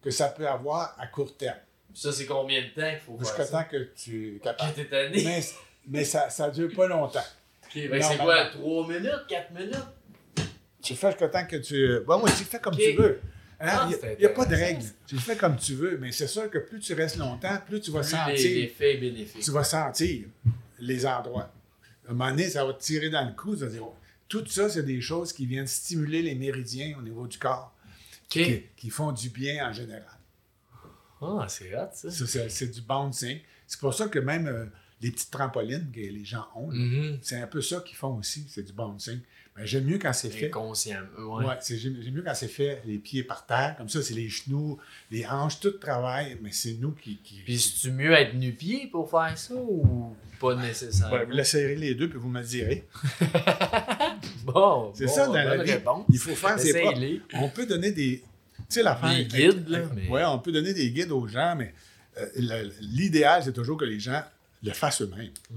[0.06, 1.58] que ça peut avoir à court terme.
[1.94, 3.64] Ça, c'est combien de temps qu'il faut faire Jusqu'à ça?
[3.64, 4.74] temps que tu es capable.
[4.74, 5.10] t'es.
[5.10, 5.42] Mais,
[5.88, 7.20] mais ça ne dure pas longtemps.
[7.64, 9.76] Ok, c'est quoi, 3 minutes, 4 minutes?
[10.82, 12.00] Tu fais jusqu'à temps que tu.
[12.06, 13.20] Bon, moi, tu fais comme tu veux.
[13.60, 14.84] Ah, Il c'est n'y a, pas de règle.
[15.08, 17.80] Tu le fais comme tu veux, mais c'est sûr que plus tu restes longtemps, plus
[17.82, 18.36] tu vas Plus sentir.
[18.80, 19.42] les, bénéfiques.
[19.42, 20.26] tu vas sentir
[20.80, 21.50] les endroits.
[22.08, 23.56] À un moment donné, ça va te tirer dans le cou.
[23.56, 23.96] Ça va dire, oh,
[24.28, 27.74] tout ça, c'est des choses qui viennent stimuler les méridiens au niveau du corps,
[28.30, 30.04] Qui, qui font du bien en général.
[31.22, 32.12] Ah, c'est hot, ça.
[32.12, 33.40] Ça, c'est, du bouncing.
[33.68, 34.66] C'est pour ça que même euh,
[35.02, 37.20] les petites trampolines que les gens ont, Mhm.
[37.22, 39.20] c'est un peu ça qu'ils font aussi, c'est du bouncing.
[39.58, 40.48] Mais j'aime mieux quand c'est fait.
[40.48, 41.00] Inconscient.
[41.18, 41.46] Ouais.
[41.46, 44.14] Ouais, c'est, j'aime, j'aime mieux quand c'est fait les pieds par terre, comme ça, c'est
[44.14, 44.78] les genoux,
[45.10, 47.18] les hanches, tout travaille, mais c'est nous qui.
[47.24, 51.16] qui Puis, c'est-tu mieux être nu-pied pour faire ça ou pas nécessairement?
[51.16, 52.86] Ouais, vous l'essayerez les deux, puis vous me le direz.
[54.44, 55.72] Bon, C'est bon, ça, dans la vie.
[55.72, 56.06] réponse.
[56.10, 57.00] Il faut faire ses propres.
[57.34, 58.20] On peut donner des.
[58.58, 59.10] Tu sais, l'affaire.
[59.16, 61.74] Des guides, là, mais- Ouais, on peut donner des guides aux gens, mais
[62.18, 64.22] euh, le- l'idéal, c'est toujours que les gens
[64.64, 65.32] le fassent eux-mêmes.
[65.48, 65.54] C'est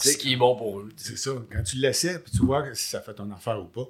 [0.00, 0.88] ce qui est bon pour eux.
[0.96, 1.30] C'est ça.
[1.52, 3.88] Quand tu l'essaies, puis tu vois si ça fait ton affaire ou pas.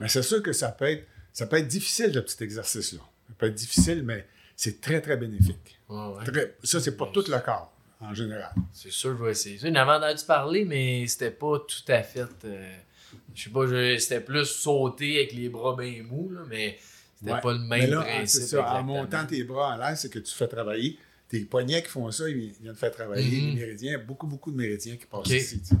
[0.00, 3.00] Mais c'est sûr que ça peut être, ça peut être difficile, le petit exercice-là.
[3.28, 4.26] Ça peut être difficile, mais
[4.56, 5.78] c'est très, très bénéfique.
[5.88, 6.24] Ouais, ouais.
[6.24, 8.52] Très- ça, c'est pour tout le corps, en général.
[8.72, 9.58] C'est sûr, je vais essayer.
[9.58, 12.26] J'en avais entendu parler, mais c'était pas tout à fait.
[12.44, 12.72] euh,
[13.34, 13.66] je sais pas,
[13.98, 16.78] c'était plus sauter avec les bras bien mous, là, mais
[17.18, 17.40] c'était Ouais.
[17.40, 18.40] pas le Mais même là, principe.
[18.42, 18.74] c'est ça.
[18.74, 20.98] En montant tes bras en l'air, c'est que tu fais travailler.
[21.32, 23.48] Tes poignets qui font ça, ils viennent faire travailler Mhm.
[23.48, 23.98] les méridiens.
[23.98, 25.62] Beaucoup, beaucoup de méridiens qui passent ici.
[25.64, 25.74] sais.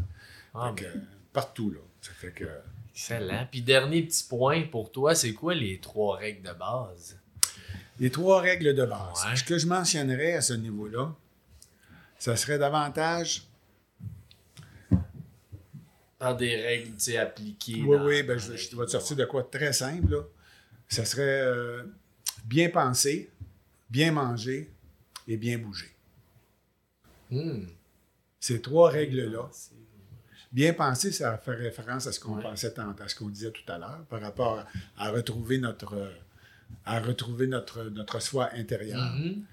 [0.54, 0.98] Ah, ben, que,
[1.32, 1.78] partout, là.
[2.00, 2.46] Ça fait que.
[2.90, 3.46] excellent.
[3.50, 7.18] Puis, dernier petit point pour toi, c'est quoi les trois règles de base?
[8.00, 9.24] Les trois règles de base.
[9.28, 9.36] Ouais.
[9.36, 11.14] Ce que je mentionnerais à ce niveau-là,
[12.18, 13.42] ça serait davantage.
[16.18, 17.82] Dans des règles, tu sais, appliquées.
[17.84, 20.12] Oui, dans- oui, ben, je, vais te sortir de quoi de très simple.
[20.12, 20.22] Là.
[20.88, 21.82] Ça serait euh,
[22.44, 23.28] bien penser,
[23.90, 24.70] bien manger
[25.28, 25.90] et bien bouger.
[27.30, 27.64] Hmm.
[28.40, 29.48] Ces trois règles-là.
[30.52, 32.42] Bien penser, ça fait référence à ce qu'on Ouais.
[32.42, 34.58] pensait tant- à ce qu'on disait tout à l'heure par rapport
[34.96, 36.12] à, à retrouver notre
[36.86, 38.98] à retrouver notre, notre soi intérieur.
[39.14, 39.44] Mhm.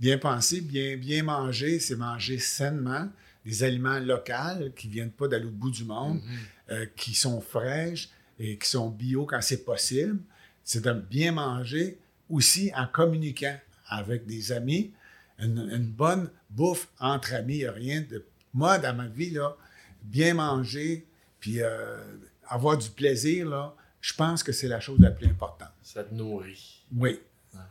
[0.00, 3.08] Bien penser, bien, bien manger, c'est manger sainement,
[3.46, 6.38] des aliments locaux qui viennent pas d'aller au bout du monde, Mhm.
[6.70, 8.08] euh, qui sont fraîches
[8.40, 10.18] et qui sont bio quand c'est possible.
[10.64, 11.96] C'est de bien manger
[12.28, 13.56] aussi en communiquant
[13.86, 14.92] avec des amis.
[15.38, 18.24] Une, une bonne bouffe entre amis, il n'y a rien de...
[18.52, 19.56] Moi, dans ma vie, là,
[20.02, 21.06] bien manger,
[21.40, 21.98] puis euh,
[22.48, 25.72] avoir du plaisir, là, je pense que c'est la chose la plus importante.
[25.82, 26.84] Ça te nourrit.
[26.94, 27.20] Oui.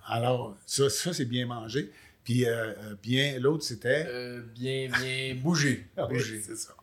[0.07, 1.91] Alors, ça, ça c'est bien manger.
[2.23, 4.05] Puis, euh, euh, bien, l'autre, c'était?
[4.07, 5.87] Euh, bien, bien bouger.
[5.97, 6.41] Ah Bouger.
[6.41, 6.73] c'est ça.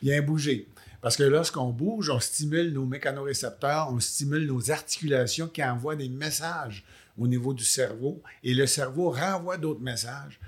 [0.00, 0.68] bien bouger.
[1.00, 6.08] Parce que lorsqu'on bouge, on stimule nos mécanorécepteurs, on stimule nos articulations qui envoient des
[6.08, 6.84] messages
[7.18, 10.40] au niveau du cerveau et le cerveau renvoie d'autres messages.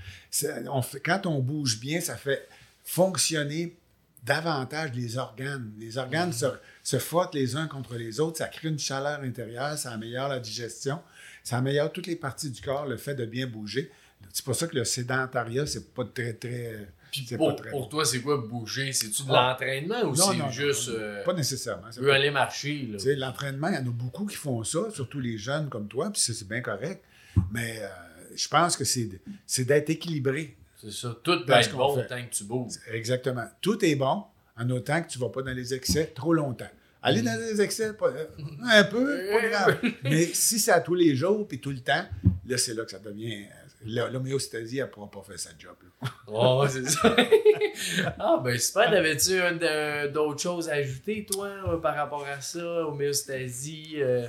[0.70, 2.48] On fait- quand on bouge bien, ça fait
[2.84, 3.76] fonctionner
[4.22, 5.70] davantage les organes.
[5.78, 6.46] Les organes se,
[6.82, 10.40] se frottent les uns contre les autres, ça crée une chaleur intérieure, ça améliore la
[10.40, 10.98] digestion,
[11.42, 13.90] ça améliore toutes les parties du corps, le fait de bien bouger.
[14.32, 16.88] C'est pour ça que le sédentariat, c'est pas très, très.
[17.26, 18.92] Puis pour, pas toi, c'est quoi bouger?
[18.92, 19.50] C'est-tu de Ah.
[19.50, 20.88] l'entraînement ou c'est juste.
[20.88, 21.88] non, euh, Pas nécessairement.
[21.92, 25.38] tu veux aller marcher, L'entraînement, il y en a beaucoup qui font ça, surtout les
[25.38, 27.04] jeunes comme toi, puis c'est bien correct.
[27.52, 27.88] Mais euh,
[28.34, 30.56] je pense que c'est d'être équilibré.
[30.80, 31.16] C'est ça.
[31.22, 32.06] Tout ce être bon fait.
[32.06, 32.72] tant que tu bouges.
[32.92, 33.46] Exactement.
[33.60, 34.24] Tout est bon
[34.56, 36.68] en autant que tu ne vas pas dans les excès trop longtemps.
[37.02, 38.26] Aller dans les excès, pas- euh,
[38.62, 39.78] un peu, pas grave.
[40.04, 42.04] Mais si c'est à tous les jours puis tout le temps,
[42.46, 43.44] là, c'est là que ça devient.
[43.87, 45.76] Là, L'homéostasie, elle ne pourra pas faire sa job.
[46.03, 46.09] là.
[46.26, 47.16] Oh, c'est ça.
[48.18, 48.91] ah, ben super.
[48.91, 53.95] T'avais-tu un- un- d'autres choses à ajouter, toi, euh, par rapport à ça, homéostasie?
[53.97, 54.26] euh?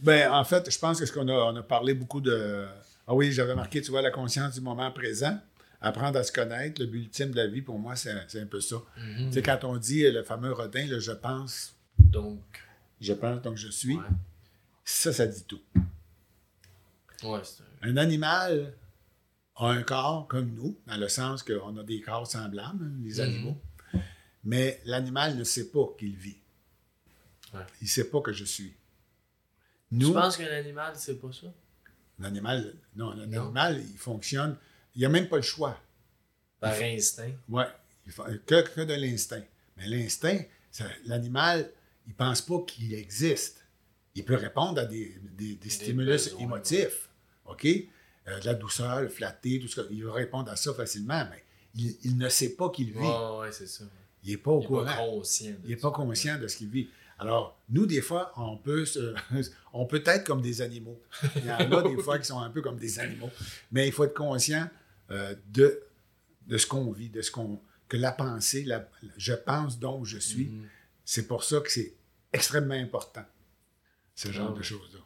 [0.00, 2.66] Ben, en fait, je pense que ce qu'on a, on a parlé beaucoup de.
[3.06, 5.38] Ah oui, j'avais marqué, tu vois, la conscience du moment présent,
[5.80, 8.46] apprendre à se connaître, le but ultime de la vie, pour moi, c'est c'est un
[8.46, 8.76] peu ça.
[8.98, 9.26] Mhm.
[9.28, 12.40] Tu sais, quand on dit le fameux rodin, le je pense, Donc,
[13.00, 14.02] je pense, donc je suis, ouais.
[14.84, 15.60] ça, ça dit tout.
[17.22, 18.72] Ouais, c'est un- Un animal
[19.56, 23.14] a un corps comme nous, dans le sens qu'on a des corps semblables, hein, les
[23.14, 23.20] Mhm.
[23.20, 23.58] animaux,
[24.44, 26.36] mais l'animal ne sait pas qu'il vit.
[27.54, 27.60] Ouais.
[27.80, 28.70] Il ne sait pas que je suis.
[29.90, 31.46] Tu Nous, penses qu'un animal, c'est pas ça?
[32.18, 33.42] l'animal, non, un Non.
[33.44, 34.56] animal, il fonctionne,
[34.94, 35.80] il n'a même pas le choix.
[36.60, 37.32] Par instinct.
[38.08, 39.42] Fa- que, que de l'instinct.
[39.76, 40.40] Mais l'instinct,
[41.06, 41.70] l'animal,
[42.06, 43.64] il ne pense pas qu'il existe.
[44.14, 47.08] Il peut répondre à des, des- des stimulus besoins, émotifs,
[47.44, 47.66] OK?
[48.28, 49.82] Euh, de la douceur, le flatter, tout ça.
[49.90, 51.44] Il va répondre à ça facilement, mais
[51.76, 52.98] il, il ne sait pas qu'il vit.
[52.98, 53.84] Ouais, ouais, c'est ça.
[54.24, 54.84] Il n'est pas au Il est courant.
[54.84, 55.50] pas conscient.
[55.52, 56.88] de Il n'est pas conscient de ce qu'il vit.
[57.18, 59.14] Alors, nous, des fois, on peut, se-
[59.72, 61.00] on peut être comme des animaux.
[61.36, 63.30] Il y en a des fois qui sont un peu comme des animaux.
[63.70, 64.68] Mais il faut être conscient
[65.12, 65.82] euh, de,
[66.48, 70.18] de ce qu'on vit, de ce qu'on que la pensée, la- je pense donc je
[70.18, 70.46] suis.
[70.46, 70.66] Mhm.
[71.04, 71.94] C'est pour ça que c'est
[72.32, 73.24] extrêmement important,
[74.16, 74.98] ce genre Ah de choses-là.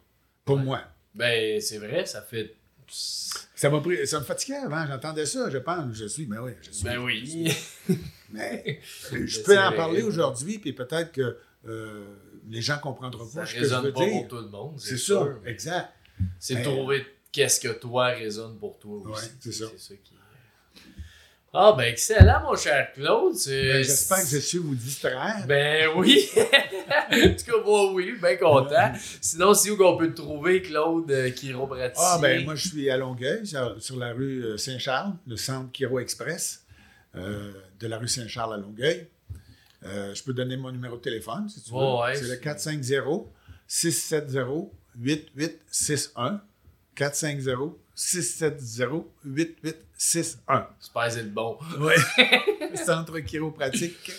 [0.43, 0.63] Pour Ouais.
[0.63, 0.81] moi.
[1.13, 2.55] Ben, c'est vrai, ça fait.
[2.91, 6.51] Ça m'a pris, ça me fatiguait avant, j'entendais ça, je pense, je suis, mais oui,
[6.61, 6.83] je suis.
[6.83, 7.51] Ben oui.
[8.31, 8.81] Mais
[9.11, 11.37] je Mais peux c'est en parler aujourd'hui, puis peut-être que
[11.67, 12.05] euh,
[12.49, 14.19] les gens comprendront Ça pas ce que je veux pas dire.
[14.21, 14.79] pour tout le monde.
[14.79, 15.89] C'est ça, mais exact.
[16.39, 19.25] C'est trouver qu'est-ce que toi résonne pour toi aussi.
[19.25, 19.65] Ouais, c'est ça.
[20.03, 20.13] qui.
[21.53, 23.35] Ah, ben, excellent, mon cher Claude.
[23.45, 25.43] Ben, J'espère que j'ai su vous distraire.
[25.45, 26.29] Ben oui!
[26.35, 28.93] en tout cas, moi, oui, bien content.
[29.19, 31.29] Sinon, c'est où qu'on peut te trouver, Claude euh?
[31.97, 35.99] Ah, ben moi, je suis à Longueuil, sur, la rue euh, Saint-Charles, le centre Kiro
[35.99, 36.63] Express
[37.15, 37.51] euh,
[37.81, 39.07] de la rue Saint-Charles à Longueuil.
[39.83, 41.75] Euh, je peux donner mon numéro de téléphone, si tu veux.
[41.77, 42.29] Ouais, ouais, c'est le
[43.67, 46.39] c'est- 450-670-8861.
[48.01, 50.65] 450-670-8861.
[50.79, 51.57] J'espère c'est le bon.
[51.79, 51.93] Oui.
[52.75, 54.11] centre chiropratique.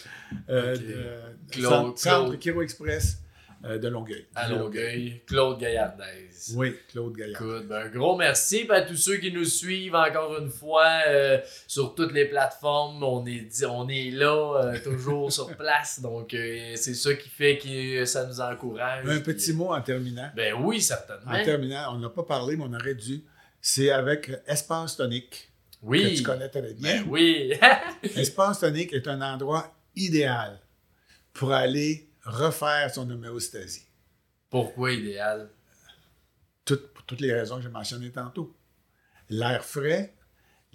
[0.49, 2.41] euh, de- Claude, centre, Claude.
[2.43, 3.19] Chiro Express
[3.65, 4.25] euh, de Longueuil.
[4.35, 6.31] À Longueuil, Claude Gaillardez.
[6.55, 7.43] Oui, Claude Gaillard.
[7.43, 10.89] Écoute, ben, un gros merci puis à tous ceux qui nous suivent encore une fois
[11.09, 11.39] euh,
[11.69, 13.03] sur toutes les plateformes.
[13.05, 16.01] On est, on est là, euh, toujours sur place.
[16.01, 19.07] Donc, c'est ça qui fait que ça nous encourage.
[19.09, 20.31] Un petit mot en terminant.
[20.35, 21.31] Ben oui, certainement.
[21.33, 23.23] En terminant, on n'a pas parlé, mais on aurait dû.
[23.65, 25.53] C'est avec Espace Tonique,
[25.83, 26.03] oui.
[26.03, 27.03] que tu connais très bien.
[27.03, 27.53] Ben oui.
[28.03, 30.61] Espace Tonique est un endroit idéal
[31.33, 33.87] pour aller refaire son homéostasie.
[34.51, 35.49] Pourquoi idéal?
[36.65, 38.53] Toutes- pour toutes les raisons que j'ai mentionnées tantôt.
[39.31, 40.13] L'air frais,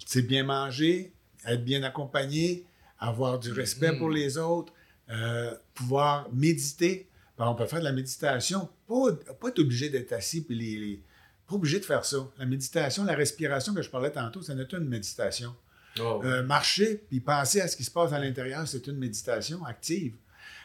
[0.05, 1.13] c'est bien manger,
[1.45, 2.65] être bien accompagné,
[2.99, 4.71] avoir du respect pour les autres,
[5.09, 7.09] euh, pouvoir méditer.
[7.37, 10.77] Ben, on peut faire de la méditation, pas, pas être obligé d'être assis, puis les,
[10.79, 11.03] les-
[11.47, 12.17] pas obligé de faire ça.
[12.37, 15.55] La méditation, la respiration que je parlais tantôt, ça n'est une méditation.
[15.99, 19.65] Oh, Euh, marcher puis penser à ce qui se passe à l'intérieur, c'est une méditation
[19.65, 20.15] active.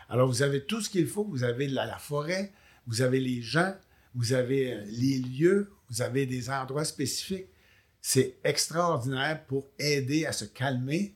[0.08, 1.24] Alors, vous avez tout ce qu'il faut.
[1.24, 2.52] Vous avez la, la forêt,
[2.86, 3.74] vous avez les gens,
[4.14, 7.46] vous avez euh, les lieux, vous avez des endroits spécifiques.
[8.00, 11.14] C'est extraordinaire pour aider à se calmer,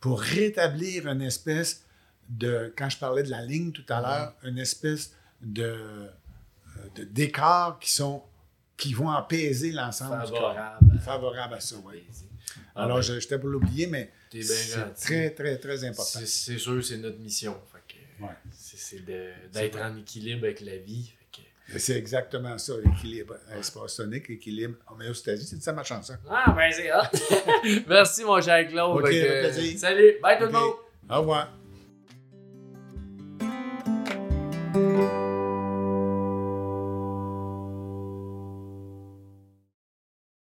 [0.00, 1.84] pour rétablir une espèce
[2.28, 5.12] de, quand je parlais de la ligne tout à l'heure, une espèce
[5.42, 6.08] de, euh,
[6.96, 8.22] de qui sont
[8.78, 10.54] qui vont apaiser l'ensemble du corps.
[10.54, 10.98] favorable.
[11.04, 12.04] Favorable à ça, oui.
[12.74, 16.20] Ah, Alors, ben, je j'étais pour l'oublier, mais c'est très, très, très important.
[16.24, 17.60] C'est sûr, c'est notre mission.
[18.20, 18.28] Ouais.
[18.52, 19.04] c'est-
[19.52, 21.12] d'être en équilibre avec la vie.
[21.76, 25.44] C'est exactement ça, l'équilibre espace tonique, l'équilibre homéostasie.
[25.46, 26.14] C'est de ça ma chanson.
[26.30, 27.82] Ah, ben c'est hot.
[27.86, 29.04] Merci, mon cher Claude.
[29.76, 30.14] Salut.
[30.22, 30.72] Bye tout le monde.
[31.10, 31.57] Au revoir.